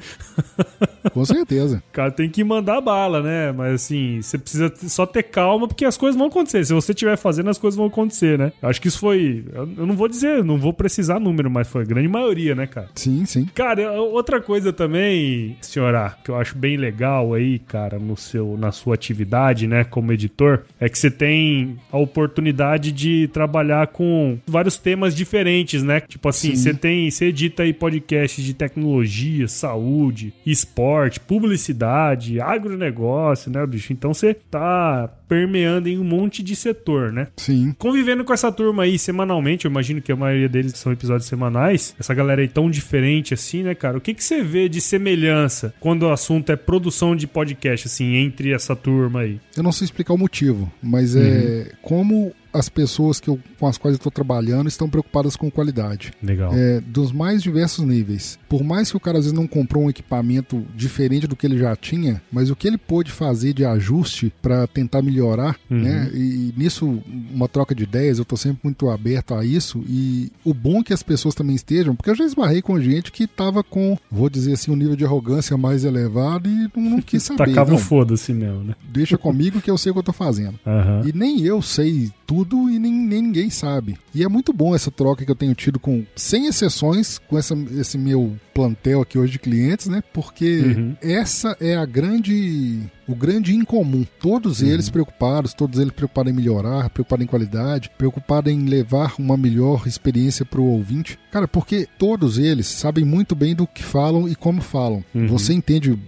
Com 1.12 1.23
certeza. 1.24 1.82
o 1.88 1.92
cara 1.92 2.10
tem 2.10 2.28
que 2.28 2.42
mandar 2.44 2.80
bala, 2.80 3.22
né? 3.22 3.52
Mas 3.52 3.74
assim, 3.74 4.20
você 4.20 4.38
precisa 4.38 4.72
só 4.88 5.06
ter 5.06 5.24
calma, 5.24 5.66
porque 5.66 5.84
as 5.84 5.96
coisas 5.96 6.18
vão 6.18 6.28
acontecer. 6.28 6.64
Se 6.64 6.72
você 6.72 6.92
estiver 6.92 7.16
fazendo, 7.16 7.50
as 7.50 7.58
coisas 7.58 7.76
vão 7.76 7.86
acontecer, 7.86 8.38
né? 8.38 8.52
Eu 8.62 8.68
acho 8.68 8.80
que 8.80 8.88
isso 8.88 8.98
foi. 8.98 9.44
Eu 9.54 9.86
não 9.86 9.96
vou 9.96 10.08
dizer, 10.08 10.44
não 10.44 10.58
vou 10.58 10.72
precisar 10.72 11.18
número, 11.18 11.50
mas 11.50 11.68
foi 11.68 11.82
a 11.82 11.86
grande 11.86 12.08
maioria, 12.08 12.54
né, 12.54 12.66
cara? 12.66 12.88
Sim, 12.94 13.24
sim. 13.24 13.46
Cara, 13.54 13.92
outra 13.92 14.40
coisa 14.40 14.72
também, 14.72 15.56
senhora, 15.60 16.16
que 16.24 16.30
eu 16.30 16.36
acho 16.36 16.56
bem 16.56 16.76
legal 16.76 17.34
aí, 17.34 17.58
cara, 17.58 17.98
no 17.98 18.16
seu, 18.16 18.56
na 18.58 18.72
sua 18.72 18.94
atividade, 18.94 19.66
né, 19.66 19.84
como 19.84 20.12
editor, 20.12 20.62
é 20.80 20.88
que 20.88 20.98
você 20.98 21.10
tem 21.10 21.78
a 21.90 21.98
oportunidade 21.98 22.92
de 22.92 23.28
trabalhar 23.28 23.88
com 23.88 24.38
vários 24.46 24.76
temas 24.76 25.14
diferentes, 25.14 25.82
né? 25.82 26.00
Tipo 26.00 26.28
assim, 26.28 26.54
você 26.54 26.74
tem, 26.74 27.10
você 27.10 27.26
edita 27.26 27.62
aí 27.62 27.72
podcasts 27.72 28.44
de 28.44 28.54
tecnologia, 28.54 29.48
saúde, 29.48 30.32
esporte, 30.44 31.13
publicidade, 31.20 32.40
agronegócio, 32.40 33.50
né, 33.50 33.64
bicho? 33.66 33.92
Então 33.92 34.12
você 34.12 34.34
tá 34.34 35.08
permeando 35.28 35.88
em 35.88 35.98
um 35.98 36.04
monte 36.04 36.42
de 36.42 36.54
setor, 36.54 37.12
né? 37.12 37.28
Sim. 37.36 37.74
Convivendo 37.78 38.24
com 38.24 38.32
essa 38.32 38.52
turma 38.52 38.84
aí 38.84 38.98
semanalmente, 38.98 39.64
eu 39.64 39.70
imagino 39.70 40.00
que 40.00 40.12
a 40.12 40.16
maioria 40.16 40.48
deles 40.48 40.72
são 40.76 40.92
episódios 40.92 41.26
semanais, 41.26 41.94
essa 41.98 42.14
galera 42.14 42.42
aí 42.42 42.48
tão 42.48 42.70
diferente 42.70 43.34
assim, 43.34 43.62
né, 43.62 43.74
cara? 43.74 43.98
O 43.98 44.00
que, 44.00 44.14
que 44.14 44.22
você 44.22 44.42
vê 44.42 44.68
de 44.68 44.80
semelhança 44.80 45.74
quando 45.80 46.04
o 46.04 46.12
assunto 46.12 46.50
é 46.50 46.56
produção 46.56 47.16
de 47.16 47.26
podcast, 47.26 47.86
assim, 47.86 48.14
entre 48.16 48.52
essa 48.52 48.76
turma 48.76 49.20
aí? 49.20 49.40
Eu 49.56 49.62
não 49.62 49.72
sei 49.72 49.86
explicar 49.86 50.14
o 50.14 50.18
motivo, 50.18 50.70
mas 50.82 51.16
é 51.16 51.20
uhum. 51.20 51.26
é 51.26 51.68
como 51.82 52.32
as 52.54 52.68
pessoas 52.68 53.18
que 53.18 53.28
eu, 53.28 53.38
com 53.58 53.66
as 53.66 53.76
quais 53.76 53.94
eu 53.94 53.98
estou 53.98 54.12
trabalhando 54.12 54.68
estão 54.68 54.88
preocupadas 54.88 55.34
com 55.34 55.50
qualidade. 55.50 56.12
Legal. 56.22 56.52
É, 56.54 56.80
dos 56.80 57.10
mais 57.10 57.42
diversos 57.42 57.84
níveis. 57.84 58.38
Por 58.48 58.62
mais 58.62 58.90
que 58.90 58.96
o 58.96 59.00
cara 59.00 59.18
às 59.18 59.24
vezes 59.24 59.36
não 59.36 59.46
comprou 59.46 59.84
um 59.84 59.90
equipamento 59.90 60.64
diferente 60.76 61.26
do 61.26 61.34
que 61.34 61.44
ele 61.44 61.58
já 61.58 61.74
tinha, 61.74 62.22
mas 62.30 62.50
o 62.50 62.56
que 62.56 62.68
ele 62.68 62.78
pôde 62.78 63.10
fazer 63.10 63.52
de 63.52 63.64
ajuste 63.64 64.32
para 64.40 64.66
tentar 64.68 65.02
melhorar, 65.02 65.56
uhum. 65.68 65.80
né? 65.80 66.10
E, 66.14 66.18
e 66.18 66.54
nisso, 66.56 67.02
uma 67.32 67.48
troca 67.48 67.74
de 67.74 67.82
ideias, 67.82 68.18
eu 68.18 68.22
estou 68.22 68.38
sempre 68.38 68.60
muito 68.62 68.88
aberto 68.88 69.34
a 69.34 69.44
isso. 69.44 69.82
E 69.88 70.30
o 70.44 70.54
bom 70.54 70.78
é 70.78 70.84
que 70.84 70.92
as 70.92 71.02
pessoas 71.02 71.34
também 71.34 71.56
estejam, 71.56 71.96
porque 71.96 72.10
eu 72.10 72.14
já 72.14 72.24
esbarrei 72.24 72.62
com 72.62 72.80
gente 72.80 73.10
que 73.10 73.24
estava 73.24 73.64
com, 73.64 73.98
vou 74.10 74.30
dizer 74.30 74.52
assim, 74.52 74.70
um 74.70 74.76
nível 74.76 74.94
de 74.94 75.04
arrogância 75.04 75.56
mais 75.56 75.84
elevado 75.84 76.48
e 76.48 76.70
não, 76.76 76.90
não 76.90 77.02
quis 77.02 77.22
saber. 77.24 77.46
Tacava 77.46 77.76
foda-se 77.78 78.32
mesmo, 78.32 78.62
né? 78.62 78.74
Deixa 78.92 79.18
comigo 79.18 79.60
que 79.60 79.70
eu 79.70 79.76
sei 79.76 79.90
o 79.90 79.94
que 79.94 79.98
eu 79.98 80.02
estou 80.02 80.14
fazendo. 80.14 80.58
Uhum. 80.64 81.08
E 81.08 81.12
nem 81.12 81.40
eu 81.40 81.60
sei 81.60 82.12
tudo 82.26 82.43
e 82.52 82.78
nem, 82.78 82.92
nem, 82.92 83.22
ninguém 83.22 83.50
sabe. 83.50 83.96
E 84.14 84.22
é 84.22 84.28
muito 84.28 84.52
bom 84.52 84.74
essa 84.74 84.90
troca 84.90 85.24
que 85.24 85.30
eu 85.30 85.36
tenho 85.36 85.54
tido 85.54 85.78
com, 85.78 86.04
sem 86.14 86.46
exceções, 86.46 87.18
com 87.18 87.38
essa, 87.38 87.54
esse 87.76 87.98
meu 87.98 88.36
plantel 88.54 89.02
aqui 89.02 89.18
hoje 89.18 89.32
de 89.32 89.38
clientes, 89.38 89.86
né? 89.86 90.02
Porque 90.12 90.60
uhum. 90.60 90.96
essa 91.02 91.56
é 91.60 91.74
a 91.76 91.84
grande 91.84 92.82
o 93.06 93.14
grande 93.14 93.54
incomum. 93.54 94.06
Todos 94.20 94.60
uhum. 94.60 94.68
eles 94.68 94.88
preocupados, 94.88 95.52
todos 95.52 95.78
eles 95.78 95.92
preocupados 95.92 96.32
em 96.32 96.36
melhorar, 96.36 96.88
preocupados 96.90 97.24
em 97.24 97.28
qualidade, 97.28 97.90
preocupados 97.98 98.52
em 98.52 98.64
levar 98.66 99.14
uma 99.18 99.36
melhor 99.36 99.86
experiência 99.86 100.44
para 100.44 100.60
o 100.60 100.64
ouvinte. 100.64 101.18
Cara, 101.30 101.46
porque 101.46 101.86
todos 101.98 102.38
eles 102.38 102.66
sabem 102.66 103.04
muito 103.04 103.34
bem 103.34 103.54
do 103.54 103.66
que 103.66 103.82
falam 103.82 104.28
e 104.28 104.34
como 104.34 104.60
falam. 104.60 105.04
Uhum. 105.14 105.26
Você 105.26 105.52
entende 105.52 105.98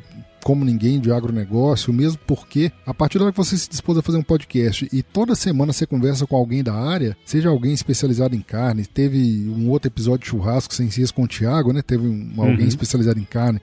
como 0.47 0.65
ninguém 0.65 1.01
de 1.01 1.11
agronegócio, 1.11 1.93
mesmo 1.93 2.21
porque 2.25 2.71
a 2.87 2.95
partir 2.95 3.19
da 3.19 3.25
hora 3.25 3.33
que 3.33 3.37
você 3.37 3.59
se 3.59 3.69
dispôs 3.69 3.99
a 3.99 4.03
fazer 4.03 4.19
um 4.19 4.23
podcast 4.23 4.89
e 4.93 5.03
toda 5.03 5.35
semana 5.35 5.73
você 5.73 5.85
conversa 5.85 6.25
com 6.25 6.37
alguém 6.37 6.63
da 6.63 6.73
área, 6.73 7.17
seja 7.25 7.49
alguém 7.49 7.73
especializado 7.73 8.37
em 8.37 8.41
carne, 8.41 8.87
teve 8.87 9.49
um 9.49 9.69
outro 9.69 9.89
episódio 9.89 10.21
de 10.21 10.29
churrasco 10.29 10.73
sem 10.73 10.89
ciência 10.89 11.13
com 11.13 11.25
o 11.25 11.27
Thiago, 11.27 11.73
né? 11.73 11.83
Teve 11.83 12.07
um, 12.07 12.33
uhum. 12.37 12.51
alguém 12.51 12.69
especializado 12.69 13.19
em 13.19 13.25
carne. 13.25 13.61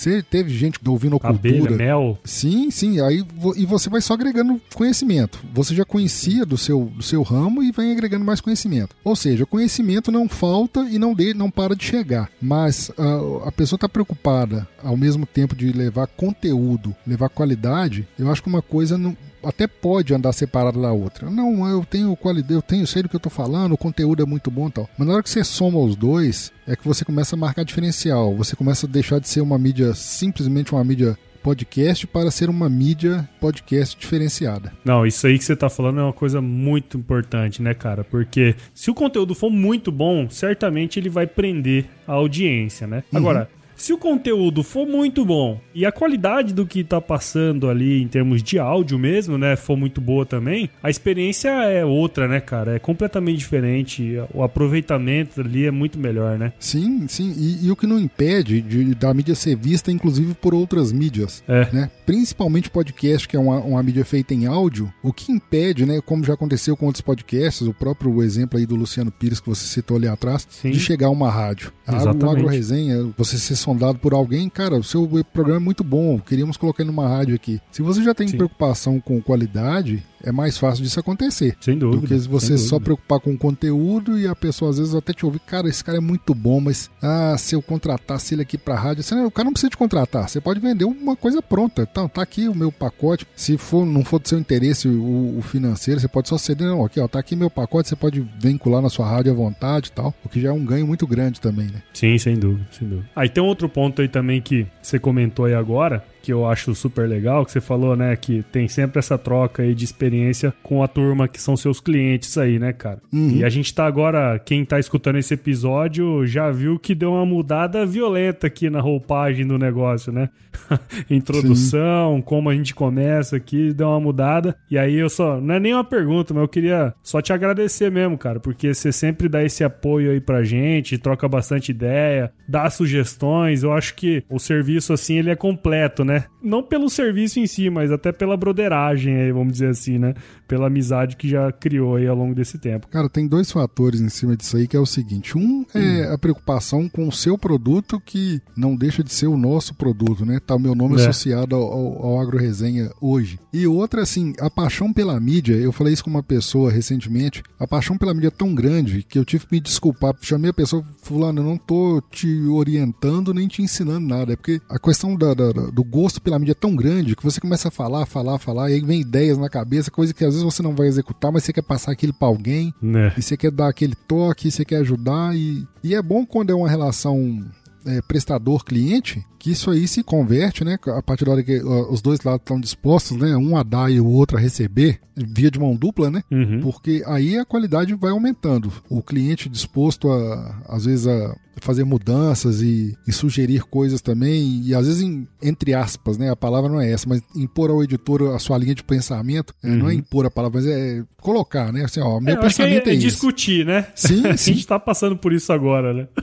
Você 0.00 0.22
teve 0.22 0.48
gente 0.48 0.80
ouvindo 0.86 1.20
cultura. 1.20 1.58
Abelha, 1.58 1.70
mel. 1.76 2.18
Sim, 2.24 2.70
sim. 2.70 3.02
Aí, 3.02 3.22
e 3.54 3.66
você 3.66 3.90
vai 3.90 4.00
só 4.00 4.14
agregando 4.14 4.58
conhecimento. 4.74 5.44
Você 5.52 5.74
já 5.74 5.84
conhecia 5.84 6.46
do 6.46 6.56
seu, 6.56 6.86
do 6.86 7.02
seu 7.02 7.22
ramo 7.22 7.62
e 7.62 7.70
vem 7.70 7.92
agregando 7.92 8.24
mais 8.24 8.40
conhecimento. 8.40 8.96
Ou 9.04 9.14
seja, 9.14 9.44
conhecimento 9.44 10.10
não 10.10 10.26
falta 10.26 10.80
e 10.88 10.98
não, 10.98 11.12
de, 11.12 11.34
não 11.34 11.50
para 11.50 11.76
de 11.76 11.84
chegar. 11.84 12.30
Mas 12.40 12.90
a, 12.96 13.48
a 13.48 13.52
pessoa 13.52 13.76
está 13.76 13.90
preocupada 13.90 14.66
ao 14.82 14.96
mesmo 14.96 15.26
tempo 15.26 15.54
de 15.54 15.70
levar 15.70 16.06
conteúdo, 16.06 16.96
levar 17.06 17.28
qualidade. 17.28 18.08
Eu 18.18 18.30
acho 18.30 18.42
que 18.42 18.48
uma 18.48 18.62
coisa 18.62 18.96
não, 18.96 19.14
até 19.44 19.66
pode 19.66 20.14
andar 20.14 20.32
separada 20.32 20.80
da 20.80 20.92
outra. 20.92 21.30
Não, 21.30 21.68
eu 21.68 21.84
tenho 21.84 22.14
qualidade, 22.16 22.54
eu 22.54 22.62
tenho, 22.62 22.86
sei 22.86 23.02
do 23.02 23.08
que 23.08 23.16
eu 23.16 23.18
estou 23.18 23.32
falando, 23.32 23.72
o 23.72 23.78
conteúdo 23.78 24.22
é 24.22 24.26
muito 24.26 24.50
bom 24.50 24.68
e 24.68 24.72
tal. 24.72 24.90
Mas 24.96 25.06
na 25.06 25.14
hora 25.14 25.22
que 25.22 25.30
você 25.30 25.44
soma 25.44 25.78
os 25.78 25.96
dois, 25.96 26.52
é 26.66 26.76
que 26.76 26.86
você 26.86 27.04
começa 27.04 27.34
a 27.34 27.38
marcar 27.38 27.64
diferencial. 27.64 28.34
Você 28.36 28.54
começa 28.54 28.86
a 28.86 28.88
deixar 28.88 29.18
de 29.18 29.28
ser 29.28 29.40
uma 29.40 29.58
mídia, 29.58 29.94
simplesmente 29.94 30.72
uma 30.72 30.84
mídia 30.84 31.18
podcast 31.42 32.06
para 32.06 32.30
ser 32.30 32.50
uma 32.50 32.68
mídia 32.68 33.28
podcast 33.40 33.98
diferenciada. 33.98 34.72
Não, 34.84 35.06
isso 35.06 35.26
aí 35.26 35.38
que 35.38 35.44
você 35.44 35.54
está 35.54 35.68
falando 35.68 36.00
é 36.00 36.02
uma 36.02 36.12
coisa 36.12 36.40
muito 36.40 36.98
importante, 36.98 37.62
né, 37.62 37.74
cara? 37.74 38.04
Porque 38.04 38.54
se 38.74 38.90
o 38.90 38.94
conteúdo 38.94 39.34
for 39.34 39.50
muito 39.50 39.90
bom, 39.90 40.28
certamente 40.28 40.98
ele 40.98 41.08
vai 41.08 41.26
prender 41.26 41.86
a 42.06 42.12
audiência, 42.12 42.86
né? 42.86 43.02
Uhum. 43.12 43.18
Agora, 43.18 43.48
se 43.80 43.94
o 43.94 43.98
conteúdo 43.98 44.62
for 44.62 44.86
muito 44.86 45.24
bom 45.24 45.58
e 45.74 45.86
a 45.86 45.92
qualidade 45.92 46.52
do 46.52 46.66
que 46.66 46.84
tá 46.84 47.00
passando 47.00 47.70
ali 47.70 48.02
em 48.02 48.06
termos 48.06 48.42
de 48.42 48.58
áudio 48.58 48.98
mesmo, 48.98 49.38
né, 49.38 49.56
for 49.56 49.74
muito 49.74 50.02
boa 50.02 50.26
também, 50.26 50.68
a 50.82 50.90
experiência 50.90 51.48
é 51.48 51.82
outra, 51.82 52.28
né, 52.28 52.40
cara? 52.40 52.76
É 52.76 52.78
completamente 52.78 53.38
diferente. 53.38 54.16
O 54.34 54.42
aproveitamento 54.42 55.40
ali 55.40 55.64
é 55.64 55.70
muito 55.70 55.98
melhor, 55.98 56.38
né? 56.38 56.52
Sim, 56.58 57.08
sim. 57.08 57.34
E, 57.38 57.66
e 57.66 57.70
o 57.70 57.76
que 57.76 57.86
não 57.86 57.98
impede 57.98 58.60
de, 58.60 58.94
da 58.94 59.14
mídia 59.14 59.34
ser 59.34 59.56
vista, 59.56 59.90
inclusive, 59.90 60.34
por 60.34 60.52
outras 60.52 60.92
mídias. 60.92 61.42
É. 61.48 61.66
Né? 61.72 61.90
Principalmente 62.04 62.68
podcast, 62.68 63.26
que 63.26 63.34
é 63.34 63.40
uma, 63.40 63.60
uma 63.60 63.82
mídia 63.82 64.04
feita 64.04 64.34
em 64.34 64.44
áudio. 64.44 64.92
O 65.02 65.10
que 65.10 65.32
impede, 65.32 65.86
né, 65.86 66.02
como 66.04 66.22
já 66.22 66.34
aconteceu 66.34 66.76
com 66.76 66.84
outros 66.84 67.00
podcasts, 67.00 67.66
o 67.66 67.72
próprio 67.72 68.22
exemplo 68.22 68.58
aí 68.58 68.66
do 68.66 68.76
Luciano 68.76 69.10
Pires 69.10 69.40
que 69.40 69.48
você 69.48 69.64
citou 69.66 69.96
ali 69.96 70.06
atrás, 70.06 70.46
sim. 70.50 70.70
de 70.70 70.78
chegar 70.78 71.06
a 71.06 71.10
uma 71.10 71.30
rádio. 71.30 71.72
Exatamente. 71.88 72.24
A 72.24 72.30
Agro 72.30 72.46
Resenha, 72.46 73.10
você 73.16 73.38
ser 73.38 73.56
sondado 73.70 73.98
por 73.98 74.12
alguém, 74.12 74.48
cara, 74.48 74.76
o 74.76 74.82
seu 74.82 75.08
programa 75.32 75.60
é 75.60 75.64
muito 75.64 75.84
bom, 75.84 76.18
queríamos 76.18 76.56
colocar 76.56 76.82
ele 76.82 76.90
numa 76.90 77.08
rádio 77.08 77.34
aqui. 77.34 77.60
Se 77.70 77.82
você 77.82 78.02
já 78.02 78.12
tem 78.12 78.26
Sim. 78.26 78.36
preocupação 78.36 79.00
com 79.00 79.20
qualidade, 79.20 80.02
é 80.22 80.32
mais 80.32 80.58
fácil 80.58 80.84
disso 80.84 81.00
acontecer. 81.00 81.56
Sem 81.60 81.78
dúvida. 81.78 82.02
Do 82.02 82.06
que 82.06 82.28
você 82.28 82.58
só 82.58 82.78
preocupar 82.78 83.20
com 83.20 83.32
o 83.32 83.38
conteúdo 83.38 84.18
e 84.18 84.26
a 84.26 84.34
pessoa 84.34 84.70
às 84.70 84.78
vezes 84.78 84.94
até 84.94 85.12
te 85.12 85.24
ouvir, 85.24 85.40
cara, 85.40 85.68
esse 85.68 85.82
cara 85.82 85.98
é 85.98 86.00
muito 86.00 86.34
bom, 86.34 86.60
mas 86.60 86.90
ah, 87.02 87.36
se 87.38 87.54
eu 87.54 87.62
contratasse 87.62 88.34
ele 88.34 88.42
aqui 88.42 88.58
pra 88.58 88.74
rádio, 88.74 89.02
você, 89.02 89.14
o 89.14 89.30
cara 89.30 89.46
não 89.46 89.52
precisa 89.52 89.70
te 89.70 89.76
contratar, 89.76 90.28
você 90.28 90.40
pode 90.40 90.60
vender 90.60 90.84
uma 90.84 91.16
coisa 91.16 91.40
pronta. 91.40 91.86
Então, 91.90 92.08
tá 92.08 92.22
aqui 92.22 92.48
o 92.48 92.54
meu 92.54 92.70
pacote. 92.70 93.26
Se 93.34 93.56
for, 93.56 93.86
não 93.86 94.04
for 94.04 94.18
do 94.18 94.28
seu 94.28 94.38
interesse 94.38 94.88
o, 94.88 95.38
o 95.38 95.42
financeiro, 95.42 96.00
você 96.00 96.08
pode 96.08 96.28
só 96.28 96.36
ceder, 96.36 96.68
não, 96.68 96.84
aqui, 96.84 97.00
ó, 97.00 97.08
tá 97.08 97.18
aqui 97.18 97.34
meu 97.34 97.50
pacote, 97.50 97.88
você 97.88 97.96
pode 97.96 98.26
vincular 98.38 98.82
na 98.82 98.88
sua 98.88 99.08
rádio 99.08 99.32
à 99.32 99.34
vontade 99.34 99.88
e 99.88 99.92
tal, 99.92 100.14
o 100.24 100.28
que 100.28 100.40
já 100.40 100.50
é 100.50 100.52
um 100.52 100.64
ganho 100.64 100.86
muito 100.86 101.06
grande 101.06 101.40
também, 101.40 101.66
né? 101.66 101.82
Sim, 101.92 102.18
sem 102.18 102.38
dúvida, 102.38 102.66
sem 102.70 102.88
dúvida. 102.88 103.08
Aí 103.14 103.28
tem 103.28 103.42
um 103.42 103.46
outro 103.46 103.59
ponto 103.68 104.02
aí 104.02 104.08
também 104.08 104.40
que 104.40 104.66
você 104.80 104.98
comentou 104.98 105.44
aí 105.44 105.54
agora, 105.54 106.04
que 106.20 106.32
eu 106.32 106.46
acho 106.46 106.74
super 106.74 107.08
legal, 107.08 107.44
que 107.44 107.52
você 107.52 107.60
falou, 107.60 107.96
né, 107.96 108.14
que 108.16 108.42
tem 108.52 108.68
sempre 108.68 108.98
essa 108.98 109.16
troca 109.16 109.62
aí 109.62 109.74
de 109.74 109.84
experiência 109.84 110.52
com 110.62 110.82
a 110.82 110.88
turma 110.88 111.28
que 111.28 111.40
são 111.40 111.56
seus 111.56 111.80
clientes 111.80 112.36
aí, 112.36 112.58
né, 112.58 112.72
cara? 112.72 112.98
Uhum. 113.12 113.36
E 113.36 113.44
a 113.44 113.48
gente 113.48 113.74
tá 113.74 113.86
agora, 113.86 114.38
quem 114.38 114.64
tá 114.64 114.78
escutando 114.78 115.16
esse 115.16 115.34
episódio 115.34 116.26
já 116.26 116.50
viu 116.50 116.78
que 116.78 116.94
deu 116.94 117.12
uma 117.12 117.26
mudada 117.26 117.84
violenta 117.86 118.46
aqui 118.46 118.68
na 118.68 118.80
roupagem 118.80 119.46
do 119.46 119.58
negócio, 119.58 120.12
né? 120.12 120.28
Introdução, 121.08 122.16
Sim. 122.16 122.22
como 122.22 122.50
a 122.50 122.54
gente 122.54 122.74
começa 122.74 123.36
aqui, 123.36 123.72
deu 123.72 123.88
uma 123.88 124.00
mudada. 124.00 124.56
E 124.70 124.78
aí 124.78 124.96
eu 124.96 125.08
só, 125.08 125.40
não 125.40 125.54
é 125.54 125.60
nem 125.60 125.74
uma 125.74 125.84
pergunta, 125.84 126.34
mas 126.34 126.42
eu 126.42 126.48
queria 126.48 126.94
só 127.02 127.20
te 127.20 127.32
agradecer 127.32 127.90
mesmo, 127.90 128.18
cara, 128.18 128.40
porque 128.40 128.72
você 128.72 128.92
sempre 128.92 129.28
dá 129.28 129.42
esse 129.42 129.64
apoio 129.64 130.10
aí 130.10 130.20
pra 130.20 130.42
gente, 130.42 130.98
troca 130.98 131.28
bastante 131.28 131.70
ideia, 131.70 132.32
dá 132.48 132.68
sugestões. 132.70 133.62
Eu 133.62 133.72
acho 133.72 133.94
que 133.94 134.22
o 134.28 134.38
serviço 134.38 134.92
assim, 134.92 135.18
ele 135.18 135.30
é 135.30 135.36
completo, 135.36 136.04
né? 136.04 136.09
Né? 136.10 136.24
Não 136.42 136.60
pelo 136.60 136.90
serviço 136.90 137.38
em 137.38 137.46
si, 137.46 137.70
mas 137.70 137.92
até 137.92 138.10
pela 138.10 138.36
broderagem 138.36 139.32
vamos 139.32 139.52
dizer 139.52 139.68
assim, 139.68 139.96
né? 139.98 140.14
Pela 140.50 140.66
amizade 140.66 141.16
que 141.16 141.28
já 141.28 141.50
criou 141.50 141.96
aí 141.96 142.06
ao 142.06 142.16
longo 142.16 142.34
desse 142.34 142.58
tempo. 142.58 142.88
Cara, 142.88 143.08
tem 143.08 143.26
dois 143.26 143.50
fatores 143.50 144.00
em 144.00 144.08
cima 144.08 144.36
disso 144.36 144.56
aí 144.56 144.66
que 144.66 144.76
é 144.76 144.80
o 144.80 144.84
seguinte. 144.84 145.38
Um 145.38 145.64
é 145.72 145.78
hum. 145.78 146.14
a 146.14 146.18
preocupação 146.18 146.88
com 146.88 147.08
o 147.08 147.12
seu 147.12 147.38
produto 147.38 148.00
que 148.04 148.42
não 148.56 148.76
deixa 148.76 149.02
de 149.02 149.12
ser 149.12 149.28
o 149.28 149.36
nosso 149.36 149.74
produto, 149.74 150.26
né? 150.26 150.38
Tá 150.44 150.56
o 150.56 150.58
meu 150.58 150.74
nome 150.74 150.96
é. 150.96 151.00
associado 151.00 151.56
ao, 151.56 151.62
ao, 151.62 152.06
ao 152.06 152.20
Agro 152.20 152.36
Resenha 152.36 152.90
hoje. 153.00 153.38
E 153.52 153.66
outra, 153.66 154.02
assim, 154.02 154.34
a 154.40 154.50
paixão 154.50 154.92
pela 154.92 155.18
mídia, 155.18 155.54
eu 155.54 155.72
falei 155.72 155.94
isso 155.94 156.04
com 156.04 156.10
uma 156.10 156.22
pessoa 156.22 156.70
recentemente, 156.70 157.42
a 157.58 157.66
paixão 157.66 157.96
pela 157.96 158.12
mídia 158.12 158.28
é 158.28 158.32
tão 158.32 158.54
grande 158.54 159.02
que 159.02 159.18
eu 159.18 159.24
tive 159.24 159.46
que 159.46 159.54
me 159.54 159.60
desculpar. 159.60 160.14
Chamei 160.20 160.50
a 160.50 160.54
pessoa, 160.54 160.84
fulano, 161.02 161.40
eu 161.40 161.44
não 161.44 161.56
tô 161.56 162.02
te 162.10 162.28
orientando 162.46 163.32
nem 163.32 163.48
te 163.48 163.62
ensinando 163.62 164.06
nada. 164.06 164.32
É 164.32 164.36
porque 164.36 164.60
a 164.68 164.78
questão 164.78 165.16
da, 165.16 165.32
da, 165.32 165.52
do 165.52 165.84
gosto 165.84 166.10
gosto 166.10 166.20
pela 166.20 166.38
mídia 166.38 166.52
é 166.52 166.54
tão 166.54 166.74
grande 166.74 167.14
que 167.14 167.22
você 167.22 167.40
começa 167.40 167.68
a 167.68 167.70
falar, 167.70 168.04
falar, 168.04 168.38
falar, 168.38 168.70
e 168.70 168.74
aí 168.74 168.80
vem 168.80 169.00
ideias 169.00 169.38
na 169.38 169.48
cabeça, 169.48 169.90
coisa 169.90 170.12
que 170.12 170.24
às 170.24 170.34
vezes 170.34 170.39
você 170.42 170.62
não 170.62 170.74
vai 170.74 170.86
executar, 170.86 171.32
mas 171.32 171.44
você 171.44 171.52
quer 171.52 171.62
passar 171.62 171.92
aquilo 171.92 172.12
para 172.12 172.28
alguém, 172.28 172.74
né? 172.80 173.12
e 173.16 173.22
você 173.22 173.36
quer 173.36 173.50
dar 173.50 173.68
aquele 173.68 173.94
toque, 173.94 174.50
você 174.50 174.64
quer 174.64 174.76
ajudar, 174.76 175.36
e, 175.36 175.66
e 175.82 175.94
é 175.94 176.02
bom 176.02 176.24
quando 176.24 176.50
é 176.50 176.54
uma 176.54 176.68
relação 176.68 177.44
é, 177.86 178.00
prestador-cliente, 178.02 179.24
que 179.40 179.50
isso 179.50 179.70
aí 179.70 179.88
se 179.88 180.02
converte, 180.02 180.62
né? 180.62 180.78
A 180.88 181.02
partir 181.02 181.24
da 181.24 181.32
hora 181.32 181.42
que 181.42 181.62
os 181.62 182.02
dois 182.02 182.20
lados 182.20 182.42
estão 182.42 182.60
dispostos, 182.60 183.16
né? 183.16 183.34
Um 183.34 183.56
a 183.56 183.62
dar 183.62 183.90
e 183.90 183.98
o 183.98 184.06
outro 184.06 184.36
a 184.36 184.40
receber, 184.40 185.00
via 185.16 185.50
de 185.50 185.58
mão 185.58 185.74
dupla, 185.74 186.10
né? 186.10 186.22
Uhum. 186.30 186.60
Porque 186.60 187.02
aí 187.06 187.38
a 187.38 187.44
qualidade 187.46 187.94
vai 187.94 188.10
aumentando. 188.10 188.70
O 188.90 189.02
cliente 189.02 189.48
disposto 189.48 190.12
a, 190.12 190.62
às 190.68 190.84
vezes, 190.84 191.06
a 191.06 191.34
fazer 191.56 191.84
mudanças 191.84 192.60
e, 192.60 192.94
e 193.08 193.12
sugerir 193.12 193.64
coisas 193.64 194.02
também, 194.02 194.60
e 194.62 194.74
às 194.74 194.86
vezes, 194.86 195.00
em, 195.00 195.26
entre 195.42 195.72
aspas, 195.72 196.18
né? 196.18 196.30
A 196.30 196.36
palavra 196.36 196.70
não 196.70 196.78
é 196.78 196.92
essa, 196.92 197.08
mas 197.08 197.22
impor 197.34 197.70
ao 197.70 197.82
editor 197.82 198.34
a 198.34 198.38
sua 198.38 198.58
linha 198.58 198.74
de 198.74 198.84
pensamento, 198.84 199.54
uhum. 199.64 199.76
não 199.76 199.88
é 199.88 199.92
uhum. 199.92 200.00
impor 200.00 200.26
a 200.26 200.30
palavra, 200.30 200.60
mas 200.60 200.70
é 200.70 201.02
colocar, 201.16 201.72
né? 201.72 201.84
Assim, 201.84 202.00
ó, 202.00 202.20
meu 202.20 202.34
é, 202.34 202.36
pensamento 202.36 202.90
é, 202.90 202.92
é, 202.92 202.94
é 202.94 202.98
discutir, 202.98 203.64
né? 203.64 203.86
Sim, 203.94 204.22
a 204.28 204.36
sim. 204.36 204.52
gente 204.52 204.66
tá 204.66 204.78
passando 204.78 205.16
por 205.16 205.32
isso 205.32 205.50
agora, 205.50 205.94
né? 205.94 206.08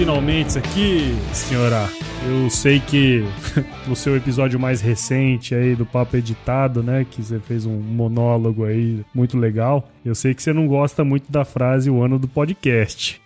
Finalmente 0.00 0.58
aqui, 0.58 1.14
senhora. 1.30 1.86
Eu 2.26 2.48
sei 2.48 2.80
que 2.80 3.22
no 3.86 3.94
seu 3.94 4.16
episódio 4.16 4.58
mais 4.58 4.80
recente 4.80 5.54
aí 5.54 5.76
do 5.76 5.84
Papo 5.84 6.16
Editado, 6.16 6.82
né, 6.82 7.04
que 7.08 7.22
você 7.22 7.38
fez 7.38 7.66
um 7.66 7.76
monólogo 7.76 8.64
aí 8.64 9.04
muito 9.14 9.36
legal, 9.36 9.90
eu 10.02 10.14
sei 10.14 10.34
que 10.34 10.42
você 10.42 10.54
não 10.54 10.66
gosta 10.66 11.04
muito 11.04 11.30
da 11.30 11.44
frase 11.44 11.90
o 11.90 12.02
ano 12.02 12.18
do 12.18 12.26
podcast. 12.26 13.20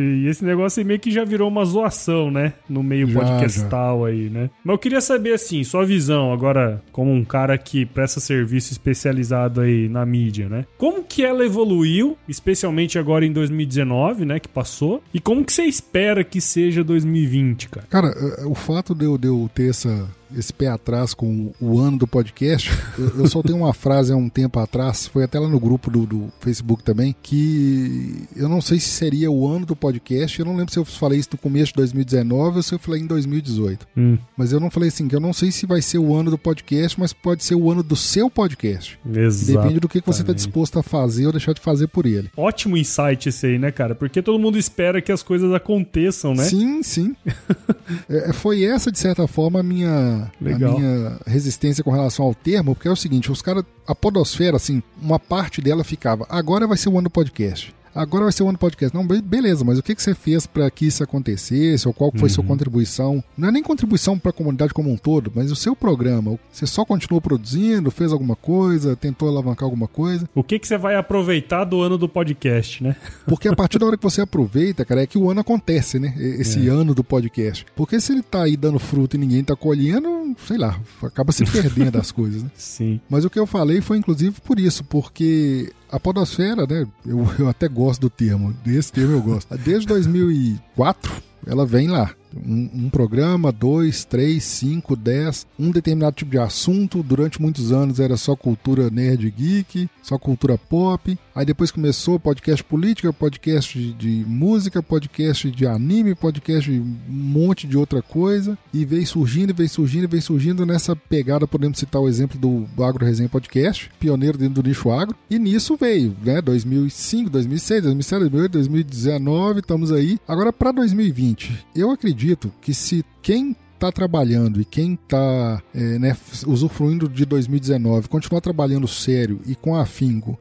E 0.00 0.26
esse 0.26 0.44
negócio 0.44 0.80
aí 0.80 0.86
meio 0.86 1.00
que 1.00 1.10
já 1.10 1.24
virou 1.24 1.48
uma 1.48 1.64
zoação, 1.64 2.30
né? 2.30 2.54
No 2.68 2.82
meio 2.82 3.08
já, 3.08 3.20
podcastal 3.20 4.02
já. 4.02 4.08
aí, 4.08 4.30
né? 4.30 4.50
Mas 4.64 4.74
eu 4.74 4.78
queria 4.78 5.00
saber, 5.00 5.34
assim, 5.34 5.64
sua 5.64 5.84
visão 5.84 6.32
agora, 6.32 6.82
como 6.92 7.12
um 7.12 7.24
cara 7.24 7.56
que 7.58 7.84
presta 7.86 8.20
serviço 8.20 8.72
especializado 8.72 9.60
aí 9.60 9.88
na 9.88 10.04
mídia, 10.04 10.48
né? 10.48 10.64
Como 10.76 11.02
que 11.02 11.24
ela 11.24 11.44
evoluiu, 11.44 12.16
especialmente 12.28 12.98
agora 12.98 13.24
em 13.24 13.32
2019, 13.32 14.24
né? 14.24 14.38
Que 14.38 14.48
passou. 14.48 15.02
E 15.12 15.20
como 15.20 15.44
que 15.44 15.52
você 15.52 15.64
espera 15.64 16.22
que 16.24 16.40
seja 16.40 16.84
2020, 16.84 17.68
cara? 17.68 17.86
Cara, 17.88 18.08
é, 18.38 18.46
o 18.46 18.54
fato 18.54 18.94
de 18.94 19.04
eu, 19.04 19.18
de 19.18 19.28
eu 19.28 19.50
ter 19.54 19.70
essa 19.70 20.08
esse 20.36 20.52
pé 20.52 20.68
atrás 20.68 21.14
com 21.14 21.52
o 21.60 21.78
ano 21.78 21.98
do 21.98 22.06
podcast, 22.06 22.70
eu, 22.98 23.20
eu 23.20 23.28
soltei 23.28 23.54
uma 23.54 23.72
frase 23.72 24.12
há 24.12 24.16
um 24.16 24.28
tempo 24.28 24.58
atrás, 24.58 25.06
foi 25.06 25.24
até 25.24 25.38
lá 25.38 25.48
no 25.48 25.60
grupo 25.60 25.90
do, 25.90 26.06
do, 26.06 26.32
Facebook 26.40 26.82
também, 26.82 27.14
que 27.22 28.26
eu 28.36 28.48
não 28.48 28.60
sei 28.60 28.78
se 28.78 28.88
seria 28.88 29.30
o 29.30 29.46
ano 29.46 29.66
do 29.66 29.76
podcast, 29.76 30.38
eu 30.38 30.46
não 30.46 30.56
lembro 30.56 30.72
se 30.72 30.78
eu 30.78 30.84
falei 30.84 31.18
isso 31.18 31.30
no 31.32 31.38
começo 31.38 31.72
de 31.72 31.76
2019 31.76 32.56
ou 32.56 32.62
se 32.62 32.74
eu 32.74 32.78
falei 32.78 33.02
em 33.02 33.06
2018. 33.06 33.86
Hum. 33.96 34.18
Mas 34.36 34.52
eu 34.52 34.60
não 34.60 34.70
falei 34.70 34.88
assim, 34.88 35.08
que 35.08 35.14
eu 35.14 35.20
não 35.20 35.32
sei 35.32 35.50
se 35.50 35.66
vai 35.66 35.82
ser 35.82 35.98
o 35.98 36.14
ano 36.14 36.30
do 36.30 36.38
podcast, 36.38 36.98
mas 36.98 37.12
pode 37.12 37.44
ser 37.44 37.54
o 37.54 37.70
ano 37.70 37.82
do 37.82 37.96
seu 37.96 38.30
podcast. 38.30 38.98
Exato. 39.06 39.58
Depende 39.58 39.80
do 39.80 39.88
que, 39.88 40.00
que 40.00 40.06
você 40.06 40.22
está 40.22 40.32
disposto 40.32 40.78
a 40.78 40.82
fazer 40.82 41.26
ou 41.26 41.32
deixar 41.32 41.52
de 41.52 41.60
fazer 41.60 41.88
por 41.88 42.06
ele. 42.06 42.30
Ótimo 42.36 42.76
insight 42.76 43.28
esse 43.28 43.46
aí, 43.46 43.58
né, 43.58 43.70
cara? 43.70 43.94
Porque 43.94 44.22
todo 44.22 44.38
mundo 44.38 44.58
espera 44.58 45.00
que 45.00 45.12
as 45.12 45.22
coisas 45.22 45.52
aconteçam, 45.52 46.34
né? 46.34 46.44
Sim, 46.44 46.82
sim. 46.82 47.16
é, 48.08 48.32
foi 48.32 48.64
essa, 48.64 48.90
de 48.90 48.98
certa 48.98 49.26
forma, 49.26 49.60
a 49.60 49.62
minha 49.62 50.17
Legal. 50.40 50.76
a 50.76 50.78
minha 50.78 51.18
resistência 51.26 51.84
com 51.84 51.90
relação 51.90 52.24
ao 52.24 52.34
termo, 52.34 52.74
porque 52.74 52.88
é 52.88 52.90
o 52.90 52.96
seguinte, 52.96 53.30
os 53.30 53.42
caras, 53.42 53.64
a 53.86 53.94
podosfera, 53.94 54.56
assim, 54.56 54.82
uma 55.00 55.18
parte 55.18 55.60
dela 55.60 55.84
ficava, 55.84 56.26
agora 56.28 56.66
vai 56.66 56.76
ser 56.76 56.88
o 56.88 56.98
ano 56.98 57.08
do 57.08 57.10
podcast 57.10 57.74
agora 57.94 58.24
vai 58.24 58.32
ser 58.32 58.42
o 58.42 58.46
ano 58.46 58.56
do 58.56 58.60
podcast. 58.60 58.96
Não, 58.96 59.06
beleza, 59.06 59.64
mas 59.64 59.78
o 59.78 59.82
que, 59.82 59.94
que 59.94 60.02
você 60.02 60.14
fez 60.14 60.46
para 60.46 60.70
que 60.70 60.86
isso 60.86 61.02
acontecesse? 61.02 61.86
Ou 61.86 61.94
qual 61.94 62.10
foi 62.12 62.22
uhum. 62.22 62.28
sua 62.28 62.44
contribuição? 62.44 63.22
Não 63.36 63.48
é 63.48 63.52
nem 63.52 63.62
contribuição 63.62 64.18
para 64.18 64.30
a 64.30 64.32
comunidade 64.32 64.74
como 64.74 64.90
um 64.90 64.96
todo, 64.96 65.32
mas 65.34 65.50
o 65.50 65.56
seu 65.56 65.74
programa. 65.74 66.38
Você 66.52 66.66
só 66.66 66.84
continuou 66.84 67.20
produzindo, 67.20 67.90
fez 67.90 68.12
alguma 68.12 68.36
coisa, 68.36 68.96
tentou 68.96 69.28
alavancar 69.28 69.64
alguma 69.64 69.88
coisa? 69.88 70.28
O 70.34 70.42
que, 70.42 70.58
que 70.58 70.66
você 70.66 70.78
vai 70.78 70.96
aproveitar 70.96 71.64
do 71.64 71.82
ano 71.82 71.98
do 71.98 72.08
podcast, 72.08 72.82
né? 72.82 72.96
Porque 73.26 73.48
a 73.48 73.54
partir 73.54 73.78
da 73.78 73.86
hora 73.86 73.96
que 73.96 74.02
você 74.02 74.20
aproveita, 74.20 74.84
cara, 74.84 75.02
é 75.02 75.06
que 75.06 75.18
o 75.18 75.30
ano 75.30 75.40
acontece, 75.40 75.98
né? 75.98 76.14
Esse 76.16 76.68
é. 76.68 76.70
ano 76.70 76.94
do 76.94 77.04
podcast. 77.04 77.66
Porque 77.74 78.00
se 78.00 78.12
ele 78.12 78.22
tá 78.22 78.42
aí 78.42 78.56
dando 78.56 78.78
fruto 78.78 79.16
e 79.16 79.18
ninguém 79.18 79.44
tá 79.44 79.54
colhendo, 79.54 80.17
sei 80.46 80.58
lá, 80.58 80.78
acaba 81.02 81.32
se 81.32 81.44
perdendo 81.44 81.98
as 81.98 82.10
coisas, 82.12 82.42
né? 82.42 82.50
Sim. 82.56 83.00
Mas 83.08 83.24
o 83.24 83.30
que 83.30 83.38
eu 83.38 83.46
falei 83.46 83.80
foi 83.80 83.98
inclusive 83.98 84.40
por 84.40 84.58
isso, 84.58 84.84
porque 84.84 85.72
a 85.90 85.98
podosfera, 85.98 86.66
né? 86.66 86.86
Eu, 87.04 87.26
eu 87.38 87.48
até 87.48 87.68
gosto 87.68 88.02
do 88.02 88.10
termo, 88.10 88.52
desse 88.64 88.92
termo 88.92 89.12
eu 89.12 89.22
gosto. 89.22 89.56
Desde 89.58 89.86
2004, 89.86 91.22
ela 91.46 91.64
vem 91.64 91.88
lá. 91.88 92.10
Um, 92.36 92.70
um, 92.74 92.90
programa, 92.90 93.50
dois, 93.50 94.04
três, 94.04 94.44
cinco, 94.44 94.94
dez, 94.94 95.46
um 95.58 95.70
determinado 95.70 96.14
tipo 96.14 96.30
de 96.30 96.38
assunto. 96.38 97.02
Durante 97.02 97.40
muitos 97.40 97.72
anos 97.72 97.98
era 97.98 98.18
só 98.18 98.36
cultura 98.36 98.90
nerd 98.90 99.30
geek, 99.30 99.88
só 100.02 100.18
cultura 100.18 100.58
pop. 100.58 101.18
Aí 101.38 101.46
depois 101.46 101.70
começou 101.70 102.18
podcast 102.18 102.64
política, 102.64 103.12
podcast 103.12 103.78
de, 103.78 103.92
de 103.92 104.24
música, 104.28 104.82
podcast 104.82 105.48
de 105.48 105.68
anime, 105.68 106.12
podcast 106.12 106.68
de 106.68 106.80
um 106.80 106.96
monte 107.08 107.64
de 107.64 107.78
outra 107.78 108.02
coisa. 108.02 108.58
E 108.74 108.84
veio 108.84 109.06
surgindo, 109.06 109.54
veio 109.54 109.68
surgindo, 109.68 110.08
veio 110.08 110.20
surgindo 110.20 110.66
nessa 110.66 110.96
pegada. 110.96 111.46
Podemos 111.46 111.78
citar 111.78 112.02
o 112.02 112.08
exemplo 112.08 112.36
do, 112.40 112.66
Agro 112.82 113.06
Resenha 113.06 113.28
Podcast, 113.28 113.88
pioneiro 114.00 114.36
dentro 114.36 114.60
do 114.60 114.68
nicho 114.68 114.90
agro. 114.90 115.14
E 115.30 115.38
nisso 115.38 115.76
veio, 115.76 116.16
né? 116.24 116.42
2005, 116.42 117.30
2006, 117.30 117.84
2007, 117.84 118.20
2008, 118.22 118.52
2019, 118.54 119.60
estamos 119.60 119.92
aí. 119.92 120.18
Agora 120.26 120.52
para 120.52 120.72
2020, 120.72 121.66
eu 121.72 121.92
acredito 121.92 122.52
que 122.60 122.74
se 122.74 123.04
quem 123.22 123.54
está 123.74 123.92
trabalhando 123.92 124.60
e 124.60 124.64
quem 124.64 124.94
está 124.94 125.62
é, 125.72 126.00
né, 126.00 126.16
usufruindo 126.44 127.08
de 127.08 127.24
2019 127.24 128.08
continuar 128.08 128.40
trabalhando 128.40 128.88
sério 128.88 129.40
e 129.46 129.54
com 129.54 129.76
afinco 129.76 130.36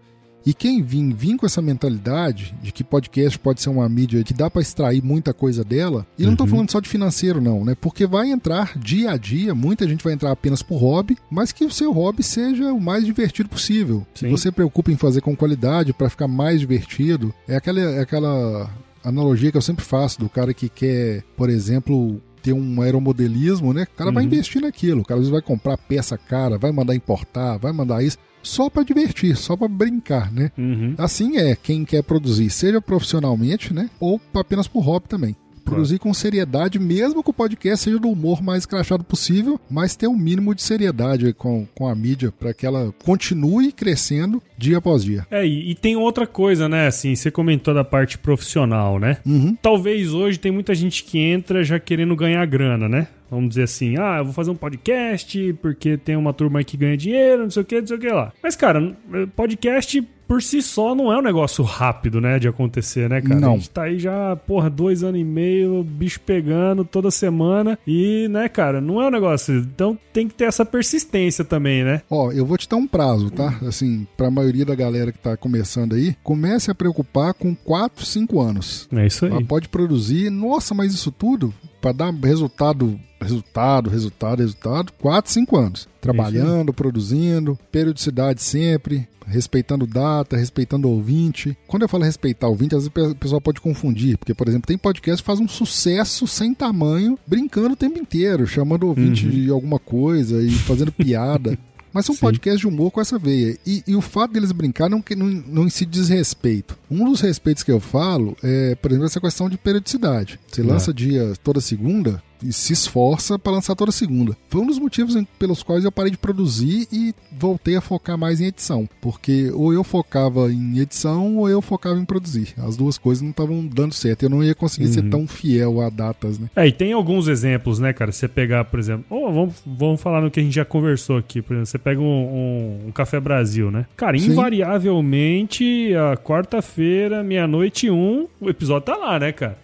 e 0.48 0.54
quem 0.54 0.82
vir, 0.82 1.14
vir 1.14 1.36
com 1.36 1.46
essa 1.46 1.62
mentalidade 1.62 2.56
de 2.64 2.72
que 2.72 2.82
podcast 2.82 3.38
pode 3.38 3.62
ser 3.62 3.70
uma 3.70 3.90
mídia 3.90 4.24
que 4.24 4.34
dá 4.34 4.50
para 4.50 4.62
extrair 4.62 5.04
muita 5.04 5.34
coisa 5.34 5.62
dela, 5.62 6.08
e 6.18 6.22
uhum. 6.22 6.28
não 6.28 6.34
estou 6.36 6.48
falando 6.48 6.72
só 6.72 6.80
de 6.80 6.88
financeiro, 6.88 7.42
não, 7.42 7.66
né? 7.66 7.76
Porque 7.76 8.08
vai 8.08 8.32
entrar 8.32 8.80
dia 8.80 9.12
a 9.12 9.18
dia, 9.18 9.54
muita 9.54 9.86
gente 9.86 10.02
vai 10.02 10.14
entrar 10.14 10.32
apenas 10.32 10.64
por 10.64 10.78
hobby, 10.78 11.18
mas 11.30 11.52
que 11.52 11.66
o 11.66 11.70
seu 11.70 11.92
hobby 11.92 12.24
seja 12.24 12.72
o 12.72 12.80
mais 12.80 13.06
divertido 13.06 13.50
possível. 13.50 14.08
Sim. 14.16 14.28
Se 14.28 14.32
você 14.32 14.50
preocupa 14.50 14.90
em 14.90 14.96
fazer 14.96 15.20
com 15.20 15.36
qualidade 15.36 15.92
para 15.92 16.10
ficar 16.10 16.30
mais 16.30 16.62
divertido, 16.62 17.34
é 17.46 17.58
aquela, 17.58 17.82
é 17.82 18.00
aquela 18.00 18.70
analogia 19.04 19.52
que 19.52 19.58
eu 19.58 19.62
sempre 19.62 19.84
faço 19.84 20.18
do 20.18 20.30
cara 20.30 20.54
que 20.54 20.70
quer, 20.70 21.26
por 21.36 21.50
exemplo, 21.50 22.22
ter 22.48 22.54
um 22.54 22.82
aeromodelismo, 22.82 23.74
né? 23.74 23.84
O 23.84 23.98
cara 23.98 24.10
uhum. 24.10 24.16
vai 24.16 24.24
investir 24.24 24.62
naquilo. 24.62 25.02
O 25.02 25.06
cara 25.06 25.20
às 25.20 25.28
vezes 25.28 25.32
vai 25.32 25.42
comprar 25.42 25.78
peça 25.78 26.18
cara, 26.18 26.58
vai 26.58 26.72
mandar 26.72 26.96
importar, 26.96 27.58
vai 27.58 27.74
mandar 27.74 28.02
isso 28.04 28.18
só 28.42 28.70
para 28.70 28.84
divertir, 28.84 29.36
só 29.36 29.58
para 29.58 29.68
brincar, 29.68 30.32
né? 30.32 30.52
Uhum. 30.58 30.96
Assim 30.98 31.38
é 31.38 31.56
quem 31.56 31.84
quer 31.84 32.02
produzir, 32.02 32.50
seja 32.50 32.82
profissionalmente, 32.82 33.74
né? 33.74 33.90
Ou 34.00 34.22
apenas 34.34 34.68
por 34.68 34.82
hobby 34.82 35.08
também 35.10 35.36
produzir 35.70 36.00
com 36.00 36.14
seriedade, 36.14 36.80
mesmo 36.80 37.24
que 37.24 37.30
o 37.30 37.34
podcast 37.34 37.84
seja 37.84 38.00
do 38.00 38.10
humor 38.10 38.42
mais 38.42 38.66
crachado 38.66 39.04
possível, 39.04 39.60
mas 39.70 39.96
ter 39.96 40.08
um 40.08 40.18
mínimo 40.18 40.56
de 40.56 40.62
seriedade 40.62 41.34
com, 41.34 41.68
com 41.76 41.88
a 41.88 41.96
mídia 41.96 42.32
para 42.32 42.54
que 42.54 42.66
ela 42.66 42.94
continue 43.04 43.72
crescendo 43.72 44.42
dia 44.58 44.78
após 44.78 45.04
dia. 45.04 45.26
É, 45.30 45.46
e, 45.46 45.72
e, 45.72 45.76
tem 45.76 45.96
outra 45.96 46.26
coisa, 46.26 46.68
né? 46.68 46.88
Assim, 46.88 47.16
você 47.16 47.30
comentou 47.30 47.74
da 47.74 47.84
parte 47.84 48.18
profissional, 48.18 49.00
né? 49.00 49.18
Uhum. 49.26 49.56
Talvez 49.62 50.14
hoje 50.14 50.40
tem 50.40 50.52
muita 50.52 50.74
gente 50.74 51.04
que 51.04 51.20
entra 51.20 51.64
já 51.64 51.80
querendo 51.80 52.16
ganhar 52.16 52.46
grana, 52.46 52.88
né? 52.88 53.08
Vamos 53.30 53.50
dizer 53.50 53.64
assim, 53.64 53.98
ah, 53.98 54.20
eu 54.20 54.26
vou 54.26 54.34
fazer 54.34 54.52
um 54.52 54.56
podcast 54.56 55.54
porque 55.62 55.98
tem 55.98 56.16
uma 56.16 56.34
turma 56.34 56.64
que 56.64 56.78
ganha 56.78 56.96
dinheiro, 56.96 57.44
não 57.44 57.52
sei 57.52 57.62
o 57.62 57.66
que, 57.66 57.80
não 57.82 57.88
sei 57.88 57.98
o 57.98 58.00
que 58.00 58.08
lá. 58.08 58.32
Mas, 58.42 58.56
cara, 58.56 58.96
podcast 59.36 60.02
por 60.28 60.42
si 60.42 60.62
só 60.62 60.94
não 60.94 61.12
é 61.12 61.18
um 61.18 61.22
negócio 61.22 61.63
rápido, 61.63 62.20
né, 62.20 62.38
de 62.38 62.48
acontecer, 62.48 63.10
né, 63.10 63.22
cara? 63.22 63.40
Não. 63.40 63.54
A 63.54 63.58
gente 63.58 63.70
tá 63.70 63.84
aí 63.84 63.98
já, 63.98 64.36
porra, 64.36 64.70
dois 64.70 65.04
anos 65.04 65.22
e 65.22 65.24
meio, 65.24 65.84
bicho 65.84 66.20
pegando 66.20 66.84
toda 66.84 67.10
semana 67.10 67.80
e, 67.88 68.28
né, 68.30 68.50
cara, 68.50 68.82
não 68.82 69.02
é 69.02 69.08
um 69.08 69.12
negócio. 69.12 69.56
Então 69.56 69.98
tem 70.12 70.28
que 70.28 70.34
ter 70.34 70.46
essa 70.46 70.66
persistência 70.66 71.46
também, 71.46 71.84
né? 71.84 72.02
Ó, 72.10 72.32
eu 72.32 72.46
vou 72.46 72.58
te 72.58 72.68
dar 72.68 72.78
um 72.78 72.88
prazo, 72.88 73.30
tá? 73.32 73.58
Assim, 73.66 74.06
pra 74.18 74.30
maioria 74.30 74.66
da 74.66 74.76
galera 74.76 75.12
que 75.12 75.20
tá 75.20 75.38
começando 75.38 75.96
aí, 75.96 76.16
comece 76.24 76.70
a 76.70 76.76
preocupar 76.76 77.34
com 77.34 77.56
4, 77.56 78.06
5 78.06 78.40
anos. 78.42 78.88
É 78.92 79.06
isso 79.06 79.26
aí. 79.26 79.32
Ela 79.32 79.44
pode 79.44 79.70
produzir, 79.70 80.30
nossa, 80.30 80.74
mas 80.74 80.94
isso 80.94 81.12
tudo 81.12 81.54
para 81.82 81.92
dar 81.92 82.13
resultado, 82.13 83.00
resultado, 83.20 83.90
resultado, 83.90 84.40
resultado, 84.40 84.94
4, 85.00 85.32
5 85.32 85.58
anos. 85.58 85.90
Trabalhando, 86.02 86.74
produzindo, 86.74 87.58
periodicidade 87.72 88.42
sempre, 88.42 89.08
respeitando 89.28 89.86
data, 89.86 90.38
respeitando 90.38 90.90
ouvinte. 90.90 91.58
Quando 91.68 91.84
eu 91.84 91.90
falo 91.90 92.04
respeitar 92.04 92.48
ouvinte, 92.48 92.76
às 92.76 92.88
vezes 92.88 93.12
o 93.12 93.16
pessoal 93.16 93.42
pode 93.42 93.60
confundir, 93.60 94.18
porque, 94.18 94.34
por 94.34 94.48
exemplo, 94.48 94.68
tem 94.68 94.78
podcast 94.78 95.22
que 95.22 95.28
faz 95.28 95.40
um 95.40 95.48
sucesso 95.48 96.26
sem 96.26 96.54
tamanho, 96.54 97.20
brincando 97.28 97.74
o 97.74 97.78
tempo 97.78 98.00
inteiro, 98.00 98.48
chamando 98.48 98.84
o 98.84 98.88
ouvinte 98.88 99.26
uhum. 99.26 99.32
de 99.32 99.50
alguma 99.50 99.80
coisa 99.80 100.42
e 100.42 100.52
fazendo 100.52 100.92
piada. 100.92 101.58
Mas 101.93 102.06
são 102.06 102.15
Sim. 102.15 102.21
podcasts 102.21 102.60
de 102.60 102.67
humor 102.67 102.91
com 102.91 103.02
essa 103.02 103.17
veia. 103.17 103.58
E, 103.65 103.84
e 103.88 103.95
o 103.95 104.02
fato 104.02 104.34
deles 104.34 104.52
brincar 104.52 104.89
não, 104.89 105.04
não, 105.15 105.26
não 105.26 105.69
se 105.69 105.86
desrespeito. 105.86 106.78
Um 106.89 107.10
dos 107.10 107.21
respeitos 107.21 107.63
que 107.63 107.71
eu 107.71 107.80
falo 107.80 108.36
é, 108.43 108.76
por 108.76 108.91
exemplo, 108.91 109.06
essa 109.06 109.21
questão 109.21 109.50
de 109.50 109.58
periodicidade. 109.58 110.39
Você 110.47 110.62
é. 110.62 110.63
lança 110.63 110.93
dia 110.93 111.34
toda 111.43 111.62
segunda, 111.62 112.21
e 112.43 112.52
se 112.54 112.73
esforça 112.73 113.38
para 113.38 113.54
lançar 113.54 113.76
toda 113.76 113.91
segunda. 113.91 114.36
Foi 114.50 114.62
um 114.62 114.67
dos 114.67 114.80
motivos 114.80 115.15
pelos 115.39 115.63
quais 115.63 115.84
eu 115.84 115.91
parei 115.91 116.12
de 116.12 116.17
produzir 116.17 116.88
e 116.91 117.13
voltei 117.32 117.76
a 117.76 117.82
focar 117.82 118.17
mais 118.17 118.41
em 118.41 118.45
edição, 118.45 118.88
porque 119.02 119.52
ou 119.54 119.73
eu 119.73 119.84
focava 119.84 120.52
em 120.52 120.80
edição 120.80 121.38
ou 121.38 121.50
eu 121.50 121.62
focava 121.62 122.00
em 122.00 122.06
produzir. 122.06 122.54
As 122.58 122.76
duas 122.76 122.97
coisas 122.97 123.21
não 123.21 123.32
estavam 123.32 123.65
dando 123.65 123.93
certo. 123.93 124.23
Eu 124.23 124.30
não 124.30 124.43
ia 124.43 124.56
conseguir 124.56 124.88
uhum. 124.88 124.93
ser 124.93 125.10
tão 125.10 125.28
fiel 125.28 125.82
a 125.82 125.89
datas, 125.89 126.39
né? 126.39 126.50
É, 126.56 126.67
e 126.67 126.71
tem 126.71 126.93
alguns 126.93 127.28
exemplos, 127.28 127.80
né, 127.80 127.93
cara? 127.93 128.12
Você 128.12 128.28
pegar, 128.28 128.65
por 128.65 128.80
exemplo, 128.80 129.06
oh, 129.10 129.32
vamos, 129.32 129.56
vamos 129.65 130.02
falar 130.02 130.21
no 130.21 130.32
que 130.32 130.39
a 130.39 130.43
gente 130.43 130.56
já 130.56 130.65
conversou 130.65 131.17
aqui, 131.17 131.41
por 131.41 131.54
exemplo, 131.54 131.67
você 131.67 131.78
pega 131.78 132.02
um, 132.02 132.04
um, 132.04 132.88
um 132.88 132.91
Café 132.91 133.19
Brasil, 133.19 133.71
né? 133.71 133.86
Cara, 133.95 134.17
Sim. 134.17 134.32
invariavelmente, 134.32 135.93
a 135.95 136.17
quarta-feira, 136.17 137.23
meia-noite 137.23 137.89
um, 137.89 138.28
o 138.39 138.50
episódio 138.50 138.86
tá 138.86 138.95
lá, 138.95 139.19
né, 139.19 139.32
cara? 139.32 139.58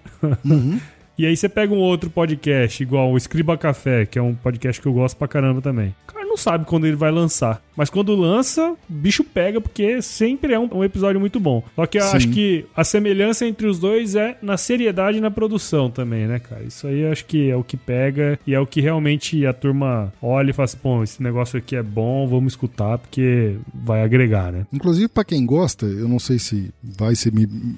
Uhum. 0.46 0.80
E 1.16 1.28
aí 1.28 1.38
você 1.38 1.48
pega 1.48 1.72
um 1.72 1.78
outro 1.78 2.10
podcast, 2.10 2.82
igual 2.82 3.12
o 3.12 3.18
Escriba 3.18 3.56
Café, 3.56 4.04
que 4.04 4.18
é 4.18 4.22
um 4.22 4.34
podcast 4.34 4.82
que 4.82 4.88
eu 4.88 4.94
gosto 4.94 5.16
pra 5.16 5.28
caramba 5.28 5.62
também. 5.62 5.96
Cara, 6.08 6.23
não 6.34 6.38
sabe 6.38 6.66
quando 6.66 6.88
ele 6.88 6.96
vai 6.96 7.12
lançar. 7.12 7.62
Mas 7.76 7.90
quando 7.90 8.16
lança, 8.16 8.76
bicho 8.88 9.24
pega, 9.24 9.62
porque 9.62 10.02
sempre 10.02 10.54
é 10.54 10.60
um, 10.60 10.70
um 10.72 10.84
episódio 10.84 11.20
muito 11.20 11.40
bom. 11.40 11.64
Só 11.76 11.86
que 11.86 11.98
eu 11.98 12.02
Sim. 12.02 12.18
acho 12.18 12.30
que 12.30 12.66
a 12.76 12.84
semelhança 12.84 13.46
entre 13.46 13.68
os 13.68 13.80
dois 13.80 14.16
é 14.16 14.38
na 14.42 14.58
seriedade 14.58 15.18
e 15.18 15.22
na 15.22 15.32
produção 15.32 15.90
também, 15.90 16.28
né, 16.28 16.40
cara? 16.40 16.64
Isso 16.64 16.88
aí 16.88 17.02
eu 17.02 17.12
acho 17.12 17.26
que 17.26 17.50
é 17.50 17.56
o 17.56 17.64
que 17.64 17.78
pega 17.78 18.40
e 18.46 18.54
é 18.54 18.60
o 18.60 18.66
que 18.66 18.82
realmente 18.82 19.46
a 19.46 19.54
turma 19.54 20.14
olha 20.22 20.50
e 20.50 20.54
fala 20.54 20.66
assim, 20.66 20.78
pô, 20.78 21.04
esse 21.04 21.22
negócio 21.22 21.58
aqui 21.58 21.76
é 21.76 21.84
bom, 21.84 22.28
vamos 22.28 22.54
escutar, 22.54 22.98
porque 22.98 23.58
vai 23.74 24.04
agregar, 24.04 24.52
né? 24.52 24.66
Inclusive, 24.72 25.08
para 25.08 25.24
quem 25.24 25.46
gosta, 25.46 25.86
eu 25.86 26.08
não 26.08 26.20
sei 26.20 26.40
se 26.40 26.72
vai, 26.84 27.16
ser, 27.16 27.32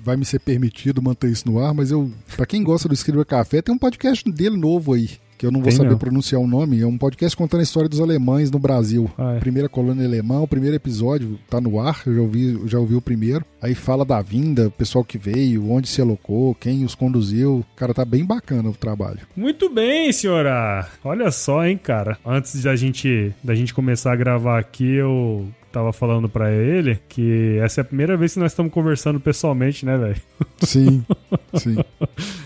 vai 0.04 0.16
me 0.16 0.26
ser 0.26 0.40
permitido 0.40 1.02
manter 1.02 1.30
isso 1.30 1.50
no 1.50 1.60
ar, 1.60 1.74
mas 1.74 1.92
eu, 1.92 2.12
para 2.36 2.46
quem 2.46 2.64
gosta 2.64 2.88
do 2.88 2.94
Escreva 2.94 3.26
Café, 3.26 3.62
tem 3.62 3.74
um 3.74 3.78
podcast 3.78 4.30
dele 4.30 4.58
novo 4.58 4.94
aí, 4.94 5.10
que 5.46 5.48
eu 5.48 5.52
não 5.52 5.60
vou 5.60 5.70
Tem 5.70 5.78
saber 5.78 5.92
não. 5.92 5.98
pronunciar 5.98 6.42
o 6.42 6.48
nome, 6.48 6.82
é 6.82 6.88
um 6.88 6.98
podcast 6.98 7.38
contando 7.38 7.60
a 7.60 7.64
história 7.64 7.88
dos 7.88 8.02
alemães 8.02 8.50
no 8.50 8.58
Brasil. 8.58 9.10
Ah, 9.18 9.36
é. 9.36 9.40
Primeira 9.40 9.70
colônia 9.70 10.06
alemã, 10.06 10.42
o 10.42 10.48
primeiro 10.48 10.76
episódio 10.76 11.40
tá 11.50 11.62
no 11.62 11.80
ar, 11.80 12.02
eu 12.08 12.16
já 12.16 12.22
ouvi, 12.22 12.62
já 12.66 12.80
ouvi 12.80 12.96
o 12.96 13.02
primeiro. 13.02 13.46
Aí 13.62 13.76
fala 13.76 14.04
da 14.04 14.22
vinda, 14.22 14.68
o 14.68 14.72
pessoal 14.72 15.04
que 15.04 15.18
veio, 15.18 15.72
onde 15.72 15.88
se 15.88 16.02
alocou, 16.02 16.56
quem 16.56 16.84
os 16.84 16.96
conduziu. 16.96 17.64
Cara, 17.76 17.94
tá 17.94 18.04
bem 18.04 18.26
bacana 18.26 18.70
o 18.70 18.74
trabalho. 18.74 19.20
Muito 19.36 19.70
bem, 19.70 20.12
senhora. 20.12 20.88
Olha 21.04 21.30
só, 21.32 21.66
hein, 21.66 21.78
cara. 21.82 22.18
Antes 22.26 22.64
da 22.64 22.76
gente, 22.76 23.32
da 23.44 23.54
gente 23.54 23.74
começar 23.74 24.14
a 24.14 24.16
gravar 24.16 24.60
aqui, 24.60 24.96
eu 24.96 25.46
tava 25.76 25.92
falando 25.92 26.30
para 26.30 26.54
ele 26.54 26.98
que 27.10 27.58
essa 27.62 27.82
é 27.82 27.84
a 27.84 27.86
primeira 27.86 28.16
vez 28.16 28.34
que 28.34 28.40
nós 28.40 28.54
estamos 28.54 28.72
conversando 28.72 29.20
pessoalmente, 29.20 29.86
né, 29.86 29.98
velho? 29.98 30.22
Sim, 30.62 31.06
sim. 31.56 31.76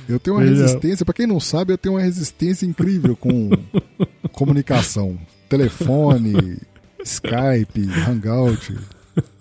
Eu 0.07 0.19
tenho 0.19 0.35
uma 0.35 0.43
resistência, 0.43 1.05
para 1.05 1.13
quem 1.13 1.27
não 1.27 1.39
sabe, 1.39 1.71
eu 1.71 1.77
tenho 1.77 1.93
uma 1.93 2.01
resistência 2.01 2.65
incrível 2.65 3.15
com 3.15 3.51
comunicação. 4.33 5.15
Telefone, 5.47 6.57
Skype, 7.03 7.87
Hangout, 8.07 8.75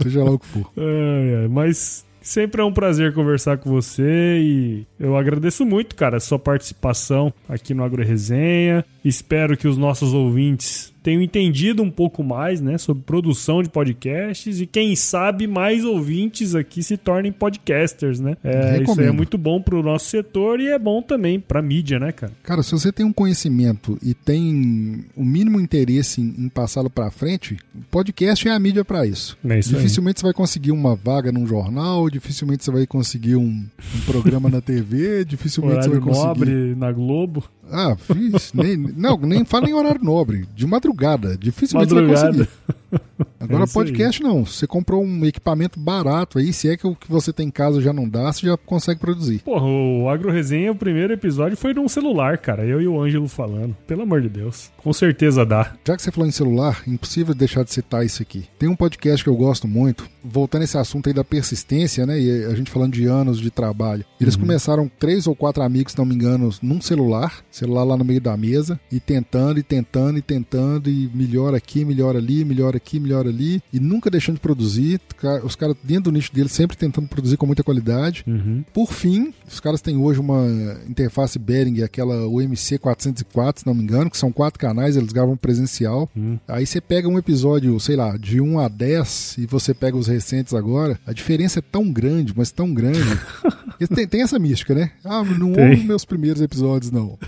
seja 0.03 0.23
lá 0.23 0.33
o 0.33 0.39
que 0.39 0.47
for. 0.47 0.71
É, 0.77 1.45
é, 1.45 1.49
mas 1.49 2.05
Sempre 2.29 2.61
é 2.61 2.65
um 2.65 2.73
prazer 2.75 3.15
conversar 3.15 3.57
com 3.57 3.71
você 3.71 4.39
e 4.39 4.87
eu 5.01 5.17
agradeço 5.17 5.65
muito, 5.65 5.97
cara, 5.97 6.19
a 6.19 6.21
sua 6.21 6.39
participação 6.39 7.33
aqui 7.49 7.73
no 7.73 7.83
Agro 7.83 8.05
Resenha. 8.05 8.85
Espero 9.09 9.57
que 9.57 9.67
os 9.67 9.79
nossos 9.79 10.13
ouvintes 10.13 10.93
tenham 11.03 11.23
entendido 11.23 11.83
um 11.83 11.91
pouco 11.91 12.23
mais, 12.23 12.61
né, 12.61 12.77
sobre 12.77 13.03
produção 13.03 13.63
de 13.63 13.71
podcasts 13.71 14.61
e 14.61 14.67
quem 14.67 14.95
sabe 14.95 15.47
mais 15.47 15.83
ouvintes 15.83 16.55
aqui 16.55 16.83
se 16.83 16.99
tornem 16.99 17.33
podcasters, 17.33 18.21
né? 18.21 18.37
É, 18.45 18.83
isso 18.83 19.01
é 19.01 19.11
muito 19.11 19.39
bom 19.39 19.63
para 19.63 19.75
o 19.75 19.83
nosso 19.83 20.11
setor 20.11 20.61
e 20.61 20.67
é 20.67 20.79
bom 20.79 21.01
também 21.01 21.41
para 21.41 21.63
mídia, 21.63 21.99
né, 21.99 22.13
cara? 22.13 22.33
Cara, 22.43 22.63
se 22.63 22.73
você 22.73 22.93
tem 22.93 23.07
um 23.07 23.13
conhecimento 23.13 23.99
e 24.03 24.13
tem 24.13 25.07
o 25.17 25.25
mínimo 25.25 25.59
interesse 25.59 26.21
em, 26.21 26.45
em 26.45 26.49
passá-lo 26.51 26.91
para 26.91 27.11
frente, 27.11 27.57
podcast 27.91 28.47
é 28.47 28.53
a 28.53 28.59
mídia 28.59 28.85
para 28.85 29.07
isso. 29.07 29.39
É 29.49 29.59
isso 29.59 29.71
dificilmente 29.71 30.19
aí. 30.19 30.21
você 30.21 30.27
vai 30.27 30.35
conseguir 30.35 30.73
uma 30.73 30.95
vaga 30.95 31.33
num 31.33 31.47
jornal, 31.47 32.11
dificilmente 32.11 32.65
você 32.65 32.71
vai 32.71 32.87
conseguir 32.87 33.37
um, 33.37 33.65
um 33.97 34.01
programa 34.05 34.51
na 34.51 34.61
TV, 34.61 35.25
dificilmente 35.25 35.85
você 35.85 35.89
vai 35.89 36.01
conseguir 36.01 36.27
nobre 36.27 36.75
na 36.75 36.93
Globo. 36.93 37.45
Ah, 37.71 37.97
fiz. 37.97 38.53
nem, 38.53 38.77
não, 38.99 39.17
nem 39.17 39.45
fala 39.45 39.69
em 39.69 39.75
horário 39.75 40.03
nobre. 40.03 40.47
De 40.55 40.67
madrugada. 40.67 41.37
Dificilmente 41.37 41.95
madrugada. 41.95 42.33
você 42.33 42.33
vai 42.33 42.47
conseguir. 42.47 43.01
Agora, 43.41 43.65
é 43.65 43.67
podcast 43.67 44.23
aí. 44.23 44.29
não. 44.29 44.45
Você 44.45 44.67
comprou 44.67 45.03
um 45.03 45.25
equipamento 45.25 45.79
barato 45.79 46.39
aí, 46.39 46.53
se 46.53 46.69
é 46.69 46.77
que 46.77 46.87
o 46.87 46.95
que 46.95 47.11
você 47.11 47.33
tem 47.33 47.49
em 47.49 47.51
casa 47.51 47.81
já 47.81 47.93
não 47.93 48.09
dá, 48.09 48.33
você 48.33 48.47
já 48.47 48.57
consegue 48.57 49.01
produzir. 49.01 49.41
Porra, 49.41 49.65
o 49.65 50.09
Agro 50.09 50.31
Resenha, 50.31 50.73
o 50.73 50.77
primeiro 50.77 51.13
episódio 51.13 51.57
foi 51.57 51.75
num 51.75 51.89
celular, 51.89 52.39
cara. 52.39 52.65
Eu 52.65 52.81
e 52.81 52.89
o 52.89 53.01
Ângelo 53.01 53.29
falando. 53.29 53.77
Pelo 53.87 54.03
amor 54.03 54.21
de 54.21 54.29
Deus. 54.29 54.71
Com 54.77 54.93
certeza 54.93 55.45
dá. 55.45 55.75
Já 55.87 55.97
que 55.97 56.03
você 56.03 56.11
falou 56.11 56.29
em 56.29 56.33
celular, 56.33 56.83
impossível 56.87 57.35
deixar 57.35 57.65
de 57.65 57.73
citar 57.73 58.05
isso 58.05 58.23
aqui. 58.23 58.45
Tem 58.59 58.69
um 58.69 58.77
podcast 58.77 59.23
que 59.23 59.31
eu 59.31 59.37
gosto 59.37 59.67
muito, 59.67 60.09
voltando 60.23 60.63
esse 60.63 60.77
assunto 60.77 61.09
aí 61.09 61.15
da 61.15 61.25
persistência, 61.25 62.07
né? 62.07 62.21
E 62.21 62.45
a 62.45 62.55
gente 62.55 62.71
falando 62.71 62.93
de 62.93 63.07
anos 63.07 63.39
de 63.39 63.51
trabalho. 63.51 64.05
Eles 64.21 64.35
uhum. 64.35 64.41
começaram 64.43 64.91
três 64.99 65.27
ou 65.27 65.35
quatro 65.35 65.63
amigos, 65.63 65.93
se 65.93 65.99
não 65.99 66.05
me 66.05 66.15
engano, 66.15 66.51
num 66.63 66.81
celular, 66.81 67.43
celular 67.51 67.85
lá 67.85 67.97
no 67.97 68.05
meio 68.05 68.21
da 68.21 68.37
mesa, 68.37 68.79
e 68.91 69.01
tentando, 69.01 69.59
e 69.59 69.63
tentando, 69.63 70.19
e 70.19 70.23
tentando, 70.23 70.91
e 70.91 71.11
melhor 71.15 71.55
aqui, 71.55 71.85
melhor 71.85 72.17
ali, 72.17 72.45
melhor 72.45 72.77
aqui, 72.77 73.01
melhor 73.09 73.27
ali, 73.27 73.63
e 73.73 73.81
nunca 73.81 74.11
deixando 74.11 74.37
de 74.37 74.41
produzir. 74.41 75.01
Os 75.43 75.57
caras 75.57 75.77
dentro 75.83 76.05
do 76.05 76.13
nicho 76.13 76.33
deles 76.33 76.53
sempre 76.53 76.77
tentando 76.77 77.09
produzir 77.09 77.37
com 77.37 77.47
muita 77.47 77.65
qualidade. 77.65 78.23
Uhum. 78.27 78.63
Por 78.73 78.93
fim, 78.93 79.33
os 79.51 79.59
caras 79.59 79.81
têm 79.81 79.97
hoje 79.97 80.21
uma 80.21 80.47
interface 80.89 81.39
Behringer, 81.39 81.85
aquela 81.85 82.29
UMC 82.29 82.79
404, 82.79 83.61
se 83.61 83.67
não 83.67 83.75
me 83.75 83.83
engano, 83.83 84.11
que 84.11 84.19
são 84.19 84.31
quatro 84.31 84.61
canais, 84.61 84.97
eles 84.97 85.13
gravam 85.13 85.37
presencial. 85.37 86.09
Uhum. 86.15 86.39
Aí 86.47 86.67
você 86.67 86.81
pega 86.81 87.09
um 87.09 87.19
episódio, 87.19 87.79
sei 87.81 87.97
lá, 87.97 88.17
de 88.17 88.41
1 88.41 88.59
a 88.59 88.69
10 88.69 89.37
e 89.39 89.47
você 89.47 89.73
pega 89.73 89.97
os 89.97 90.07
recentes 90.07 90.53
agora, 90.53 90.99
a 91.07 91.13
diferença 91.13 91.61
é 91.61 91.63
tão 91.63 91.91
grande, 91.91 92.35
mas 92.37 92.53
tão 92.53 92.73
grande. 92.75 92.99
tem, 93.95 94.07
tem 94.07 94.23
essa 94.23 94.39
mística, 94.39 94.75
né? 94.75 94.91
Ah, 95.05 95.23
não 95.25 95.51
ouve 95.51 95.85
meus 95.85 96.05
primeiros 96.05 96.43
episódios, 96.43 96.91
não. 96.91 97.19